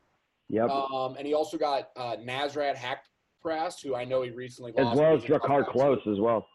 Yep. 0.48 0.70
um, 0.70 1.16
and 1.18 1.26
he 1.26 1.34
also 1.34 1.58
got 1.58 1.90
uh, 1.96 2.16
Nasrat 2.16 2.76
Haqparast, 2.76 3.82
who 3.84 3.94
I 3.94 4.04
know 4.04 4.22
he 4.22 4.30
recently 4.30 4.72
as 4.78 4.86
lost. 4.86 4.98
well 4.98 5.14
as 5.16 5.22
He's 5.22 5.30
a 5.30 5.38
Drakkar 5.38 5.66
Klose 5.66 6.06
as 6.10 6.18
well. 6.18 6.46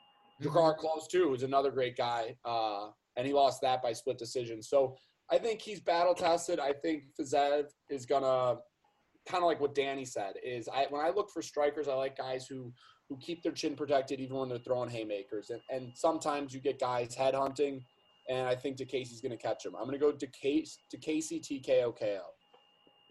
Drakkar 0.41 0.79
Klose 0.79 1.07
too 1.11 1.29
was 1.29 1.43
another 1.43 1.69
great 1.69 1.95
guy, 1.95 2.35
uh, 2.43 2.87
and 3.15 3.27
he 3.27 3.33
lost 3.33 3.61
that 3.61 3.83
by 3.83 3.93
split 3.93 4.17
decision. 4.17 4.63
So 4.63 4.95
I 5.29 5.37
think 5.37 5.61
he's 5.61 5.79
battle 5.79 6.15
tested. 6.15 6.59
I 6.59 6.73
think 6.73 7.03
Fiziev 7.19 7.65
is 7.91 8.07
gonna 8.07 8.55
kind 9.27 9.43
of 9.43 9.47
like 9.47 9.60
what 9.60 9.75
Danny 9.75 10.05
said. 10.05 10.34
Is 10.43 10.67
I 10.67 10.88
when 10.89 11.05
I 11.05 11.10
look 11.10 11.29
for 11.29 11.41
strikers, 11.41 11.88
I 11.88 11.93
like 11.93 12.17
guys 12.17 12.47
who 12.47 12.73
who 13.10 13.17
keep 13.17 13.43
their 13.43 13.51
chin 13.51 13.75
protected 13.75 14.19
even 14.19 14.38
when 14.38 14.47
they're 14.47 14.57
throwing 14.60 14.89
haymakers. 14.89 15.49
And, 15.49 15.62
and 15.69 15.91
sometimes 15.95 16.53
you 16.53 16.62
get 16.62 16.79
guys 16.79 17.13
head 17.13 17.36
hunting, 17.36 17.84
and 18.29 18.47
I 18.47 18.55
think 18.55 18.77
Diakiese's 18.77 19.21
gonna 19.21 19.38
catch 19.38 19.65
him. 19.65 19.75
I'm 19.77 19.86
gonna 19.86 19.97
go 19.97 20.12
Diakiese, 20.12 20.77
Diakiese 20.93 21.41
TKO 21.41 21.97
KO. 21.97 22.21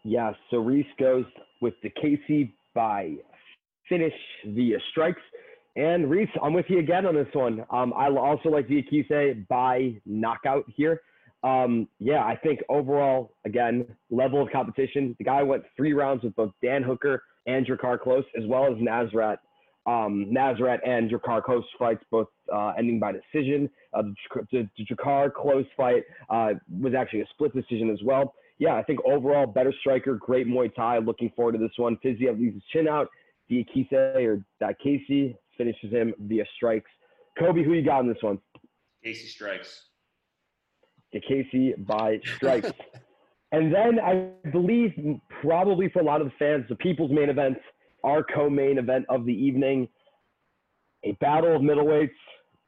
Yeah, 0.04 0.32
so 0.50 0.58
Reese 0.58 0.86
goes 0.98 1.26
with 1.60 1.74
the 1.82 1.90
Casey 1.90 2.54
by 2.74 3.16
finish 3.88 4.14
via 4.46 4.78
strikes. 4.90 5.20
And 5.76 6.10
Reese, 6.10 6.30
I'm 6.42 6.54
with 6.54 6.66
you 6.68 6.78
again 6.78 7.06
on 7.06 7.14
this 7.14 7.28
one. 7.32 7.64
Um, 7.70 7.92
I 7.94 8.08
also 8.08 8.48
like 8.48 8.66
Diakiese 8.68 9.46
by 9.48 9.94
knockout 10.06 10.64
here. 10.74 11.02
Um, 11.42 11.88
yeah, 11.98 12.24
I 12.24 12.36
think 12.36 12.60
overall, 12.68 13.34
again, 13.44 13.86
level 14.10 14.42
of 14.42 14.50
competition. 14.52 15.14
The 15.18 15.24
guy 15.24 15.42
went 15.42 15.64
three 15.76 15.92
rounds 15.92 16.22
with 16.22 16.34
both 16.36 16.52
Dan 16.62 16.82
Hooker 16.82 17.22
and 17.46 17.66
Drakkar 17.66 17.98
Klose, 17.98 18.24
as 18.36 18.44
well 18.46 18.66
as 18.66 18.74
Nasrat. 18.74 19.38
Um, 19.86 20.26
Nasrat 20.30 20.78
and 20.86 21.10
Drakkar 21.10 21.42
Klose 21.42 21.62
fights 21.78 22.04
both 22.10 22.28
uh, 22.54 22.72
ending 22.78 22.98
by 22.98 23.12
decision. 23.12 23.70
Uh, 23.94 24.02
the, 24.52 24.68
the 24.76 24.84
Drakkar 24.84 25.32
Klose 25.32 25.66
fight 25.76 26.02
uh, 26.28 26.50
was 26.78 26.92
actually 26.94 27.22
a 27.22 27.26
split 27.32 27.54
decision 27.54 27.90
as 27.90 28.00
well 28.04 28.34
yeah, 28.60 28.74
I 28.74 28.82
think 28.82 29.00
overall 29.06 29.46
better 29.46 29.72
striker, 29.80 30.14
great 30.14 30.46
Muay 30.46 30.72
Thai. 30.74 30.98
Looking 30.98 31.32
forward 31.34 31.52
to 31.52 31.58
this 31.58 31.72
one. 31.76 31.96
Fiziev 32.04 32.38
leaves 32.38 32.54
his 32.54 32.62
chin 32.70 32.86
out. 32.86 33.08
Diakiese 33.50 33.90
or 33.92 34.44
Casey 34.84 35.34
finishes 35.56 35.90
him 35.90 36.14
via 36.20 36.44
strikes. 36.56 36.90
Kobe, 37.38 37.64
who 37.64 37.72
you 37.72 37.82
got 37.82 38.00
in 38.00 38.08
this 38.08 38.22
one? 38.22 38.38
Casey 39.02 39.26
strikes. 39.26 39.86
Casey 41.18 41.74
by 41.76 42.20
strikes. 42.36 42.70
and 43.50 43.74
then 43.74 43.98
I 43.98 44.28
believe 44.50 44.92
probably 45.40 45.88
for 45.88 46.00
a 46.00 46.04
lot 46.04 46.20
of 46.20 46.28
the 46.28 46.32
fans, 46.38 46.66
the 46.68 46.76
people's 46.76 47.10
main 47.10 47.28
event, 47.28 47.58
our 48.04 48.22
co-main 48.22 48.78
event 48.78 49.06
of 49.08 49.26
the 49.26 49.32
evening, 49.32 49.88
a 51.04 51.12
battle 51.20 51.56
of 51.56 51.62
middleweights, 51.62 52.10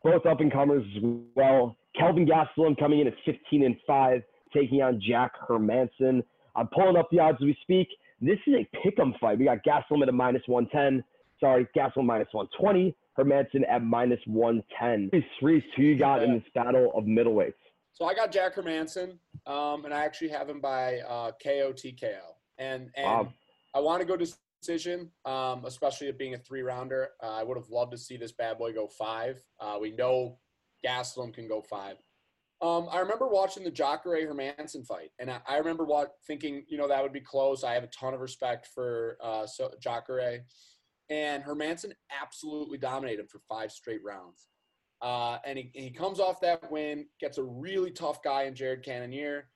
both 0.03 0.27
up 0.27 0.41
and 0.41 0.53
comers 0.53 0.85
as 0.97 1.03
well. 1.37 1.77
Kelvin 1.97 2.27
Gastelum 2.27 2.77
coming 2.79 3.01
in 3.01 3.07
at 3.07 3.15
15 3.25 3.65
and 3.65 3.77
5, 3.87 4.23
taking 4.53 4.83
on 4.83 5.01
Jack 5.07 5.33
Hermansson. 5.49 6.23
I'm 6.57 6.67
pulling 6.69 6.97
up 6.97 7.09
the 7.11 7.19
odds 7.19 7.39
as 7.41 7.45
we 7.45 7.57
speak. 7.63 7.89
This 8.21 8.39
is 8.47 8.55
a 8.55 8.69
pick'em 8.77 9.19
fight. 9.21 9.39
We 9.39 9.45
got 9.45 9.59
Gastelum 9.65 10.03
at 10.03 10.09
a 10.09 10.13
minus 10.13 10.43
110. 10.47 11.05
Sorry, 11.41 11.67
Gastelum 11.77 12.07
minus 12.07 12.29
120. 12.33 12.97
Hermansson 13.19 13.69
at 13.69 13.83
minus 13.83 14.21
110. 14.27 15.11
Reese, 15.13 15.25
Reese, 15.43 15.65
who 15.77 15.83
you 15.83 15.99
got 15.99 16.23
in 16.23 16.33
this 16.35 16.43
battle 16.55 16.93
of 16.95 17.05
middleweights? 17.05 17.53
So 17.93 18.07
I 18.07 18.15
got 18.15 18.33
Jack 18.33 18.55
Hermansson, 18.55 19.19
um, 19.47 19.85
and 19.85 19.93
I 19.93 20.05
actually 20.05 20.29
have 20.29 20.49
him 20.49 20.61
by 20.61 21.01
uh, 21.01 21.33
KO 21.43 21.73
TKO. 21.73 22.21
And 22.59 22.91
and 22.97 23.07
Wow. 23.07 23.33
I 23.75 23.81
want 23.81 24.01
to 24.01 24.07
go 24.07 24.17
to 24.17 24.27
decision, 24.63 25.11
um, 25.25 25.65
especially 25.65 26.09
it 26.09 26.19
being 26.19 26.35
a 26.35 26.39
three 26.39 26.63
rounder. 26.63 27.11
Uh, 27.23 27.31
I 27.31 27.43
would 27.43 27.57
have 27.57 27.69
loved 27.69 27.93
to 27.93 27.99
see 27.99 28.17
this 28.17 28.33
bad 28.33 28.59
boy 28.59 28.73
go 28.73 28.87
five. 28.87 29.43
Uh, 29.61 29.79
we 29.81 29.91
know 29.91 30.39
Gastelum 30.87 31.35
can 31.35 31.49
go 31.49 31.61
five. 31.61 31.97
Um, 32.61 32.87
I 32.93 33.01
remember 33.01 33.27
watching 33.27 33.65
the 33.65 33.73
Jacare 33.73 34.25
Hermansson 34.25 34.87
fight, 34.87 35.11
and 35.19 35.29
I, 35.29 35.41
I 35.49 35.57
remember 35.57 35.85
what 35.85 36.13
thinking, 36.29 36.65
you 36.69 36.79
know, 36.79 36.87
that 36.87 37.03
would 37.03 37.13
be 37.13 37.21
close. 37.21 37.65
I 37.65 37.75
have 37.75 37.83
a 37.83 37.89
ton 37.89 38.15
of 38.15 38.21
respect 38.21 38.69
for 38.73 39.17
uh, 39.21 39.47
so, 39.47 39.73
Jacare, 39.81 40.45
and 41.11 41.43
Hermansson 41.43 41.93
absolutely 42.23 42.79
dominated 42.79 43.23
him 43.23 43.27
for 43.27 43.41
five 43.49 43.73
straight 43.73 44.03
rounds. 44.05 44.47
Uh, 45.03 45.39
and 45.45 45.59
he, 45.59 45.71
he 45.75 45.91
comes 45.91 46.21
off 46.21 46.41
that 46.41 46.71
win, 46.71 47.07
gets 47.21 47.37
a 47.37 47.43
really 47.43 47.91
tough 47.91 48.23
guy 48.23 48.45
in 48.45 48.55
Jared 48.55 48.85
Cannonier. 48.85 49.49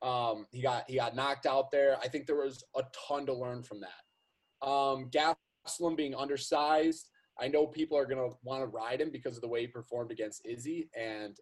Um, 0.00 0.46
he 0.50 0.62
got 0.62 0.84
he 0.88 0.96
got 0.96 1.14
knocked 1.14 1.46
out 1.46 1.70
there. 1.70 1.98
I 2.02 2.08
think 2.08 2.26
there 2.26 2.36
was 2.36 2.64
a 2.76 2.82
ton 3.08 3.26
to 3.26 3.34
learn 3.34 3.62
from 3.62 3.80
that. 3.80 4.66
Um, 4.66 5.10
Gastelum 5.10 5.96
being 5.96 6.14
undersized, 6.14 7.08
I 7.38 7.48
know 7.48 7.66
people 7.66 7.98
are 7.98 8.06
gonna 8.06 8.28
want 8.42 8.62
to 8.62 8.66
ride 8.66 9.00
him 9.00 9.10
because 9.10 9.36
of 9.36 9.42
the 9.42 9.48
way 9.48 9.62
he 9.62 9.66
performed 9.66 10.10
against 10.10 10.46
Izzy, 10.46 10.88
and 10.98 11.36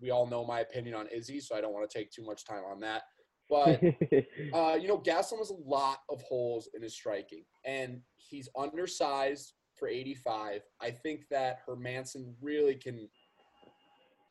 we 0.00 0.10
all 0.10 0.26
know 0.26 0.44
my 0.44 0.60
opinion 0.60 0.94
on 0.94 1.08
Izzy, 1.08 1.40
so 1.40 1.56
I 1.56 1.60
don't 1.60 1.72
want 1.72 1.88
to 1.88 1.98
take 1.98 2.10
too 2.10 2.24
much 2.24 2.44
time 2.44 2.64
on 2.70 2.80
that. 2.80 3.02
But 3.48 3.82
uh, 4.54 4.74
you 4.74 4.88
know, 4.88 4.98
Gastelum 4.98 5.38
has 5.38 5.50
a 5.50 5.68
lot 5.68 5.98
of 6.10 6.20
holes 6.22 6.68
in 6.74 6.82
his 6.82 6.94
striking, 6.94 7.44
and 7.64 8.00
he's 8.16 8.48
undersized 8.58 9.54
for 9.78 9.88
85. 9.88 10.62
I 10.80 10.90
think 10.90 11.28
that 11.30 11.58
Hermansson 11.66 12.34
really 12.40 12.74
can. 12.74 13.08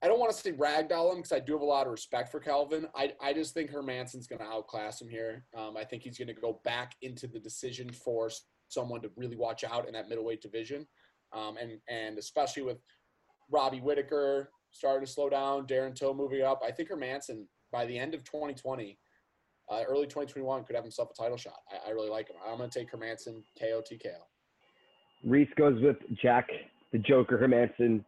I 0.04 0.08
don't 0.08 0.20
want 0.20 0.32
to 0.32 0.38
say 0.38 0.52
ragdoll 0.52 1.12
him 1.12 1.18
because 1.18 1.32
I 1.32 1.40
do 1.40 1.54
have 1.54 1.62
a 1.62 1.66
lot 1.66 1.88
of 1.88 1.92
respect 1.92 2.32
for 2.32 2.40
Calvin. 2.40 2.88
I, 2.96 3.14
I 3.22 3.34
just 3.34 3.54
think 3.54 3.72
Hermansson's 3.72 4.28
going 4.28 4.40
to 4.42 4.48
outclass 4.48 5.02
him 5.02 5.10
here. 5.10 5.46
Um, 5.58 5.78
I 5.78 5.84
think 5.84 6.04
he's 6.04 6.18
going 6.18 6.28
to 6.28 6.34
go 6.34 6.62
back 6.64 6.94
into 7.02 7.28
the 7.28 7.40
decision 7.40 7.90
for 7.90 8.30
someone 8.68 9.02
to 9.02 9.12
really 9.16 9.38
watch 9.38 9.64
out 9.64 9.88
in 9.88 9.94
that 9.94 10.10
middleweight 10.10 10.42
division, 10.42 10.86
um, 11.34 11.58
and 11.58 11.80
and 11.90 12.18
especially 12.18 12.64
with 12.64 12.78
Robbie 13.52 13.82
Whittaker 13.82 14.50
starting 14.72 15.06
to 15.06 15.12
slow 15.12 15.30
down, 15.30 15.66
Darren 15.66 15.96
Till 15.96 16.14
moving 16.14 16.42
up. 16.42 16.62
I 16.66 16.72
think 16.72 16.90
Hermansson 16.90 17.46
by 17.72 17.86
the 17.86 17.98
end 17.98 18.14
of 18.14 18.24
2020 18.24 19.00
uh, 19.70 19.84
early 19.88 20.06
2021 20.06 20.64
could 20.64 20.76
have 20.76 20.86
himself 20.86 21.10
a 21.12 21.14
title 21.14 21.38
shot. 21.38 21.60
I, 21.72 21.90
I 21.90 21.92
really 21.92 22.10
like 22.10 22.30
him. 22.30 22.38
I'm 22.46 22.58
going 22.58 22.70
to 22.70 22.80
take 22.80 22.92
Hermansson 22.92 23.44
KO 23.60 23.82
TKO. 23.82 24.22
Reese 25.26 25.50
goes 25.58 25.82
with 25.82 25.98
Jack, 26.22 26.48
the 26.92 27.00
Joker 27.00 27.38
Hermansson 27.38 28.04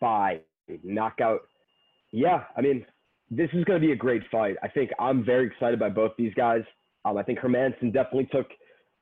by 0.00 0.40
knockout. 0.82 1.42
Yeah, 2.10 2.44
I 2.56 2.62
mean, 2.62 2.84
this 3.30 3.50
is 3.52 3.64
going 3.64 3.80
to 3.80 3.86
be 3.86 3.92
a 3.92 3.96
great 3.96 4.22
fight. 4.30 4.56
I 4.62 4.68
think 4.68 4.90
I'm 4.98 5.24
very 5.24 5.46
excited 5.46 5.78
by 5.78 5.90
both 5.90 6.12
these 6.16 6.32
guys. 6.34 6.62
Um, 7.04 7.18
I 7.18 7.22
think 7.22 7.38
Hermansson 7.38 7.92
definitely 7.92 8.28
took 8.32 8.48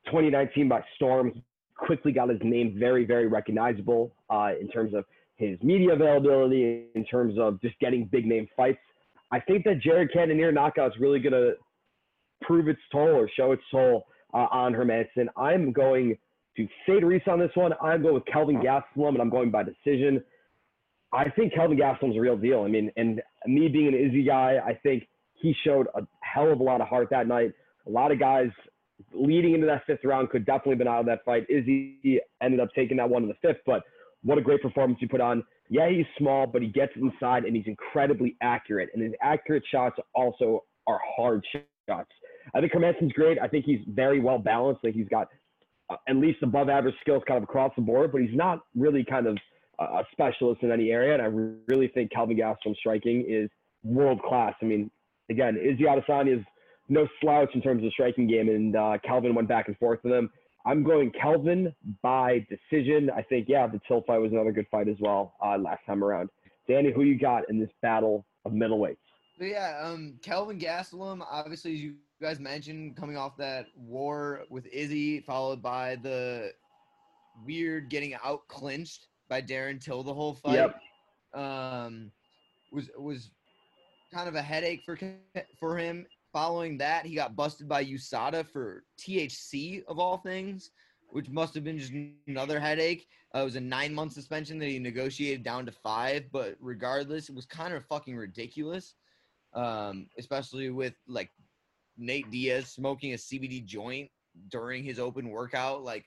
2019 0.05 0.67
by 0.67 0.83
storm. 0.95 1.41
Quickly 1.77 2.11
got 2.11 2.29
his 2.29 2.39
name 2.43 2.75
very, 2.77 3.05
very 3.05 3.27
recognizable 3.27 4.13
uh, 4.29 4.51
in 4.59 4.67
terms 4.67 4.93
of 4.93 5.05
his 5.37 5.57
media 5.63 5.93
availability, 5.93 6.85
in 6.93 7.05
terms 7.05 7.35
of 7.39 7.59
just 7.61 7.79
getting 7.79 8.05
big 8.05 8.25
name 8.25 8.47
fights. 8.55 8.79
I 9.31 9.39
think 9.39 9.63
that 9.63 9.79
Jared 9.81 10.11
Cannonier 10.11 10.51
knockout 10.51 10.91
is 10.91 10.99
really 10.99 11.19
going 11.19 11.33
to 11.33 11.53
prove 12.41 12.67
its 12.67 12.81
toll 12.91 13.15
or 13.15 13.29
show 13.35 13.53
its 13.53 13.63
toll 13.71 14.05
uh, 14.33 14.47
on 14.51 14.73
Hermansson. 14.73 15.27
I'm 15.37 15.71
going 15.71 16.17
to 16.57 16.67
fade 16.85 17.03
Reese 17.03 17.23
on 17.27 17.39
this 17.39 17.51
one. 17.55 17.73
I'm 17.81 18.01
going 18.01 18.13
with 18.13 18.25
Kelvin 18.25 18.57
Gastelum, 18.57 19.09
and 19.09 19.21
I'm 19.21 19.29
going 19.29 19.51
by 19.51 19.63
decision. 19.63 20.23
I 21.13 21.29
think 21.29 21.53
Kelvin 21.53 21.77
Gastelum's 21.77 22.17
a 22.17 22.19
real 22.19 22.37
deal. 22.37 22.63
I 22.63 22.67
mean, 22.67 22.91
and 22.95 23.21
me 23.45 23.67
being 23.67 23.87
an 23.87 23.95
Izzy 23.95 24.23
guy, 24.23 24.59
I 24.65 24.73
think 24.73 25.07
he 25.33 25.55
showed 25.65 25.87
a 25.95 26.01
hell 26.21 26.51
of 26.51 26.59
a 26.59 26.63
lot 26.63 26.81
of 26.81 26.87
heart 26.87 27.09
that 27.11 27.27
night. 27.27 27.51
A 27.87 27.89
lot 27.89 28.11
of 28.11 28.19
guys 28.19 28.49
leading 29.13 29.53
into 29.53 29.65
that 29.65 29.83
fifth 29.87 30.03
round 30.03 30.29
could 30.29 30.45
definitely 30.45 30.73
have 30.73 30.79
been 30.79 30.87
out 30.87 30.99
of 30.99 31.05
that 31.07 31.25
fight. 31.25 31.45
Izzy 31.49 32.19
ended 32.41 32.59
up 32.59 32.69
taking 32.75 32.97
that 32.97 33.09
one 33.09 33.23
in 33.23 33.29
the 33.29 33.35
fifth, 33.41 33.61
but 33.65 33.83
what 34.23 34.37
a 34.37 34.41
great 34.41 34.61
performance 34.61 34.99
he 34.99 35.07
put 35.07 35.21
on. 35.21 35.43
Yeah, 35.69 35.89
he's 35.89 36.05
small, 36.17 36.45
but 36.47 36.61
he 36.61 36.67
gets 36.67 36.91
inside 36.95 37.45
and 37.45 37.55
he's 37.55 37.65
incredibly 37.65 38.35
accurate. 38.41 38.89
And 38.93 39.01
his 39.01 39.13
accurate 39.21 39.63
shots 39.71 39.97
also 40.13 40.63
are 40.87 40.99
hard 41.15 41.43
shots. 41.51 42.11
I 42.53 42.59
think 42.59 42.73
Hermansson's 42.73 43.13
great. 43.13 43.39
I 43.39 43.47
think 43.47 43.65
he's 43.65 43.79
very 43.87 44.19
well 44.19 44.37
balanced. 44.37 44.83
Like 44.83 44.93
he's 44.93 45.07
got 45.07 45.29
at 46.07 46.15
least 46.15 46.43
above 46.43 46.69
average 46.69 46.95
skills 47.01 47.23
kind 47.27 47.37
of 47.37 47.43
across 47.43 47.71
the 47.75 47.81
board, 47.81 48.11
but 48.11 48.21
he's 48.21 48.35
not 48.35 48.59
really 48.75 49.03
kind 49.03 49.27
of 49.27 49.37
a 49.79 50.03
specialist 50.11 50.61
in 50.63 50.71
any 50.71 50.91
area. 50.91 51.13
And 51.13 51.21
I 51.21 51.25
really 51.67 51.87
think 51.87 52.11
Calvin 52.11 52.37
Gastelum's 52.37 52.77
striking 52.79 53.25
is 53.27 53.49
world 53.83 54.21
class. 54.21 54.53
I 54.61 54.65
mean, 54.65 54.91
again, 55.29 55.57
Izzy 55.57 55.83
Adesanya 55.83 56.39
is 56.39 56.45
no 56.89 57.07
slouch 57.19 57.49
in 57.55 57.61
terms 57.61 57.83
of 57.83 57.91
striking 57.91 58.27
game, 58.27 58.49
and 58.49 58.75
uh, 58.75 58.97
Calvin 59.03 59.33
went 59.33 59.47
back 59.47 59.67
and 59.67 59.77
forth 59.77 59.99
with 60.03 60.13
him. 60.13 60.29
I'm 60.65 60.83
going 60.83 61.11
Calvin 61.19 61.73
by 62.03 62.45
decision. 62.49 63.09
I 63.09 63.23
think, 63.23 63.47
yeah, 63.49 63.65
the 63.65 63.79
Till 63.87 64.03
fight 64.03 64.19
was 64.19 64.31
another 64.31 64.51
good 64.51 64.67
fight 64.69 64.87
as 64.87 64.97
well 64.99 65.33
uh, 65.43 65.57
last 65.57 65.79
time 65.87 66.03
around. 66.03 66.29
Danny, 66.67 66.91
who 66.93 67.03
you 67.03 67.17
got 67.17 67.49
in 67.49 67.59
this 67.59 67.71
battle 67.81 68.25
of 68.45 68.51
middleweights? 68.51 68.97
Yeah, 69.39 69.81
um, 69.83 70.19
Kelvin 70.21 70.59
Gastelum, 70.59 71.25
obviously, 71.27 71.73
as 71.73 71.79
you 71.79 71.95
guys 72.21 72.39
mentioned, 72.39 72.95
coming 72.95 73.17
off 73.17 73.35
that 73.37 73.67
war 73.75 74.43
with 74.49 74.67
Izzy, 74.67 75.21
followed 75.21 75.61
by 75.61 75.95
the 75.97 76.51
weird 77.45 77.89
getting 77.89 78.15
out 78.23 78.47
clinched 78.47 79.07
by 79.29 79.41
Darren 79.41 79.81
Till 79.83 80.03
the 80.03 80.13
whole 80.13 80.35
fight. 80.35 80.55
Yep. 80.55 80.75
Um, 81.33 82.11
was 82.71 82.89
was 82.97 83.31
kind 84.13 84.29
of 84.29 84.35
a 84.35 84.41
headache 84.41 84.81
for 84.85 84.97
for 85.59 85.77
him. 85.77 86.05
Following 86.31 86.77
that, 86.77 87.05
he 87.05 87.15
got 87.15 87.35
busted 87.35 87.67
by 87.67 87.83
USADA 87.83 88.47
for 88.47 88.83
THC 88.97 89.83
of 89.85 89.99
all 89.99 90.17
things, 90.17 90.71
which 91.09 91.29
must 91.29 91.53
have 91.55 91.65
been 91.65 91.77
just 91.77 91.91
another 92.27 92.57
headache. 92.57 93.05
Uh, 93.35 93.39
it 93.39 93.43
was 93.43 93.57
a 93.57 93.61
nine 93.61 93.93
month 93.93 94.13
suspension 94.13 94.57
that 94.59 94.69
he 94.69 94.79
negotiated 94.79 95.43
down 95.43 95.65
to 95.65 95.71
five, 95.71 96.25
but 96.31 96.55
regardless, 96.61 97.27
it 97.27 97.35
was 97.35 97.45
kind 97.45 97.73
of 97.73 97.83
fucking 97.85 98.15
ridiculous. 98.15 98.95
Um, 99.53 100.07
especially 100.17 100.69
with 100.69 100.93
like 101.07 101.29
Nate 101.97 102.29
Diaz 102.31 102.67
smoking 102.67 103.13
a 103.13 103.17
CBD 103.17 103.63
joint 103.65 104.09
during 104.49 104.83
his 104.83 104.99
open 104.99 105.29
workout. 105.29 105.83
Like 105.83 106.05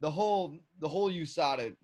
the 0.00 0.10
whole 0.10 0.56
the 0.80 0.88
whole 0.88 1.10
USADA 1.10 1.74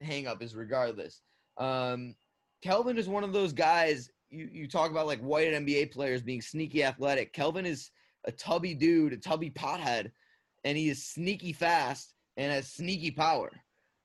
hang 0.00 0.26
up 0.26 0.42
is 0.42 0.54
regardless. 0.54 1.20
Um, 1.58 2.14
Kelvin 2.62 2.98
is 2.98 3.08
one 3.08 3.24
of 3.24 3.32
those 3.32 3.52
guys 3.52 4.10
you, 4.32 4.48
you 4.50 4.66
talk 4.66 4.90
about 4.90 5.06
like 5.06 5.20
white 5.20 5.52
NBA 5.52 5.92
players 5.92 6.22
being 6.22 6.40
sneaky 6.40 6.82
athletic. 6.82 7.32
Kelvin 7.32 7.66
is 7.66 7.90
a 8.24 8.32
tubby 8.32 8.74
dude, 8.74 9.12
a 9.12 9.16
tubby 9.16 9.50
pothead, 9.50 10.10
and 10.64 10.76
he 10.76 10.88
is 10.88 11.04
sneaky 11.04 11.52
fast 11.52 12.14
and 12.36 12.50
has 12.50 12.72
sneaky 12.72 13.10
power. 13.10 13.50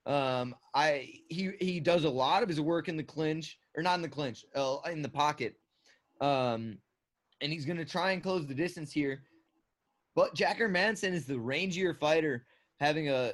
Um, 0.06 0.56
I 0.74 1.10
he 1.30 1.52
he 1.60 1.80
does 1.80 2.04
a 2.04 2.10
lot 2.10 2.44
of 2.44 2.50
his 2.50 2.62
work 2.62 2.88
in 2.90 2.98
the 2.98 3.04
clinch 3.04 3.58
or 3.76 3.84
not 3.84 3.96
in 3.96 4.02
the 4.02 4.10
clinch, 4.10 4.46
uh, 4.56 4.78
in 4.92 5.02
the 5.02 5.10
pocket. 5.10 5.56
Um, 6.22 6.78
and 7.42 7.52
he's 7.52 7.66
gonna 7.66 7.86
try 7.86 8.12
and 8.12 8.24
close 8.24 8.46
the 8.46 8.54
distance 8.54 8.92
here. 8.92 9.24
But 10.16 10.34
Jack 10.34 10.60
Hermansson 10.60 11.14
is 11.14 11.26
the 11.26 11.36
rangier 11.36 11.98
fighter, 11.98 12.46
having 12.80 13.10
a 13.10 13.34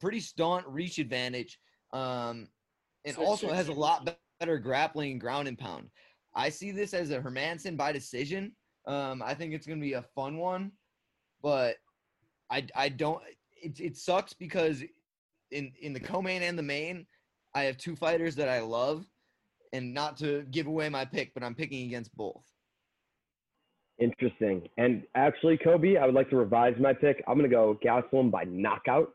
pretty 0.00 0.20
staunch 0.20 0.64
reach 0.66 0.98
advantage, 0.98 1.58
um, 1.92 2.48
and 3.04 3.14
Six, 3.14 3.18
also 3.18 3.52
has 3.52 3.68
a 3.68 3.72
lot 3.72 4.10
better 4.38 4.58
grappling 4.58 5.12
and 5.12 5.20
ground 5.20 5.48
and 5.48 5.58
pound. 5.58 5.90
I 6.34 6.48
see 6.48 6.70
this 6.70 6.94
as 6.94 7.10
a 7.10 7.20
Hermansson 7.20 7.76
by 7.76 7.92
decision. 7.92 8.52
Um, 8.86 9.22
I 9.22 9.34
think 9.34 9.52
it's 9.52 9.66
gonna 9.66 9.80
be 9.80 9.94
a 9.94 10.02
fun 10.14 10.38
one, 10.38 10.72
but 11.42 11.76
I 12.50 12.66
I 12.74 12.88
don't. 12.88 13.22
It 13.62 13.78
it 13.78 13.96
sucks 13.96 14.32
because 14.32 14.82
in 15.50 15.72
in 15.80 15.92
the 15.92 16.00
co-main 16.00 16.42
and 16.42 16.58
the 16.58 16.62
main, 16.62 17.06
I 17.54 17.64
have 17.64 17.76
two 17.76 17.96
fighters 17.96 18.34
that 18.36 18.48
I 18.48 18.60
love, 18.60 19.04
and 19.72 19.92
not 19.92 20.16
to 20.18 20.42
give 20.50 20.66
away 20.66 20.88
my 20.88 21.04
pick, 21.04 21.34
but 21.34 21.42
I'm 21.42 21.54
picking 21.54 21.86
against 21.86 22.14
both. 22.16 22.44
Interesting. 24.00 24.66
And 24.78 25.02
actually, 25.14 25.58
Kobe, 25.58 25.96
I 25.98 26.06
would 26.06 26.14
like 26.14 26.30
to 26.30 26.36
revise 26.36 26.74
my 26.80 26.94
pick. 26.94 27.22
I'm 27.28 27.36
going 27.38 27.48
to 27.48 27.54
go 27.54 27.78
Gastelum 27.84 28.30
by 28.30 28.44
knockout. 28.44 29.12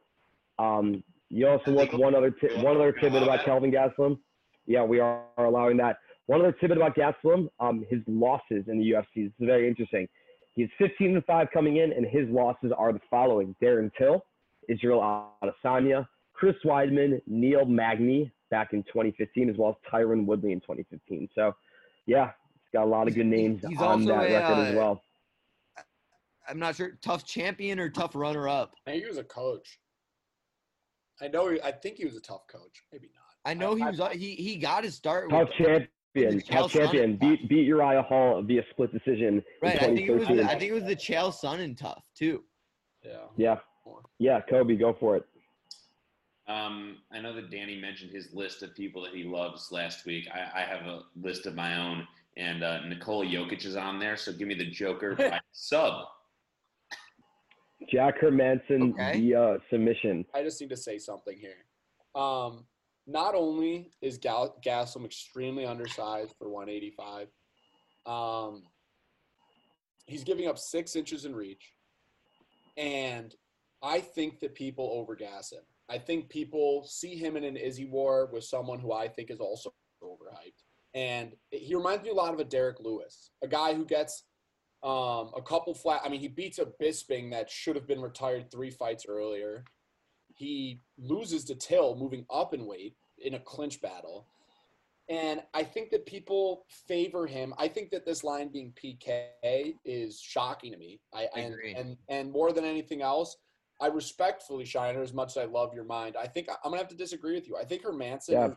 Um, 0.60 1.04
you 1.30 1.48
also 1.48 1.72
look 1.72 1.92
one 1.94 2.14
other 2.16 2.30
ti- 2.30 2.62
one 2.62 2.76
other 2.76 2.92
tidbit 2.92 3.24
about 3.24 3.44
Kelvin 3.44 3.72
Gastelum. 3.72 4.20
Yeah, 4.68 4.84
we 4.84 5.00
are 5.00 5.24
allowing 5.38 5.78
that. 5.78 5.98
One 6.28 6.40
other 6.40 6.52
tidbit 6.52 6.78
about 6.78 6.96
Gastelum, 6.96 7.50
um, 7.60 7.84
his 7.90 8.00
losses 8.08 8.66
in 8.68 8.80
the 8.80 8.92
UFC. 8.92 9.16
This 9.16 9.26
is 9.40 9.48
very 9.48 9.68
interesting. 9.68 10.08
He's 10.54 10.70
15 10.78 11.16
and 11.16 11.26
5 11.26 11.48
coming 11.52 11.78
in, 11.78 11.92
and 11.92 12.06
his 12.06 12.30
losses 12.30 12.72
are 12.78 12.94
the 12.94 13.02
following: 13.10 13.56
Darren 13.62 13.90
Till 13.98 14.24
Israel 14.70 15.32
Adesanya, 15.44 16.08
Chris 16.34 16.56
Weidman, 16.64 17.22
Neil 17.26 17.66
Magny 17.66 18.32
back 18.52 18.74
in 18.74 18.84
2015, 18.84 19.50
as 19.50 19.58
well 19.58 19.70
as 19.72 19.92
Tyron 19.92 20.26
Woodley 20.26 20.52
in 20.52 20.60
2015. 20.60 21.28
So, 21.34 21.56
yeah, 22.06 22.32
got 22.76 22.84
a 22.84 22.90
lot 22.90 23.08
of 23.08 23.16
good 23.16 23.26
names 23.26 23.64
He's 23.68 23.80
on 23.80 24.02
also 24.02 24.08
that 24.08 24.30
a, 24.30 24.34
record 24.34 24.58
as 24.68 24.74
uh, 24.74 24.78
well. 24.78 25.04
I'm 26.48 26.60
not 26.60 26.76
sure. 26.76 26.98
Tough 27.02 27.26
champion 27.26 27.80
or 27.80 27.90
tough 27.90 28.16
runner 28.16 28.48
up. 28.48 28.76
I 28.86 28.92
think 28.92 29.04
he 29.04 29.10
was 29.10 29.18
a 29.18 29.24
coach. 29.24 29.80
I 31.22 31.28
know. 31.30 31.50
He, 31.50 31.62
I 31.62 31.72
think 31.72 31.96
he 31.98 32.06
was 32.06 32.16
a 32.16 32.22
tough 32.22 32.46
coach. 32.48 32.84
Maybe 32.92 33.10
not. 33.16 33.50
I 33.50 33.54
know 33.54 33.76
he 33.76 33.84
was. 33.84 34.00
uh, 34.00 34.10
He 34.10 34.36
he 34.36 34.58
got 34.58 34.84
his 34.84 34.94
start. 34.96 35.30
Tough 35.30 35.50
with, 35.60 35.88
champion, 36.14 36.42
Chael 36.42 36.52
tough 36.52 36.74
champion, 36.74 37.16
beat 37.16 37.48
beat 37.48 37.66
Uriah 37.66 38.04
Hall 38.04 38.44
via 38.44 38.64
split 38.72 38.92
decision. 38.92 39.42
Right. 39.62 39.82
in 39.82 39.92
I 39.92 39.96
think 39.96 40.10
it 40.10 40.12
was. 40.12 40.28
2013. 40.28 40.46
I 40.46 40.60
think 40.60 40.72
it 40.72 40.74
was 40.74 40.84
the 40.84 40.96
Chael 40.96 41.34
Sonnen 41.34 41.78
tough 41.78 42.04
too. 42.16 42.44
Yeah. 43.04 43.12
Yeah, 43.38 43.56
yeah, 44.20 44.42
Kobe, 44.50 44.76
go 44.76 44.96
for 45.00 45.16
it. 45.16 45.26
Um, 46.48 46.98
I 47.12 47.20
know 47.20 47.34
that 47.36 47.50
Danny 47.50 47.80
mentioned 47.80 48.12
his 48.12 48.34
list 48.34 48.62
of 48.62 48.76
people 48.76 49.02
that 49.04 49.14
he 49.14 49.24
loves 49.24 49.72
last 49.72 50.06
week. 50.06 50.28
I, 50.34 50.62
I 50.62 50.64
have 50.64 50.86
a 50.86 51.02
list 51.20 51.46
of 51.48 51.56
my 51.56 51.76
own, 51.78 52.08
and 52.38 52.64
uh, 52.64 52.86
Nikola 52.86 53.26
Jokic 53.26 53.66
is 53.66 53.76
on 53.76 54.00
there. 54.00 54.18
So 54.18 54.34
give 54.34 54.48
me 54.48 54.56
the 54.56 54.70
Joker 54.70 55.16
by 55.18 55.40
sub. 55.52 56.06
Jack 57.92 58.20
Hermansson 58.22 58.94
Okay. 58.94 59.20
via 59.20 59.58
submission. 59.70 60.26
I 60.34 60.44
just 60.44 60.60
need 60.60 60.70
to 60.70 60.78
say 60.78 60.98
something 60.98 61.38
here. 61.38 61.66
Um, 62.20 62.66
not 63.08 63.36
only 63.36 63.92
is 64.02 64.18
Gal- 64.18 64.58
Gastelum 64.66 65.06
extremely 65.06 65.66
undersized 65.66 66.34
for 66.38 66.50
185, 66.50 67.28
um, 68.06 68.64
he's 70.08 70.24
giving 70.24 70.48
up 70.48 70.58
six 70.58 70.96
inches 70.96 71.26
in 71.26 71.36
reach, 71.36 71.74
and 72.78 73.36
I 73.84 74.00
think 74.00 74.40
that 74.40 74.56
people 74.56 75.06
overgas 75.06 75.52
him. 75.54 75.62
I 75.90 76.00
think 76.00 76.30
people 76.30 76.84
see 76.88 77.16
him 77.16 77.38
in 77.38 77.44
an 77.44 77.58
Izzy 77.58 77.86
war 77.86 78.30
with 78.34 78.44
someone 78.44 78.80
who 78.80 78.94
I 78.94 79.08
think 79.08 79.30
is 79.30 79.40
also 79.40 79.72
overhyped, 80.02 80.64
and 80.96 81.34
he 81.52 81.76
reminds 81.76 82.04
me 82.04 82.10
a 82.10 82.14
lot 82.14 82.34
of 82.34 82.40
a 82.40 82.46
Derrick 82.46 82.80
Lewis, 82.80 83.30
a 83.44 83.48
guy 83.48 83.74
who 83.74 83.86
gets 83.86 84.24
um, 84.82 85.32
a 85.36 85.42
couple 85.46 85.74
flat. 85.74 86.02
I 86.06 86.10
mean, 86.10 86.22
he 86.22 86.30
beats 86.30 86.58
a 86.58 86.66
Bisping 86.82 87.32
that 87.32 87.52
should 87.52 87.76
have 87.76 87.86
been 87.86 88.02
retired 88.02 88.50
three 88.50 88.72
fights 88.72 89.06
earlier. 89.08 89.66
He 90.34 90.80
loses 90.98 91.44
to 91.46 91.56
Till, 91.56 91.96
moving 91.96 92.26
up 92.34 92.54
in 92.54 92.66
weight 92.66 92.96
in 93.18 93.34
a 93.34 93.40
clinch 93.40 93.82
battle. 93.82 94.28
And 95.10 95.42
I 95.54 95.64
think 95.64 95.92
that 95.92 96.06
people 96.06 96.66
favor 96.88 97.28
him. 97.28 97.54
I 97.58 97.68
think 97.68 97.92
that 97.92 98.06
this 98.06 98.24
line 98.24 98.48
being 98.48 98.74
PK 98.74 99.76
is 99.84 100.20
shocking 100.20 100.72
to 100.72 100.78
me. 100.78 101.00
I, 101.14 101.28
I 101.36 101.40
and, 101.42 101.54
agree. 101.54 101.74
and 101.76 101.98
and 102.10 102.32
more 102.32 102.52
than 102.52 102.66
anything 102.66 103.02
else, 103.04 103.38
I 103.80 103.88
respectfully, 103.88 104.66
Shiner, 104.66 105.04
as 105.04 105.14
much 105.14 105.32
as 105.32 105.38
I 105.38 105.46
love 105.46 105.74
your 105.76 105.84
mind, 105.84 106.16
I 106.20 106.26
think 106.26 106.48
I'm 106.50 106.72
gonna 106.72 106.78
have 106.78 106.88
to 106.88 106.96
disagree 106.96 107.36
with 107.36 107.48
you. 107.48 107.56
I 107.56 107.66
think 107.66 107.84
Hermansson 107.84 108.30
Yeah. 108.30 108.50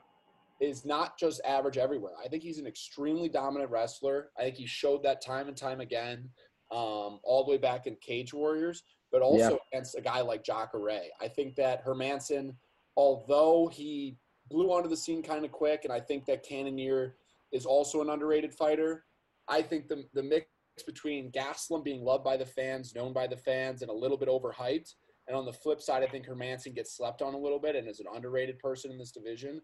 Is, 0.60 0.84
not 0.84 1.18
just 1.18 1.40
average 1.44 1.78
everywhere. 1.78 2.14
I 2.22 2.28
think 2.28 2.42
he's 2.42 2.58
an 2.58 2.66
extremely 2.66 3.28
dominant 3.28 3.70
wrestler. 3.70 4.30
I 4.36 4.42
think 4.42 4.56
he 4.56 4.66
showed 4.66 5.02
that 5.04 5.24
time 5.24 5.48
and 5.48 5.56
time 5.56 5.80
again, 5.80 6.28
um, 6.72 7.20
all 7.22 7.44
the 7.44 7.50
way 7.52 7.58
back 7.58 7.86
in 7.86 7.96
Cage 7.96 8.34
Warriors, 8.34 8.82
but 9.12 9.22
also 9.22 9.58
against 9.72 9.96
a 9.96 10.00
guy 10.00 10.20
like 10.20 10.44
Jacare. 10.44 11.10
I 11.20 11.28
think 11.28 11.54
that 11.56 11.84
Hermansson, 11.84 12.54
although 12.96 13.68
he 13.72 14.16
blew 14.50 14.72
onto 14.72 14.88
the 14.88 14.96
scene 14.96 15.22
kind 15.22 15.44
of 15.44 15.52
quick, 15.52 15.84
and 15.84 15.92
I 15.92 16.00
think 16.00 16.26
that 16.26 16.42
Cannonier 16.42 17.16
is 17.52 17.64
also 17.64 18.00
an 18.00 18.10
underrated 18.10 18.52
fighter. 18.52 19.04
I 19.48 19.62
think 19.62 19.88
the 19.88 20.04
the 20.12 20.22
mix 20.22 20.46
between 20.86 21.32
Gastelum 21.32 21.84
being 21.84 22.04
loved 22.04 22.24
by 22.24 22.36
the 22.36 22.46
fans, 22.46 22.94
known 22.94 23.12
by 23.12 23.26
the 23.26 23.36
fans, 23.36 23.82
and 23.82 23.90
a 23.90 23.94
little 23.94 24.16
bit 24.16 24.28
overhyped, 24.28 24.92
and 25.28 25.36
on 25.36 25.44
the 25.44 25.52
flip 25.52 25.80
side, 25.80 26.02
I 26.02 26.06
think 26.06 26.26
Hermansson 26.26 26.74
gets 26.74 26.96
slept 26.96 27.22
on 27.22 27.34
a 27.34 27.38
little 27.38 27.58
bit 27.58 27.76
and 27.76 27.86
is 27.86 28.00
an 28.00 28.06
underrated 28.14 28.58
person 28.58 28.90
in 28.90 28.98
this 28.98 29.12
division. 29.12 29.60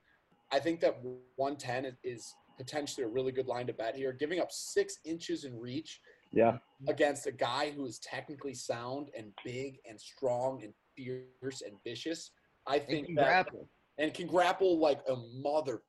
I 0.53 0.59
think 0.61 0.81
that 0.81 0.99
110 1.37 1.85
is, 1.85 1.95
is 2.05 2.35
potentially 2.59 3.05
a 3.05 3.09
really 3.09 3.33
good 3.33 3.47
line 3.47 3.67
to 3.67 3.73
bet 3.73 3.97
here. 3.97 4.13
Giving 4.13 4.41
up 4.41 4.51
six 4.53 4.99
inches 5.05 5.45
in 5.45 5.59
reach 5.59 6.01
Yeah, 6.33 6.59
against 6.89 7.27
a 7.27 7.33
guy 7.33 7.71
who 7.71 7.87
is 7.87 7.99
technically 7.99 8.55
sound 8.55 9.09
and 9.17 9.33
big 9.45 9.79
and 9.89 10.01
strong 10.01 10.63
and 10.63 10.73
fierce 10.97 11.63
and 11.63 11.75
vicious. 11.85 12.31
I 12.67 12.77
And 12.77 12.87
think 12.87 13.07
can 13.07 13.15
that 13.17 13.25
grapple. 13.25 13.69
and 13.99 14.15
can 14.15 14.27
grapple 14.27 14.79
like 14.79 15.01
a 15.09 15.17
mother 15.43 15.83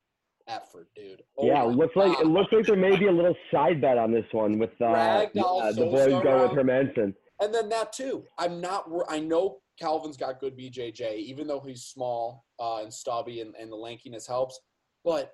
effort, 0.47 0.87
dude. 0.95 1.21
Oh 1.37 1.45
yeah. 1.45 1.63
my 1.63 1.73
Looks 1.73 1.95
like 1.95 2.19
it 2.19 2.27
looks 2.27 2.51
like 2.51 2.65
there 2.65 2.75
may 2.75 2.95
be 2.97 3.07
a 3.07 3.11
little 3.11 3.35
side 3.51 3.81
bet 3.81 3.97
on 3.97 4.11
this 4.11 4.25
one 4.31 4.57
with 4.59 4.71
uh, 4.81 4.85
uh, 4.85 5.25
the 5.33 5.41
Sosa 5.41 5.85
boys 5.85 6.23
go 6.23 6.47
with 6.47 6.57
round. 6.57 6.57
Hermansson. 6.57 7.13
And 7.41 7.53
then 7.53 7.69
that 7.69 7.91
too. 7.93 8.23
I'm 8.39 8.61
not. 8.61 8.89
I 9.09 9.19
know 9.19 9.57
Calvin's 9.79 10.17
got 10.17 10.39
good 10.39 10.57
BJJ, 10.57 11.15
even 11.17 11.47
though 11.47 11.59
he's 11.59 11.83
small 11.83 12.44
uh, 12.59 12.77
and 12.83 12.93
stubby, 12.93 13.41
and, 13.41 13.55
and 13.55 13.71
the 13.71 13.75
lankiness 13.75 14.27
helps. 14.27 14.59
But 15.03 15.33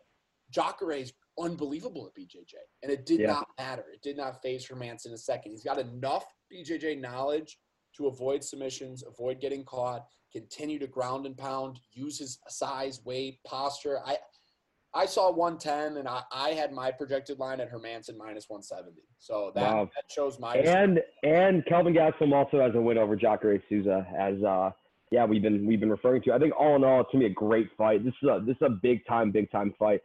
Jacare 0.51 0.91
is 0.93 1.13
unbelievable 1.39 2.07
at 2.07 2.13
BJJ, 2.21 2.55
and 2.83 2.91
it 2.91 3.05
did 3.05 3.21
Yeah. 3.21 3.27
not 3.27 3.47
matter. 3.57 3.85
It 3.93 4.01
did 4.01 4.17
not 4.17 4.41
phase 4.41 4.67
Hermansson 4.67 5.13
a 5.13 5.17
second. 5.17 5.51
He's 5.51 5.63
got 5.63 5.79
enough 5.79 6.25
BJJ 6.51 6.99
knowledge 6.99 7.57
to 7.97 8.07
avoid 8.07 8.43
submissions, 8.43 9.03
avoid 9.05 9.39
getting 9.39 9.63
caught, 9.65 10.05
continue 10.31 10.79
to 10.79 10.87
ground 10.87 11.25
and 11.25 11.37
pound, 11.37 11.79
use 11.91 12.17
his 12.19 12.39
size, 12.47 13.01
weight, 13.05 13.39
posture. 13.45 13.99
I 14.05 14.17
I 14.93 15.05
saw 15.05 15.31
110, 15.31 15.97
and 15.99 16.07
I, 16.07 16.21
I 16.33 16.49
had 16.49 16.73
my 16.73 16.91
projected 16.91 17.39
line 17.39 17.61
at 17.61 17.71
Hermansson 17.71 18.17
minus 18.17 18.49
170. 18.49 19.01
So 19.19 19.53
that, 19.55 19.61
Wow. 19.61 19.89
that 19.95 20.03
shows 20.11 20.37
my 20.37 20.55
And 20.55 20.99
and 21.23 21.65
Kelvin 21.65 21.93
Gastelum 21.93 22.33
also 22.33 22.59
has 22.59 22.75
a 22.75 22.81
win 22.81 22.97
over 22.97 23.15
Jacare 23.15 23.63
Souza 23.69 24.05
as 24.17 24.43
uh 24.43 24.71
yeah 25.11 25.25
we've 25.25 25.41
been 25.41 25.65
we've 25.65 25.79
been 25.79 25.89
referring 25.91 26.21
to. 26.23 26.33
I 26.33 26.39
think 26.39 26.53
all 26.59 26.75
in 26.75 26.83
all 26.83 27.01
it's 27.01 27.09
gonna 27.11 27.25
be 27.25 27.31
a 27.31 27.33
great 27.33 27.69
fight. 27.77 28.03
This 28.03 28.13
is 28.21 28.29
a 28.29 28.41
this 28.45 28.55
is 28.55 28.61
a 28.63 28.69
big 28.69 29.05
time 29.05 29.31
big 29.31 29.51
time 29.51 29.73
fight. 29.77 30.01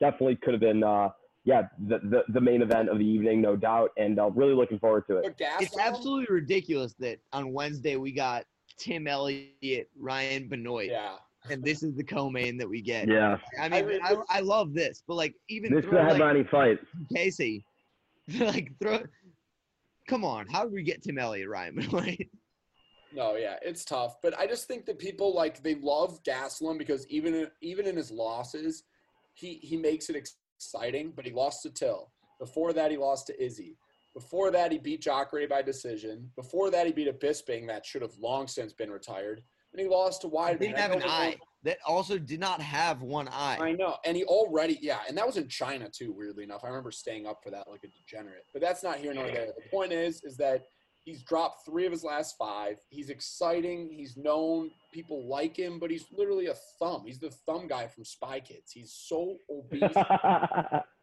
Definitely 0.00 0.36
could 0.36 0.54
have 0.54 0.60
been 0.60 0.82
uh 0.82 1.10
yeah 1.44 1.62
the, 1.88 1.98
the 1.98 2.22
the 2.28 2.40
main 2.40 2.62
event 2.62 2.88
of 2.88 2.98
the 2.98 3.04
evening 3.04 3.42
no 3.42 3.54
doubt 3.56 3.90
and 3.98 4.18
uh, 4.18 4.30
really 4.30 4.54
looking 4.54 4.78
forward 4.78 5.04
to 5.08 5.18
it. 5.18 5.34
It's 5.60 5.76
absolutely 5.78 6.34
ridiculous 6.34 6.94
that 7.00 7.18
on 7.32 7.52
Wednesday 7.52 7.96
we 7.96 8.12
got 8.12 8.44
Tim 8.78 9.06
Elliott, 9.06 9.88
Ryan 9.98 10.48
Benoit, 10.48 10.90
Yeah. 10.90 11.16
and 11.50 11.62
this 11.62 11.82
is 11.82 11.94
the 11.94 12.02
co-main 12.04 12.56
that 12.58 12.68
we 12.68 12.80
get. 12.80 13.08
Yeah, 13.08 13.38
I 13.60 13.68
mean, 13.68 13.86
mean, 13.86 14.00
I, 14.02 14.16
I 14.28 14.40
love 14.40 14.74
this, 14.74 15.02
but 15.06 15.14
like 15.14 15.34
even 15.48 15.72
this 15.72 15.84
is 15.84 15.90
throw, 15.90 16.00
a 16.08 16.14
like, 16.16 16.50
fight. 16.50 16.78
Casey, 17.14 17.64
like 18.40 18.72
throw. 18.80 19.00
Come 20.08 20.24
on, 20.24 20.46
how 20.48 20.64
did 20.64 20.72
we 20.72 20.82
get 20.82 21.02
Tim 21.02 21.18
Elliott, 21.18 21.48
Ryan 21.48 21.76
Benoit? 21.76 22.18
No, 23.14 23.36
yeah, 23.36 23.56
it's 23.62 23.84
tough. 23.84 24.16
But 24.22 24.38
I 24.38 24.46
just 24.46 24.66
think 24.66 24.86
that 24.86 24.98
people 24.98 25.34
like 25.34 25.62
they 25.62 25.76
love 25.76 26.22
Gastelum 26.24 26.78
because 26.78 27.06
even 27.08 27.34
in, 27.34 27.48
even 27.60 27.86
in 27.86 27.96
his 27.96 28.10
losses, 28.10 28.82
he 29.34 29.54
he 29.62 29.76
makes 29.76 30.10
it 30.10 30.16
exciting. 30.16 31.12
But 31.14 31.24
he 31.24 31.32
lost 31.32 31.62
to 31.62 31.70
Till. 31.70 32.10
Before 32.40 32.72
that, 32.72 32.90
he 32.90 32.96
lost 32.96 33.28
to 33.28 33.42
Izzy. 33.42 33.78
Before 34.14 34.50
that, 34.50 34.72
he 34.72 34.78
beat 34.78 35.02
Jacare 35.02 35.48
by 35.48 35.62
decision. 35.62 36.30
Before 36.36 36.70
that, 36.70 36.86
he 36.86 36.92
beat 36.92 37.08
a 37.08 37.12
Bisping 37.12 37.66
that 37.68 37.86
should 37.86 38.02
have 38.02 38.16
long 38.18 38.46
since 38.46 38.72
been 38.72 38.90
retired. 38.90 39.42
And 39.72 39.80
he 39.80 39.88
lost 39.88 40.20
to 40.22 40.28
Weidman. 40.28 40.60
Didn't 40.60 40.78
have 40.78 40.92
an 40.92 41.02
eye. 41.04 41.36
That 41.64 41.78
also 41.84 42.18
did 42.18 42.38
not 42.38 42.60
have 42.60 43.02
one 43.02 43.26
eye. 43.28 43.58
I 43.60 43.72
know. 43.72 43.96
And 44.04 44.16
he 44.16 44.24
already, 44.24 44.78
yeah, 44.82 44.98
and 45.08 45.16
that 45.16 45.26
was 45.26 45.36
in 45.36 45.48
China 45.48 45.88
too, 45.88 46.12
weirdly 46.12 46.44
enough. 46.44 46.62
I 46.62 46.68
remember 46.68 46.92
staying 46.92 47.26
up 47.26 47.40
for 47.42 47.50
that 47.50 47.68
like 47.68 47.82
a 47.82 47.88
degenerate. 47.88 48.44
But 48.52 48.62
that's 48.62 48.84
not 48.84 48.98
here 48.98 49.14
nor 49.14 49.26
there. 49.26 49.46
The 49.46 49.68
point 49.70 49.92
is, 49.92 50.22
is 50.22 50.36
that 50.36 50.66
he's 51.04 51.22
dropped 51.22 51.64
three 51.64 51.86
of 51.86 51.92
his 51.92 52.02
last 52.02 52.36
five. 52.38 52.78
He's 52.88 53.10
exciting. 53.10 53.90
He's 53.92 54.16
known. 54.16 54.70
People 54.92 55.28
like 55.28 55.56
him, 55.56 55.78
but 55.78 55.90
he's 55.90 56.06
literally 56.12 56.46
a 56.46 56.54
thumb. 56.78 57.02
He's 57.06 57.18
the 57.18 57.30
thumb 57.30 57.66
guy 57.66 57.86
from 57.86 58.04
Spy 58.04 58.40
Kids. 58.40 58.72
He's 58.72 58.92
so 58.92 59.36
obese. 59.50 59.82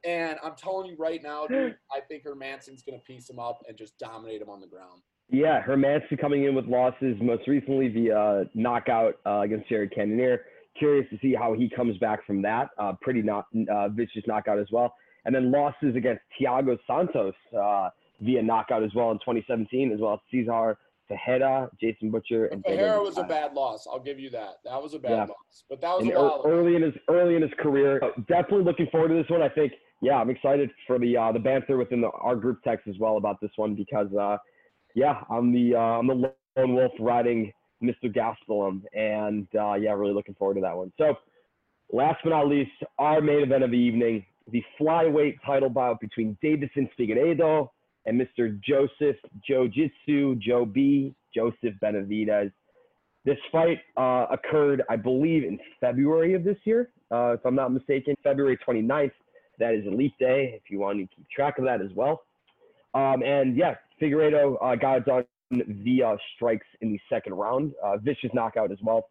and 0.06 0.38
I'm 0.44 0.56
telling 0.56 0.90
you 0.90 0.96
right 0.98 1.22
now, 1.22 1.46
dude, 1.48 1.76
I 1.92 2.00
think 2.00 2.24
Hermansson's 2.24 2.84
going 2.84 2.98
to 2.98 3.04
piece 3.04 3.30
him 3.30 3.40
up 3.40 3.60
and 3.68 3.78
just 3.78 3.98
dominate 4.00 4.42
him 4.42 4.50
on 4.50 4.60
the 4.60 4.68
ground. 4.68 5.02
Yeah, 5.30 5.62
Hermansson 5.62 6.20
coming 6.20 6.44
in 6.46 6.56
with 6.56 6.66
losses, 6.66 7.16
most 7.22 7.48
recently 7.48 7.88
via 7.88 8.44
knockout 8.54 9.16
uh, 9.26 9.42
against 9.42 9.70
Jared 9.70 9.94
Cannonier. 9.94 10.42
Curious 10.78 11.06
to 11.10 11.18
see 11.22 11.34
how 11.34 11.54
he 11.54 11.70
comes 11.70 11.98
back 12.00 12.26
from 12.26 12.42
that. 12.42 12.70
Uh, 12.78 12.94
pretty 13.02 13.22
not 13.22 13.46
uh, 13.72 13.90
vicious 13.90 14.24
knockout 14.26 14.60
as 14.60 14.68
well. 14.72 14.94
And 15.26 15.36
then 15.36 15.52
losses 15.52 15.96
against 15.96 16.22
Thiago 16.40 16.78
Santos 16.88 17.34
uh, 17.58 17.90
via 18.22 18.42
knockout 18.42 18.84
as 18.84 18.94
well 18.94 19.12
in 19.12 19.18
2017, 19.20 19.92
as 19.92 20.00
well 20.00 20.14
as 20.14 20.20
Cesar 20.32 20.78
Tejeda, 21.10 21.70
Jason 21.80 22.10
Butcher, 22.10 22.46
and 22.46 22.64
O'Hara 22.66 23.02
was 23.02 23.18
a 23.18 23.24
bad 23.24 23.54
loss. 23.54 23.86
I'll 23.92 24.00
give 24.00 24.20
you 24.20 24.30
that. 24.30 24.56
That 24.64 24.82
was 24.82 24.94
a 24.94 25.00
bad 25.00 25.12
Yeah. 25.12 25.26
loss. 25.26 25.66
But 25.70 25.82
that 25.82 25.98
was 25.98 26.06
in 26.06 26.14
a 26.14 26.16
while 26.16 26.42
ear- 26.46 26.52
ago. 26.52 26.60
early 26.60 26.76
in 26.76 26.82
his 26.84 26.94
early 27.10 27.36
in 27.36 27.42
his 27.42 27.52
career. 27.56 28.00
Uh, 28.02 28.12
Definitely 28.28 28.64
looking 28.64 28.88
forward 28.88 29.10
to 29.10 29.16
this 29.16 29.30
one. 29.30 29.42
I 29.42 29.50
think, 29.50 29.74
yeah, 30.02 30.18
I'm 30.22 30.30
excited 30.30 30.72
for 30.88 31.00
the 31.00 31.18
uh, 31.18 31.32
the 31.34 31.40
banter 31.40 31.76
within 31.78 32.00
the, 32.02 32.10
our 32.12 32.36
group 32.36 32.64
text 32.64 32.88
as 32.88 32.98
well 33.00 33.18
about 33.18 33.42
this 33.42 33.52
one 33.58 33.76
because, 33.76 34.14
uh, 34.14 34.38
yeah, 34.96 35.24
I'm 35.30 35.52
the 35.52 35.76
uh, 35.76 35.80
I'm 35.80 36.08
the 36.08 36.34
lone 36.56 36.76
wolf 36.76 36.94
riding 37.00 37.52
Mr. 37.84 38.06
Gastelum, 38.06 38.84
and 38.94 39.48
uh, 39.60 39.74
yeah, 39.74 39.92
really 39.92 40.14
looking 40.14 40.36
forward 40.36 40.54
to 40.56 40.62
that 40.62 40.78
one. 40.78 40.94
So, 40.98 41.18
last 41.92 42.20
but 42.24 42.30
not 42.30 42.48
least, 42.48 42.72
our 43.00 43.20
main 43.22 43.42
event 43.42 43.64
of 43.64 43.72
the 43.72 43.78
evening, 43.78 44.26
the 44.50 44.64
flyweight 44.80 45.38
title 45.46 45.70
bout 45.70 46.00
between 46.00 46.38
Deiveson 46.44 46.88
Figueiredo 46.98 47.70
and 48.06 48.20
Mr. 48.20 48.60
Joseph 48.62 49.18
Joe 49.48 49.68
Jitsu 49.68 50.36
Joe 50.36 50.66
B 50.66 51.16
Joseph 51.34 51.76
Benavidez. 51.82 52.52
This 53.24 53.38
fight 53.52 53.80
uh, 53.98 54.26
occurred, 54.32 54.82
I 54.90 54.96
believe, 54.96 55.44
in 55.44 55.60
February 55.80 56.34
of 56.34 56.44
this 56.44 56.58
year, 56.64 56.90
uh, 57.12 57.34
if 57.34 57.46
I'm 57.46 57.56
not 57.56 57.72
mistaken, 57.72 58.16
February 58.24 58.58
29th. 58.68 59.12
That 59.60 59.76
is 59.76 59.86
Elite 59.86 60.18
Day, 60.20 60.54
if 60.56 60.72
you 60.72 60.80
want 60.80 60.98
to 60.98 61.16
keep 61.16 61.30
track 61.30 61.60
of 61.60 61.66
that 61.66 61.82
as 61.82 61.92
well. 61.94 62.24
Um, 62.96 63.22
and 63.24 63.56
yeah, 63.56 63.76
Figueiredo 64.02 64.56
uh, 64.62 64.76
got 64.76 64.98
it 64.98 65.06
done 65.06 65.24
via 65.52 66.18
strikes 66.36 66.66
in 66.82 66.92
the 66.92 67.00
second 67.10 67.34
round. 67.34 67.74
Uh, 67.84 67.98
vicious 67.98 68.32
knockout 68.34 68.72
as 68.72 68.80
well. 68.82 69.10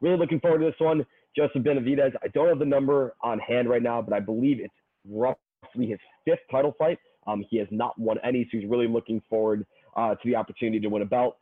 Really 0.00 0.16
looking 0.16 0.40
forward 0.40 0.60
to 0.60 0.64
this 0.66 0.74
one. 0.78 1.04
Joseph 1.36 1.62
Benavidez, 1.62 2.12
I 2.22 2.28
don't 2.28 2.48
have 2.48 2.58
the 2.58 2.64
number 2.64 3.14
on 3.22 3.38
hand 3.38 3.68
right 3.68 3.82
now, 3.82 4.00
but 4.00 4.14
I 4.14 4.20
believe 4.20 4.58
it's 4.60 4.74
roughly 5.08 5.36
his 5.86 5.98
fifth 6.24 6.40
title 6.50 6.74
fight. 6.78 6.98
Um, 7.28 7.44
he 7.50 7.58
has 7.58 7.68
not 7.70 7.98
won 7.98 8.16
any, 8.24 8.44
so 8.50 8.58
he's 8.58 8.68
really 8.68 8.88
looking 8.88 9.22
forward 9.28 9.66
uh, 9.96 10.14
to 10.14 10.20
the 10.24 10.34
opportunity 10.34 10.80
to 10.80 10.88
win 10.88 11.02
a 11.02 11.06
belt. 11.06 11.36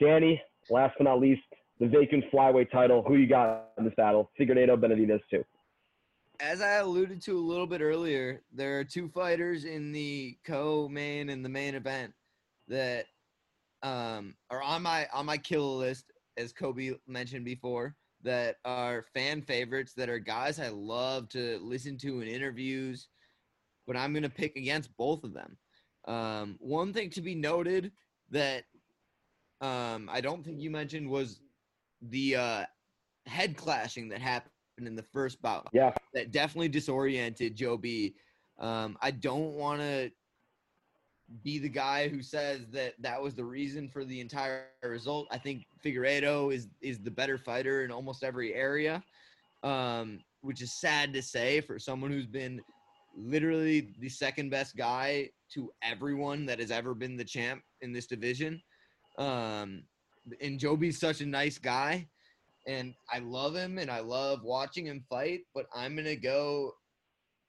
Danny, 0.00 0.42
last 0.68 0.94
but 0.98 1.04
not 1.04 1.20
least, 1.20 1.42
the 1.78 1.86
vacant 1.86 2.24
flyweight 2.32 2.70
title. 2.70 3.04
Who 3.06 3.14
you 3.16 3.28
got 3.28 3.70
in 3.78 3.84
this 3.84 3.94
battle? 3.96 4.30
Figueiredo, 4.38 4.76
Benavidez, 4.76 5.20
too. 5.30 5.44
As 6.40 6.60
I 6.60 6.74
alluded 6.74 7.22
to 7.22 7.38
a 7.38 7.40
little 7.40 7.66
bit 7.66 7.80
earlier, 7.80 8.42
there 8.52 8.78
are 8.78 8.84
two 8.84 9.08
fighters 9.08 9.64
in 9.64 9.92
the 9.92 10.36
co-main 10.44 11.30
and 11.30 11.44
the 11.44 11.48
main 11.48 11.74
event 11.74 12.12
that 12.68 13.06
um, 13.82 14.34
are 14.50 14.62
on 14.62 14.82
my 14.82 15.06
on 15.12 15.26
my 15.26 15.36
kill 15.36 15.76
list, 15.76 16.12
as 16.36 16.52
Kobe 16.52 16.92
mentioned 17.06 17.44
before, 17.44 17.94
that 18.22 18.56
are 18.64 19.06
fan 19.14 19.42
favorites, 19.42 19.94
that 19.94 20.08
are 20.08 20.18
guys 20.18 20.58
I 20.60 20.68
love 20.68 21.28
to 21.30 21.58
listen 21.62 21.96
to 21.98 22.20
in 22.20 22.28
interviews, 22.28 23.08
but 23.88 23.96
I'm 23.96 24.12
gonna 24.14 24.28
pick 24.28 24.54
against 24.54 24.96
both 24.96 25.24
of 25.24 25.32
them. 25.32 25.56
Um, 26.06 26.56
one 26.60 26.92
thing 26.92 27.10
to 27.10 27.22
be 27.22 27.34
noted 27.34 27.90
that 28.30 28.64
um, 29.60 30.08
I 30.12 30.20
don't 30.20 30.44
think 30.44 30.60
you 30.60 30.70
mentioned 30.70 31.08
was 31.08 31.40
the 32.02 32.36
uh, 32.36 32.64
head 33.26 33.56
clashing 33.56 34.08
that 34.10 34.20
happened 34.20 34.52
in 34.86 34.94
the 34.94 35.02
first 35.02 35.42
bout. 35.42 35.68
Yeah. 35.72 35.92
That 36.14 36.30
definitely 36.30 36.68
disoriented 36.68 37.56
Joe 37.56 37.76
B. 37.76 38.14
Um, 38.60 38.96
I 39.00 39.10
don't 39.10 39.54
want 39.54 39.80
to 39.80 40.10
be 41.42 41.58
the 41.58 41.68
guy 41.68 42.08
who 42.08 42.22
says 42.22 42.66
that 42.72 42.94
that 43.00 43.20
was 43.20 43.34
the 43.34 43.44
reason 43.44 43.88
for 43.88 44.04
the 44.04 44.20
entire 44.20 44.66
result. 44.82 45.26
I 45.30 45.38
think 45.38 45.66
Figueiredo 45.84 46.52
is 46.52 46.68
is 46.80 46.98
the 47.00 47.10
better 47.10 47.38
fighter 47.38 47.84
in 47.84 47.90
almost 47.90 48.22
every 48.22 48.54
area, 48.54 49.02
um, 49.62 50.20
which 50.42 50.62
is 50.62 50.78
sad 50.78 51.12
to 51.14 51.22
say 51.22 51.60
for 51.60 51.78
someone 51.78 52.10
who's 52.10 52.26
been 52.26 52.62
literally 53.16 53.94
the 53.98 54.08
second 54.08 54.50
best 54.50 54.76
guy 54.76 55.30
to 55.54 55.70
everyone 55.82 56.46
that 56.46 56.58
has 56.58 56.70
ever 56.70 56.94
been 56.94 57.16
the 57.16 57.24
champ 57.24 57.62
in 57.80 57.92
this 57.92 58.06
division. 58.06 58.60
Um, 59.18 59.82
and 60.40 60.58
Joby's 60.58 60.98
such 60.98 61.20
a 61.20 61.26
nice 61.26 61.58
guy, 61.58 62.06
and 62.66 62.94
I 63.10 63.18
love 63.20 63.54
him 63.54 63.78
and 63.78 63.90
I 63.90 64.00
love 64.00 64.42
watching 64.42 64.86
him 64.86 65.04
fight. 65.08 65.40
But 65.54 65.66
I'm 65.74 65.96
gonna 65.96 66.16
go 66.16 66.72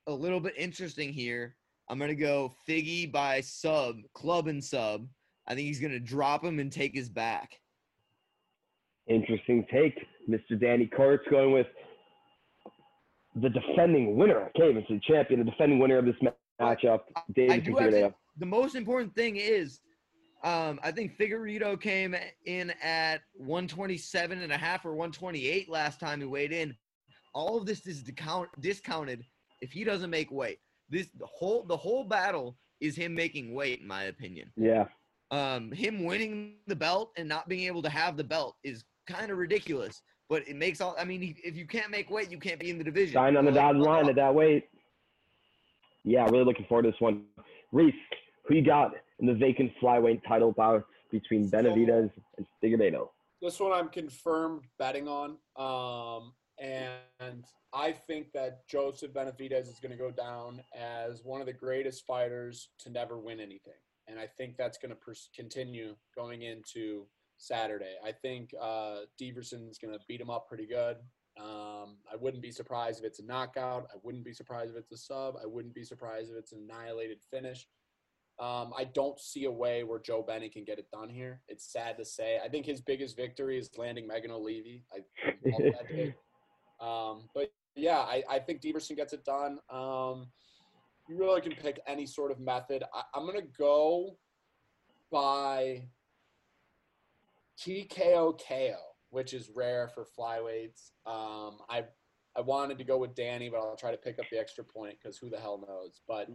a 0.07 0.14
little 0.14 0.39
bit 0.39 0.53
interesting 0.57 1.12
here. 1.12 1.55
I'm 1.89 1.99
gonna 1.99 2.16
go 2.16 2.53
Figgy 2.68 3.12
by 3.12 3.41
sub, 3.41 3.97
club 4.14 4.47
and 4.47 4.64
sub. 4.64 5.07
I 5.47 5.55
think 5.55 5.68
he's 5.68 5.80
gonna 5.80 5.99
drop 5.99 6.43
him 6.43 6.60
and 6.60 6.72
take 6.72 6.95
his 6.95 7.10
back. 7.10 7.60
Interesting 9.07 9.66
take, 9.72 9.97
Mr. 10.30 10.60
Danny 10.60 10.86
Kurtz 10.86 11.28
going 11.30 11.51
with 11.51 11.68
the 13.42 13.50
defending 13.50 14.18
winner. 14.18 14.44
I 14.44 14.50
can't 14.58 14.72
even 14.72 14.86
say 14.90 15.00
champion, 15.08 15.44
the 15.44 15.52
defending 15.52 15.80
winner 15.80 15.98
of 15.98 16.06
this 16.06 16.16
matchup, 16.60 17.02
David 17.34 17.66
to, 17.66 18.14
the 18.38 18.46
most 18.46 18.76
important 18.76 19.14
thing 19.16 19.36
is 19.38 19.80
um, 20.44 20.80
I 20.84 20.92
think 20.92 21.18
Figueiredo 21.18 21.80
came 21.80 22.16
in 22.46 22.74
at 22.82 23.22
127 23.34 24.42
and 24.42 24.52
a 24.52 24.58
half 24.58 24.86
or 24.86 24.92
128 24.92 25.70
last 25.70 26.00
time 26.00 26.22
he 26.22 26.26
weighed 26.26 26.54
in. 26.54 26.76
All 27.34 27.58
of 27.58 27.66
this 27.66 27.86
is 27.86 28.04
discount, 28.04 28.50
discounted 28.62 29.24
if 29.62 29.72
he 29.72 29.84
doesn't 29.84 30.10
make 30.10 30.32
weight. 30.32 30.60
This 30.90 31.10
the 31.18 31.28
whole 31.28 31.64
the 31.64 31.78
whole 31.78 32.04
battle 32.04 32.58
is 32.80 32.96
him 32.96 33.14
making 33.14 33.54
weight, 33.54 33.82
in 33.82 33.88
my 33.88 34.06
opinion. 34.06 34.52
Yeah, 34.56 34.86
Um, 35.30 35.72
him 35.72 36.06
winning 36.06 36.56
the 36.68 36.76
belt 36.76 37.12
and 37.18 37.28
not 37.28 37.50
being 37.50 37.68
able 37.68 37.82
to 37.84 37.90
have 37.90 38.16
the 38.16 38.24
belt 38.24 38.56
is 38.64 38.86
kind 39.08 39.32
of 39.32 39.38
ridiculous. 39.38 40.02
But 40.30 40.48
it 40.48 40.56
makes 40.56 40.80
all. 40.80 40.96
I 41.00 41.06
mean, 41.06 41.36
if 41.44 41.58
you 41.58 41.66
can't 41.66 41.90
make 41.90 42.10
weight, 42.10 42.32
you 42.32 42.38
can't 42.38 42.60
be 42.60 42.70
in 42.70 42.78
the 42.78 42.84
division. 42.84 43.14
sign 43.14 43.36
on 43.36 43.46
the 43.46 43.52
So, 43.52 43.56
like, 43.56 43.66
dotted 43.66 43.82
line 43.82 44.10
at 44.10 44.16
that 44.16 44.34
weight. 44.34 44.70
Yeah, 46.04 46.26
really 46.26 46.46
looking 46.46 46.66
forward 46.66 46.84
to 46.84 46.92
this 46.92 47.02
one. 47.02 47.24
Reese, 47.72 47.94
who 48.46 48.56
you 48.56 48.64
got 48.64 48.92
in 49.20 49.26
the 49.26 49.34
vacant 49.34 49.72
flyweight 49.82 50.22
title 50.28 50.52
bout 50.52 50.86
between 51.12 51.50
Benavidez 51.50 52.12
and 52.38 52.46
Figueiredo? 52.64 53.10
This 53.42 53.60
one 53.60 53.72
I'm 53.72 53.90
confirmed 53.90 54.64
betting 54.78 55.08
on. 55.08 55.38
Um, 55.56 56.34
and 56.60 57.46
I 57.74 57.92
think 57.92 58.32
that 58.34 58.68
Joseph 58.68 59.14
Benavidez 59.14 59.68
is 59.68 59.80
going 59.82 59.92
to 59.92 59.98
go 59.98 60.12
down 60.12 60.62
as 60.76 61.24
one 61.24 61.40
of 61.40 61.48
the 61.48 61.54
greatest 61.54 62.06
fighters 62.06 62.70
to 62.80 62.90
never 62.90 63.18
win 63.18 63.40
anything. 63.40 63.74
And 64.08 64.20
I 64.20 64.26
think 64.26 64.58
that's 64.58 64.78
going 64.78 64.90
to 64.90 64.96
pers- 64.96 65.30
continue 65.36 65.96
going 66.16 66.42
into 66.42 67.06
Saturday. 67.40 67.96
I 68.06 68.12
think 68.12 68.52
uh, 68.62 69.00
Deiveson's 69.20 69.80
going 69.80 69.94
to 69.94 70.00
beat 70.08 70.22
him 70.22 70.30
up 70.30 70.48
pretty 70.48 70.68
good. 70.68 70.98
Um, 71.40 71.98
I 72.12 72.18
wouldn't 72.20 72.44
be 72.44 72.52
surprised 72.52 73.00
if 73.00 73.06
it's 73.06 73.20
a 73.20 73.26
knockout. 73.26 73.88
I 73.94 73.98
wouldn't 74.04 74.26
be 74.26 74.34
surprised 74.34 74.72
if 74.72 74.78
it's 74.78 74.92
a 74.92 74.98
sub. 74.98 75.36
I 75.42 75.48
wouldn't 75.48 75.74
be 75.74 75.84
surprised 75.84 76.30
if 76.30 76.38
it's 76.38 76.52
an 76.52 76.68
annihilated 76.70 77.20
finish. 77.32 77.66
Um, 78.40 78.74
I 78.78 78.86
don't 78.94 79.20
see 79.20 79.46
a 79.46 79.52
way 79.52 79.84
where 79.84 80.00
Joe 80.00 80.24
Bennett 80.26 80.54
can 80.54 80.64
get 80.64 80.80
it 80.80 80.92
done 80.92 81.10
here. 81.10 81.42
It's 81.48 81.72
sad 81.72 81.98
to 81.98 82.06
say. 82.06 82.40
I 82.44 82.50
think 82.50 82.66
his 82.66 82.82
biggest 82.82 83.16
victory 83.16 83.58
is 83.58 83.70
landing 83.78 84.08
Megan 84.08 84.32
Olivi. 84.32 84.84
I 84.94 85.00
love 85.46 85.74
that 85.74 85.90
take. 85.94 86.14
Um, 86.80 87.30
but 87.34 87.52
yeah, 87.76 88.00
I, 88.00 88.24
I 88.30 88.40
think 88.40 88.62
Deiveson 88.62 88.96
gets 88.96 89.14
it 89.14 89.26
done. 89.26 89.60
Um, 89.70 90.28
you 91.10 91.18
really 91.18 91.42
can 91.42 91.54
pick 91.54 91.80
any 91.88 92.06
sort 92.06 92.32
of 92.32 92.40
method. 92.40 92.84
I, 92.94 93.04
I'm 93.14 93.26
gonna 93.26 93.42
go 93.58 94.18
by 95.12 95.84
TKO 97.60 98.39
KO, 98.47 98.76
which 99.10 99.34
is 99.34 99.49
rare 99.53 99.88
for 99.89 100.05
flyweights. 100.18 100.91
Um, 101.05 101.60
I 101.70 101.86
I 102.38 102.41
wanted 102.41 102.78
to 102.78 102.84
go 102.84 102.97
with 102.97 103.16
Danny, 103.16 103.49
but 103.49 103.57
I'll 103.57 103.76
try 103.76 103.91
to 103.91 103.97
pick 103.97 104.20
up 104.20 104.26
the 104.32 104.39
extra 104.39 104.64
point 104.64 104.95
because 105.01 105.18
who 105.18 105.30
the 105.30 105.39
hell 105.39 105.64
knows? 105.68 106.01
But 106.07 106.30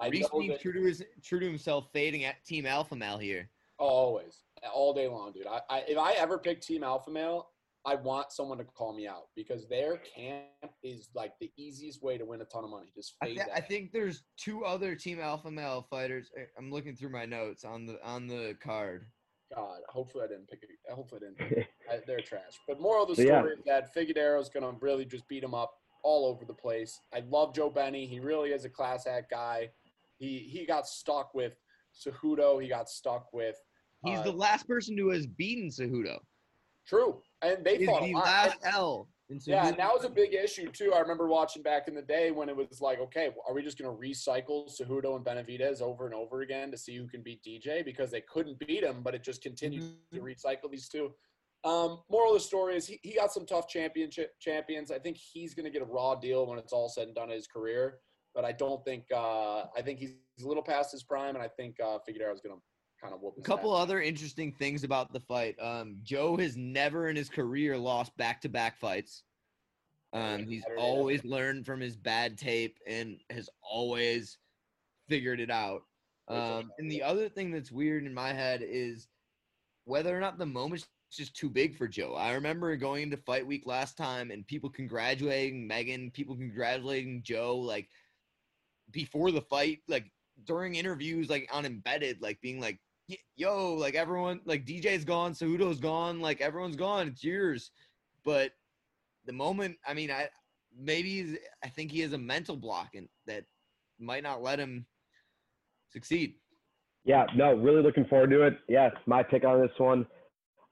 I 0.00 0.08
Reese 0.08 0.26
know 0.32 0.46
that, 0.48 0.60
true 0.60 0.72
to 0.72 0.82
his 0.82 1.04
true 1.22 1.40
to 1.40 1.46
himself, 1.46 1.88
fading 1.92 2.24
at 2.24 2.44
Team 2.44 2.66
Alpha 2.66 2.94
Male 2.96 3.18
here. 3.18 3.50
oh, 3.78 3.86
always, 3.86 4.42
all 4.72 4.94
day 4.94 5.08
long, 5.08 5.32
dude. 5.32 5.46
I, 5.46 5.60
I 5.68 5.84
if 5.88 5.98
I 5.98 6.12
ever 6.12 6.38
pick 6.38 6.60
Team 6.60 6.84
Alpha 6.84 7.10
Male, 7.10 7.48
I 7.84 7.96
want 7.96 8.32
someone 8.32 8.58
to 8.58 8.64
call 8.64 8.94
me 8.94 9.06
out 9.06 9.28
because 9.34 9.68
their 9.68 9.98
camp 9.98 10.44
is 10.82 11.08
like 11.14 11.32
the 11.40 11.50
easiest 11.56 12.02
way 12.02 12.18
to 12.18 12.24
win 12.24 12.40
a 12.40 12.44
ton 12.44 12.64
of 12.64 12.70
money. 12.70 12.90
Just 12.94 13.14
I, 13.20 13.26
fade 13.26 13.36
th- 13.36 13.48
I 13.54 13.60
think 13.60 13.92
there's 13.92 14.22
two 14.36 14.64
other 14.64 14.94
Team 14.94 15.20
Alpha 15.20 15.50
Male 15.50 15.86
fighters. 15.90 16.30
I- 16.36 16.46
I'm 16.58 16.70
looking 16.70 16.96
through 16.96 17.10
my 17.10 17.26
notes 17.26 17.64
on 17.64 17.86
the 17.86 17.98
on 18.04 18.26
the 18.26 18.56
card. 18.60 19.06
God, 19.54 19.78
hopefully 19.88 20.24
I 20.24 20.28
didn't 20.28 20.48
pick 20.48 20.62
it. 20.62 20.70
Hopefully 20.92 21.20
I 21.22 21.28
didn't. 21.28 21.38
Pick 21.38 21.58
it. 21.58 21.66
I, 21.90 22.00
they're 22.06 22.20
trash. 22.20 22.58
But 22.66 22.80
moral 22.80 23.04
of 23.04 23.10
the 23.10 23.16
So, 23.16 23.22
yeah. 23.22 23.40
story 23.40 23.54
is 23.54 23.64
that 23.66 23.94
Figueiredo's 23.94 24.48
going 24.48 24.64
to 24.64 24.76
really 24.80 25.04
just 25.04 25.26
beat 25.28 25.44
him 25.44 25.54
up 25.54 25.72
all 26.02 26.26
over 26.26 26.44
the 26.44 26.52
place. 26.54 27.00
I 27.14 27.22
love 27.28 27.54
Joe 27.54 27.70
Benny. 27.70 28.06
He 28.06 28.18
really 28.20 28.50
is 28.50 28.64
a 28.64 28.68
class 28.68 29.06
act 29.06 29.30
guy. 29.30 29.70
He 30.18 30.38
he 30.38 30.64
got 30.66 30.86
stuck 30.86 31.34
with 31.34 31.54
Cejudo. 31.94 32.60
He 32.62 32.68
got 32.68 32.88
stuck 32.88 33.32
with. 33.32 33.56
He's 34.04 34.18
uh, 34.18 34.22
the 34.22 34.32
last 34.32 34.66
person 34.68 34.96
who 34.96 35.10
has 35.10 35.26
beaten 35.26 35.68
Cejudo. 35.68 36.18
True, 36.86 37.20
and 37.42 37.64
they 37.64 37.78
He's 37.78 37.86
fought 37.88 38.02
a 38.02 38.06
the 38.06 38.12
lot. 38.14 38.24
last 38.24 38.58
L. 38.64 39.08
In 39.28 39.40
Yeah, 39.44 39.66
and 39.66 39.76
that 39.76 39.92
was 39.92 40.04
a 40.04 40.08
big 40.08 40.34
issue 40.34 40.70
too. 40.70 40.92
I 40.94 41.00
remember 41.00 41.26
watching 41.26 41.62
back 41.62 41.88
in 41.88 41.94
the 41.94 42.02
day 42.02 42.30
when 42.30 42.48
it 42.48 42.56
was 42.56 42.80
like, 42.80 43.00
okay, 43.00 43.30
are 43.48 43.54
we 43.54 43.62
just 43.62 43.76
going 43.76 43.90
to 43.90 44.00
recycle 44.00 44.70
Cejudo 44.70 45.16
and 45.16 45.24
Benavidez 45.24 45.82
over 45.82 46.06
and 46.06 46.14
over 46.14 46.42
again 46.42 46.70
to 46.70 46.78
see 46.78 46.96
who 46.96 47.08
can 47.08 47.22
beat 47.22 47.42
DJ 47.42 47.84
because 47.84 48.10
they 48.10 48.20
couldn't 48.20 48.58
beat 48.60 48.84
him, 48.84 49.02
but 49.02 49.14
it 49.14 49.24
just 49.24 49.42
continued 49.42 49.82
to 50.12 50.20
recycle 50.20 50.70
these 50.70 50.88
two. 50.88 51.12
Um, 51.64 52.02
moral 52.08 52.32
of 52.32 52.38
the 52.38 52.44
story 52.44 52.76
is 52.76 52.86
he, 52.86 53.00
he 53.02 53.14
got 53.14 53.32
some 53.32 53.44
tough 53.44 53.68
championship 53.68 54.38
champions. 54.40 54.92
I 54.92 55.00
think 55.00 55.16
he's 55.16 55.54
going 55.54 55.64
to 55.64 55.70
get 55.70 55.82
a 55.82 55.86
raw 55.86 56.14
deal 56.14 56.46
when 56.46 56.60
it's 56.60 56.72
all 56.72 56.88
said 56.88 57.08
and 57.08 57.14
done 57.14 57.30
in 57.30 57.34
his 57.34 57.48
career, 57.48 57.98
but 58.32 58.44
I 58.44 58.52
don't 58.52 58.84
think 58.84 59.06
uh, 59.12 59.62
I 59.76 59.82
think 59.82 59.98
he's 59.98 60.12
a 60.44 60.46
little 60.46 60.62
past 60.62 60.92
his 60.92 61.02
prime, 61.02 61.34
and 61.34 61.42
I 61.42 61.48
think 61.48 61.74
uh, 61.80 61.98
Figueiredo's 62.08 62.40
going 62.40 62.54
to 62.54 62.62
kind 63.06 63.14
of 63.14 63.22
whoop. 63.22 63.34
A 63.38 63.42
couple 63.42 63.74
other 63.74 64.00
interesting 64.00 64.52
things 64.52 64.84
about 64.84 65.12
the 65.12 65.20
fight. 65.20 65.56
Um, 65.60 65.98
Joe 66.02 66.36
has 66.36 66.56
never 66.56 67.08
in 67.08 67.16
his 67.16 67.28
career 67.28 67.76
lost 67.76 68.16
back 68.16 68.40
to 68.42 68.48
back 68.48 68.78
fights. 68.78 69.22
Um, 70.12 70.46
he's 70.46 70.64
always 70.78 71.24
learned 71.24 71.66
from 71.66 71.80
his 71.80 71.96
bad 71.96 72.38
tape 72.38 72.78
and 72.86 73.18
has 73.30 73.50
always 73.62 74.38
figured 75.08 75.40
it 75.40 75.50
out. 75.50 75.82
Um, 76.28 76.70
and 76.78 76.90
the 76.90 77.02
other 77.02 77.28
thing 77.28 77.50
that's 77.50 77.70
weird 77.70 78.04
in 78.04 78.14
my 78.14 78.32
head 78.32 78.62
is 78.64 79.08
whether 79.84 80.16
or 80.16 80.20
not 80.20 80.38
the 80.38 80.46
moment's 80.46 80.88
just 81.12 81.36
too 81.36 81.48
big 81.48 81.76
for 81.76 81.86
Joe. 81.86 82.14
I 82.14 82.32
remember 82.32 82.74
going 82.76 83.04
into 83.04 83.16
fight 83.18 83.46
week 83.46 83.64
last 83.66 83.96
time 83.96 84.30
and 84.30 84.46
people 84.46 84.70
congratulating 84.70 85.66
Megan, 85.66 86.10
people 86.10 86.34
congratulating 86.34 87.22
Joe, 87.22 87.56
like 87.56 87.88
before 88.90 89.30
the 89.30 89.42
fight, 89.42 89.80
like 89.86 90.10
during 90.44 90.74
interviews, 90.74 91.28
like 91.28 91.48
on 91.52 91.64
embedded, 91.64 92.20
like 92.20 92.40
being 92.40 92.60
like, 92.60 92.80
yo, 93.36 93.74
like 93.74 93.94
everyone, 93.94 94.40
like 94.44 94.66
DJ's 94.66 95.04
gone, 95.04 95.32
Cejudo's 95.32 95.80
gone, 95.80 96.20
like 96.20 96.40
everyone's 96.40 96.76
gone. 96.76 97.08
It's 97.08 97.24
yours. 97.24 97.70
But 98.24 98.52
the 99.24 99.32
moment, 99.32 99.76
I 99.86 99.94
mean, 99.94 100.10
I 100.10 100.28
maybe 100.78 101.38
I 101.64 101.68
think 101.68 101.90
he 101.90 102.00
has 102.00 102.12
a 102.12 102.18
mental 102.18 102.56
block 102.56 102.94
and 102.94 103.08
that 103.26 103.44
might 103.98 104.22
not 104.22 104.42
let 104.42 104.58
him 104.58 104.86
succeed. 105.92 106.34
Yeah, 107.04 107.24
no, 107.36 107.54
really 107.54 107.82
looking 107.82 108.04
forward 108.06 108.30
to 108.30 108.42
it. 108.42 108.58
Yes, 108.68 108.92
my 109.06 109.22
pick 109.22 109.44
on 109.44 109.60
this 109.60 109.70
one. 109.78 110.06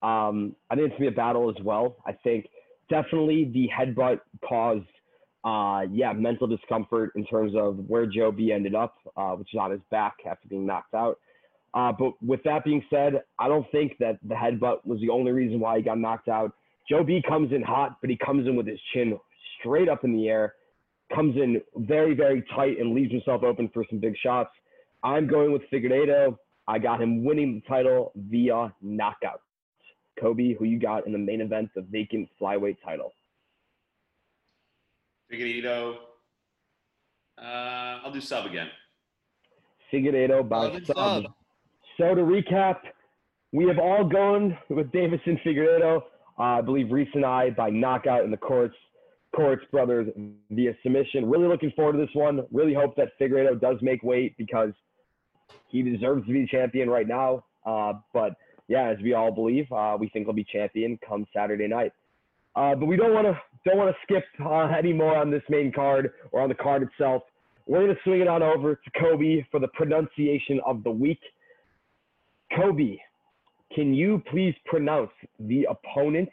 Um, 0.02 0.56
I 0.68 0.74
think 0.74 0.88
it's 0.88 0.98
gonna 0.98 1.10
be 1.10 1.14
a 1.14 1.16
battle 1.16 1.48
as 1.48 1.64
well. 1.64 1.96
I 2.06 2.12
think 2.12 2.46
definitely 2.90 3.50
the 3.54 3.68
headbutt 3.68 4.20
caused, 4.46 4.84
uh, 5.44 5.86
yeah, 5.92 6.12
mental 6.12 6.46
discomfort 6.46 7.12
in 7.14 7.24
terms 7.26 7.52
of 7.56 7.78
where 7.86 8.06
Joe 8.06 8.32
B 8.32 8.52
ended 8.52 8.74
up, 8.74 8.96
uh, 9.16 9.32
which 9.32 9.54
is 9.54 9.58
on 9.58 9.70
his 9.70 9.80
back 9.90 10.16
after 10.28 10.48
being 10.48 10.66
knocked 10.66 10.94
out. 10.94 11.18
Uh, 11.74 11.92
but 11.92 12.12
with 12.22 12.40
that 12.44 12.64
being 12.64 12.82
said, 12.88 13.22
I 13.38 13.48
don't 13.48 13.66
think 13.72 13.96
that 13.98 14.18
the 14.22 14.34
headbutt 14.34 14.86
was 14.86 15.00
the 15.00 15.10
only 15.10 15.32
reason 15.32 15.58
why 15.58 15.76
he 15.76 15.82
got 15.82 15.98
knocked 15.98 16.28
out. 16.28 16.52
Joe 16.88 17.02
B 17.02 17.20
comes 17.26 17.52
in 17.52 17.62
hot, 17.62 17.96
but 18.00 18.10
he 18.10 18.16
comes 18.24 18.46
in 18.46 18.54
with 18.54 18.66
his 18.66 18.78
chin 18.92 19.18
straight 19.58 19.88
up 19.88 20.04
in 20.04 20.12
the 20.12 20.28
air, 20.28 20.54
comes 21.12 21.36
in 21.36 21.60
very, 21.76 22.14
very 22.14 22.44
tight, 22.54 22.78
and 22.78 22.94
leaves 22.94 23.10
himself 23.10 23.42
open 23.42 23.68
for 23.74 23.84
some 23.90 23.98
big 23.98 24.14
shots. 24.22 24.50
I'm 25.02 25.26
going 25.26 25.52
with 25.52 25.62
Figueiredo. 25.72 26.38
I 26.68 26.78
got 26.78 27.02
him 27.02 27.24
winning 27.24 27.56
the 27.56 27.68
title 27.68 28.12
via 28.14 28.72
knockout. 28.80 29.40
Kobe, 30.20 30.54
who 30.54 30.64
you 30.64 30.78
got 30.78 31.06
in 31.06 31.12
the 31.12 31.18
main 31.18 31.40
event, 31.40 31.70
the 31.74 31.82
vacant 31.82 32.28
flyweight 32.40 32.76
title? 32.84 33.12
Figueiredo. 35.32 35.96
Uh, 37.36 38.00
I'll 38.04 38.12
do 38.12 38.20
sub 38.20 38.46
again. 38.46 38.68
Figueiredo 39.92 40.48
by 40.48 40.58
Love 40.58 40.74
and 40.76 40.86
sub. 40.86 40.96
sub. 40.96 41.34
So 41.98 42.14
to 42.14 42.22
recap, 42.22 42.78
we 43.52 43.66
have 43.68 43.78
all 43.78 44.04
gone 44.04 44.58
with 44.68 44.90
Deiveson 44.90 45.40
Figueiredo. 45.44 46.02
Uh, 46.38 46.42
I 46.42 46.60
believe 46.60 46.90
Reese 46.90 47.08
and 47.14 47.24
I 47.24 47.50
by 47.50 47.70
knockout 47.70 48.24
in 48.24 48.30
the 48.30 48.36
courts. 48.36 48.74
Courts 49.34 49.64
brothers 49.70 50.08
via 50.50 50.72
submission. 50.82 51.28
Really 51.28 51.48
looking 51.48 51.72
forward 51.72 51.92
to 51.92 51.98
this 51.98 52.14
one. 52.14 52.42
Really 52.52 52.74
hope 52.74 52.96
that 52.96 53.08
Figueiredo 53.20 53.60
does 53.60 53.76
make 53.80 54.02
weight 54.02 54.36
because 54.38 54.72
he 55.68 55.82
deserves 55.82 56.26
to 56.26 56.32
be 56.32 56.46
champion 56.46 56.88
right 56.88 57.06
now. 57.06 57.44
Uh, 57.66 57.94
but 58.12 58.34
yeah, 58.68 58.88
as 58.88 58.98
we 59.02 59.12
all 59.14 59.32
believe, 59.32 59.70
uh, 59.72 59.96
we 59.98 60.08
think 60.08 60.26
he'll 60.26 60.34
be 60.34 60.44
champion 60.44 60.98
come 61.06 61.26
Saturday 61.34 61.66
night. 61.68 61.92
Uh, 62.56 62.74
but 62.74 62.86
we 62.86 62.96
don't 62.96 63.12
want 63.12 63.26
to 63.26 63.36
don't 63.64 63.76
want 63.78 63.90
to 63.90 63.96
skip 64.02 64.24
uh, 64.44 64.66
any 64.76 64.92
more 64.92 65.16
on 65.16 65.30
this 65.30 65.42
main 65.48 65.72
card 65.72 66.12
or 66.32 66.40
on 66.40 66.48
the 66.48 66.54
card 66.54 66.82
itself. 66.82 67.22
We're 67.66 67.86
to 67.86 67.96
swing 68.04 68.20
it 68.20 68.28
on 68.28 68.42
over 68.42 68.74
to 68.74 68.90
Kobe 69.00 69.44
for 69.50 69.58
the 69.58 69.68
pronunciation 69.68 70.60
of 70.66 70.84
the 70.84 70.90
week. 70.90 71.20
Kobe, 72.56 72.96
can 73.74 73.94
you 73.94 74.22
please 74.30 74.54
pronounce 74.66 75.10
the 75.38 75.66
opponent 75.70 76.28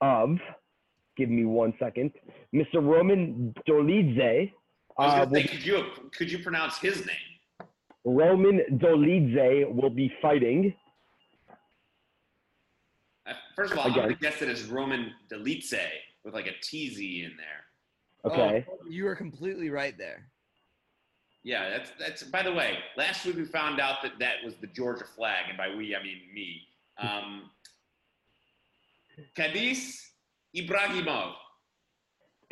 of? 0.00 0.36
Give 1.16 1.28
me 1.28 1.44
one 1.44 1.74
second, 1.78 2.12
Mr. 2.54 2.76
Roman 2.76 3.54
Dolidze. 3.68 4.52
Uh, 4.96 5.28
say, 5.30 5.44
could 5.44 5.64
you 5.64 5.84
could 6.16 6.30
you 6.32 6.38
pronounce 6.38 6.78
his 6.78 7.04
name? 7.06 7.68
Roman 8.04 8.60
Dolidze 8.78 9.70
will 9.74 9.90
be 9.90 10.12
fighting. 10.22 10.74
Uh, 13.26 13.34
First 13.54 13.72
of 13.72 13.78
all, 13.78 13.86
I'm 13.86 13.92
gonna 13.92 14.06
Again. 14.08 14.18
guess 14.20 14.40
that 14.40 14.48
it's 14.48 14.64
Roman 14.64 15.12
Delice 15.30 15.74
with 16.24 16.32
like 16.34 16.46
a 16.46 16.54
TZ 16.62 16.98
in 16.98 17.32
there. 17.36 18.32
Okay. 18.32 18.66
Oh, 18.70 18.78
you 18.88 19.06
are 19.06 19.14
completely 19.16 19.68
right 19.70 19.96
there. 19.98 20.26
Yeah, 21.42 21.70
that's 21.70 21.92
that's. 21.98 22.22
By 22.22 22.42
the 22.42 22.52
way, 22.52 22.78
last 22.96 23.24
week 23.24 23.36
we 23.36 23.44
found 23.44 23.80
out 23.80 24.02
that 24.02 24.18
that 24.18 24.36
was 24.44 24.54
the 24.56 24.66
Georgia 24.66 25.04
flag, 25.16 25.44
and 25.48 25.56
by 25.56 25.74
we 25.74 25.96
I 25.96 26.02
mean 26.02 26.18
me. 26.34 26.62
Um, 26.98 27.50
Cadiz 29.36 30.10
Ibrahimov. 30.54 31.34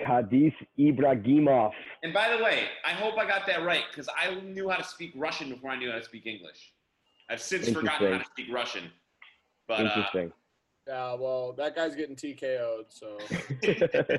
Kadis 0.01 0.55
Ibrahimov. 0.79 1.73
And 2.03 2.15
by 2.15 2.35
the 2.37 2.43
way, 2.43 2.65
I 2.85 2.91
hope 2.91 3.19
I 3.19 3.27
got 3.27 3.47
that 3.47 3.65
right 3.65 3.83
because 3.91 4.09
I 4.17 4.35
knew 4.41 4.69
how 4.69 4.77
to 4.77 4.85
speak 4.85 5.13
Russian 5.17 5.51
before 5.51 5.71
I 5.71 5.77
knew 5.77 5.91
how 5.91 5.99
to 5.99 6.05
speak 6.05 6.27
English. 6.27 6.73
I've 7.29 7.43
since 7.43 7.69
forgotten 7.69 8.13
how 8.13 8.19
to 8.19 8.25
speak 8.25 8.47
Russian. 8.53 8.85
But 9.67 9.81
uh, 9.81 9.85
Interesting. 9.85 10.33
Yeah, 10.87 11.15
well, 11.15 11.53
that 11.59 11.77
guy's 11.77 11.95
getting 11.95 12.17
TKO'd, 12.17 12.87
so 12.89 13.19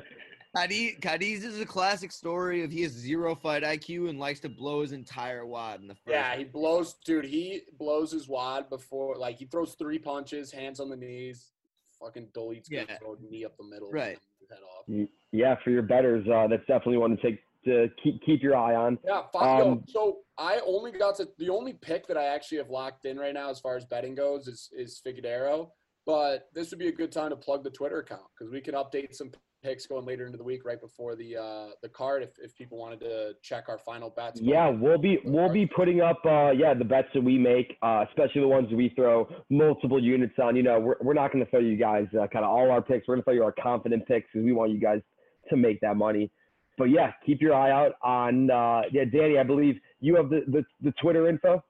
Cadiz, 0.56 0.96
Cadiz 1.00 1.44
is 1.44 1.60
a 1.60 1.66
classic 1.66 2.10
story 2.10 2.64
of 2.64 2.72
he 2.72 2.82
has 2.82 2.90
zero 2.92 3.36
fight 3.36 3.62
IQ 3.62 4.08
and 4.10 4.18
likes 4.18 4.40
to 4.40 4.48
blow 4.48 4.82
his 4.82 4.90
entire 4.92 5.46
wad 5.46 5.80
in 5.80 5.86
the 5.86 5.94
first. 5.94 6.08
yeah, 6.08 6.36
he 6.36 6.42
blows, 6.44 6.94
dude. 7.04 7.24
He 7.24 7.62
blows 7.78 8.10
his 8.10 8.26
wad 8.28 8.68
before, 8.68 9.16
like 9.16 9.38
he 9.38 9.44
throws 9.44 9.74
three 9.74 9.98
punches, 9.98 10.50
hands 10.50 10.80
on 10.80 10.88
the 10.88 10.96
knees, 10.96 11.52
fucking 12.00 12.28
deletes, 12.34 12.66
Yeah. 12.68 12.84
yeah. 12.88 12.98
throw 12.98 13.14
a 13.14 13.30
knee 13.30 13.44
up 13.44 13.56
the 13.58 13.64
middle, 13.64 13.90
Right. 13.92 14.18
his 14.40 14.50
head 14.50 14.58
off. 14.62 15.08
yeah, 15.30 15.54
for 15.62 15.70
your 15.70 15.82
betters, 15.82 16.26
uh, 16.28 16.48
that's 16.48 16.66
definitely 16.66 16.98
one 16.98 17.16
to 17.16 17.22
take 17.22 17.40
to 17.66 17.90
keep 18.02 18.22
keep 18.22 18.42
your 18.42 18.56
eye 18.56 18.74
on. 18.74 18.98
Yeah, 19.04 19.26
fi- 19.34 19.58
yo, 19.58 19.72
Um, 19.72 19.84
so 19.86 20.20
I 20.38 20.60
only 20.60 20.92
got 20.92 21.14
to 21.16 21.28
the 21.36 21.50
only 21.50 21.74
pick 21.74 22.06
that 22.06 22.16
I 22.16 22.24
actually 22.24 22.56
have 22.56 22.70
locked 22.70 23.04
in 23.04 23.18
right 23.18 23.34
now 23.34 23.50
as 23.50 23.60
far 23.60 23.76
as 23.76 23.84
betting 23.84 24.14
goes 24.14 24.48
is 24.48 24.70
is 24.74 24.98
Figueroa. 24.98 25.68
But 26.06 26.48
this 26.54 26.70
would 26.70 26.78
be 26.78 26.88
a 26.88 26.92
good 26.92 27.12
time 27.12 27.28
to 27.30 27.36
plug 27.36 27.62
the 27.62 27.70
Twitter 27.70 27.98
account 27.98 28.24
because 28.32 28.50
we 28.50 28.62
can 28.62 28.74
update 28.74 29.14
some 29.14 29.30
picks 29.62 29.86
going 29.86 30.04
later 30.04 30.26
into 30.26 30.38
the 30.38 30.44
week, 30.44 30.64
right 30.64 30.80
before 30.80 31.14
the 31.14 31.36
uh, 31.36 31.66
the 31.82 31.88
card. 31.88 32.22
If, 32.22 32.30
if 32.38 32.56
people 32.56 32.78
wanted 32.78 33.00
to 33.00 33.34
check 33.42 33.68
our 33.68 33.78
final 33.78 34.10
bets. 34.10 34.40
Yeah, 34.40 34.68
we'll 34.68 34.98
be 34.98 35.18
we'll 35.24 35.44
card. 35.44 35.54
be 35.54 35.66
putting 35.66 36.00
up 36.00 36.20
uh, 36.24 36.50
yeah 36.50 36.74
the 36.74 36.84
bets 36.84 37.08
that 37.14 37.22
we 37.22 37.38
make, 37.38 37.76
uh, 37.82 38.04
especially 38.08 38.42
the 38.42 38.48
ones 38.48 38.68
that 38.70 38.76
we 38.76 38.90
throw 38.90 39.28
multiple 39.50 40.02
units 40.02 40.34
on. 40.42 40.56
You 40.56 40.62
know, 40.62 40.80
we're 40.80 40.96
we're 41.00 41.14
not 41.14 41.32
going 41.32 41.44
to 41.44 41.50
throw 41.50 41.60
you 41.60 41.76
guys 41.76 42.06
uh, 42.14 42.26
kind 42.28 42.44
of 42.44 42.50
all 42.50 42.70
our 42.70 42.82
picks. 42.82 43.06
We're 43.06 43.16
going 43.16 43.22
to 43.22 43.24
throw 43.24 43.34
you 43.34 43.44
our 43.44 43.54
confident 43.62 44.06
picks 44.06 44.28
because 44.32 44.44
we 44.44 44.52
want 44.52 44.72
you 44.72 44.80
guys 44.80 45.00
to 45.48 45.56
make 45.56 45.80
that 45.80 45.96
money. 45.96 46.30
But 46.78 46.90
yeah, 46.90 47.12
keep 47.26 47.42
your 47.42 47.54
eye 47.54 47.70
out 47.70 47.92
on 48.02 48.50
uh, 48.50 48.82
yeah, 48.92 49.04
Danny. 49.04 49.38
I 49.38 49.42
believe 49.42 49.78
you 50.00 50.16
have 50.16 50.30
the 50.30 50.42
the, 50.46 50.64
the 50.80 50.92
Twitter 50.92 51.28
info. 51.28 51.62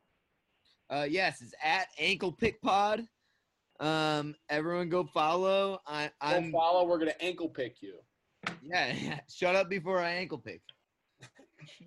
Uh, 0.89 1.07
yes, 1.09 1.41
it's 1.41 1.55
at 1.63 1.87
Ankle 1.99 2.33
Pick 2.33 2.61
Pod. 2.61 3.07
Um, 3.81 4.35
everyone 4.49 4.89
go 4.89 5.09
follow. 5.13 5.81
I, 5.87 6.11
I'm 6.21 6.53
follow. 6.53 6.87
We're 6.87 6.99
gonna 6.99 7.13
ankle 7.21 7.49
pick 7.49 7.77
you. 7.81 7.95
yeah, 8.63 9.21
Shut 9.35 9.57
up 9.57 9.69
before 9.69 10.01
I 10.01 10.11
ankle 10.11 10.39
pick. 10.39 10.61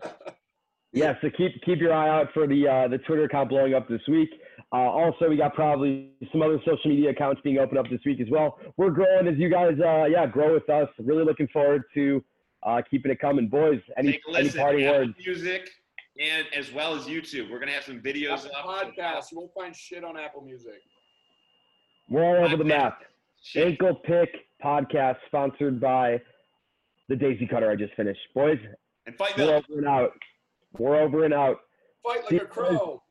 Yeah, 0.95 1.15
so 1.21 1.29
keep 1.35 1.59
keep 1.65 1.79
your 1.79 1.91
eye 1.91 2.07
out 2.07 2.27
for 2.35 2.45
the 2.45 2.67
uh, 2.67 2.87
the 2.87 2.99
Twitter 2.99 3.23
account 3.23 3.49
blowing 3.49 3.73
up 3.73 3.89
this 3.89 4.01
week. 4.07 4.29
Uh, 4.71 4.75
also, 4.75 5.27
we 5.27 5.37
got 5.37 5.55
probably 5.55 6.11
some 6.31 6.43
other 6.43 6.59
social 6.59 6.91
media 6.91 7.09
accounts 7.09 7.41
being 7.43 7.57
opened 7.57 7.79
up 7.79 7.89
this 7.89 8.01
week 8.05 8.21
as 8.21 8.27
well. 8.29 8.59
We're 8.77 8.91
growing 8.91 9.27
as 9.27 9.37
you 9.37 9.49
guys, 9.49 9.73
uh, 9.83 10.05
yeah, 10.05 10.27
grow 10.27 10.53
with 10.53 10.69
us. 10.69 10.87
Really 10.99 11.25
looking 11.25 11.47
forward 11.47 11.83
to 11.95 12.23
uh, 12.61 12.81
keeping 12.89 13.11
it 13.11 13.19
coming, 13.19 13.47
boys. 13.47 13.79
Any 13.97 14.13
take 14.13 14.21
a 14.31 14.37
any 14.37 14.49
party 14.51 14.85
Apple 14.85 14.99
words? 14.99 15.13
Music 15.25 15.67
and 16.19 16.45
as 16.55 16.71
well 16.71 16.95
as 16.95 17.05
YouTube. 17.05 17.49
We're 17.49 17.59
gonna 17.59 17.71
have 17.71 17.85
some 17.85 17.99
videos 17.99 18.45
Apple 18.45 18.69
up. 18.69 18.95
podcast. 18.95 19.31
You 19.31 19.39
won't 19.39 19.53
find 19.55 19.75
shit 19.75 20.03
on 20.03 20.15
Apple 20.17 20.41
Music. 20.41 20.81
We're 22.09 22.23
all 22.23 22.45
over 22.45 22.57
the 22.57 22.63
map. 22.63 22.99
Shit. 23.43 23.67
Ankle 23.67 23.95
Pick 23.95 24.29
podcast 24.63 25.17
sponsored 25.27 25.79
by 25.79 26.21
the 27.09 27.15
Daisy 27.15 27.45
Cutter 27.47 27.69
I 27.69 27.75
just 27.75 27.93
finished. 27.95 28.19
Boys, 28.33 28.59
And 29.05 29.15
fight 29.17 29.37
we're 29.37 29.45
Bill. 29.45 29.55
over 29.55 29.77
and 29.79 29.87
out. 29.87 30.11
We're 30.77 30.95
over 31.01 31.25
and 31.25 31.33
out. 31.33 31.57
Fight 32.03 32.21
like 32.31 32.41
a 32.41 32.45
crow. 32.45 33.01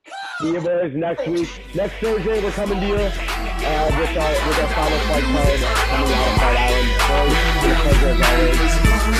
See 0.41 0.53
you 0.53 0.61
boys 0.61 0.93
next 0.95 1.27
week. 1.27 1.49
Next 1.75 1.95
Thursday, 2.01 2.43
we're 2.43 2.51
coming 2.53 2.79
to 2.81 2.87
you 2.87 2.95
uh, 2.95 2.99
with 2.99 4.17
our 4.19 4.33
with 4.49 4.59
our 4.61 4.69
final 4.75 4.99
fight 4.99 5.25
card 5.25 5.61
coming 5.89 6.13
out 6.13 6.29
of 6.29 6.35
Fight 6.41 6.57
Island. 6.59 6.89
Boys, 7.09 7.71
it's 7.71 7.81
pleasure 7.81 8.09
as 8.09 8.21
always. 8.29 8.61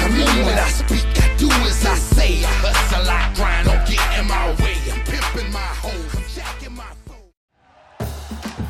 I 0.03 0.09
mean 0.11 0.45
what 0.45 0.59
I 0.59 0.69
speak, 0.69 1.07
I 1.23 1.37
do 1.39 1.49
as 1.51 1.87
I 1.87 1.95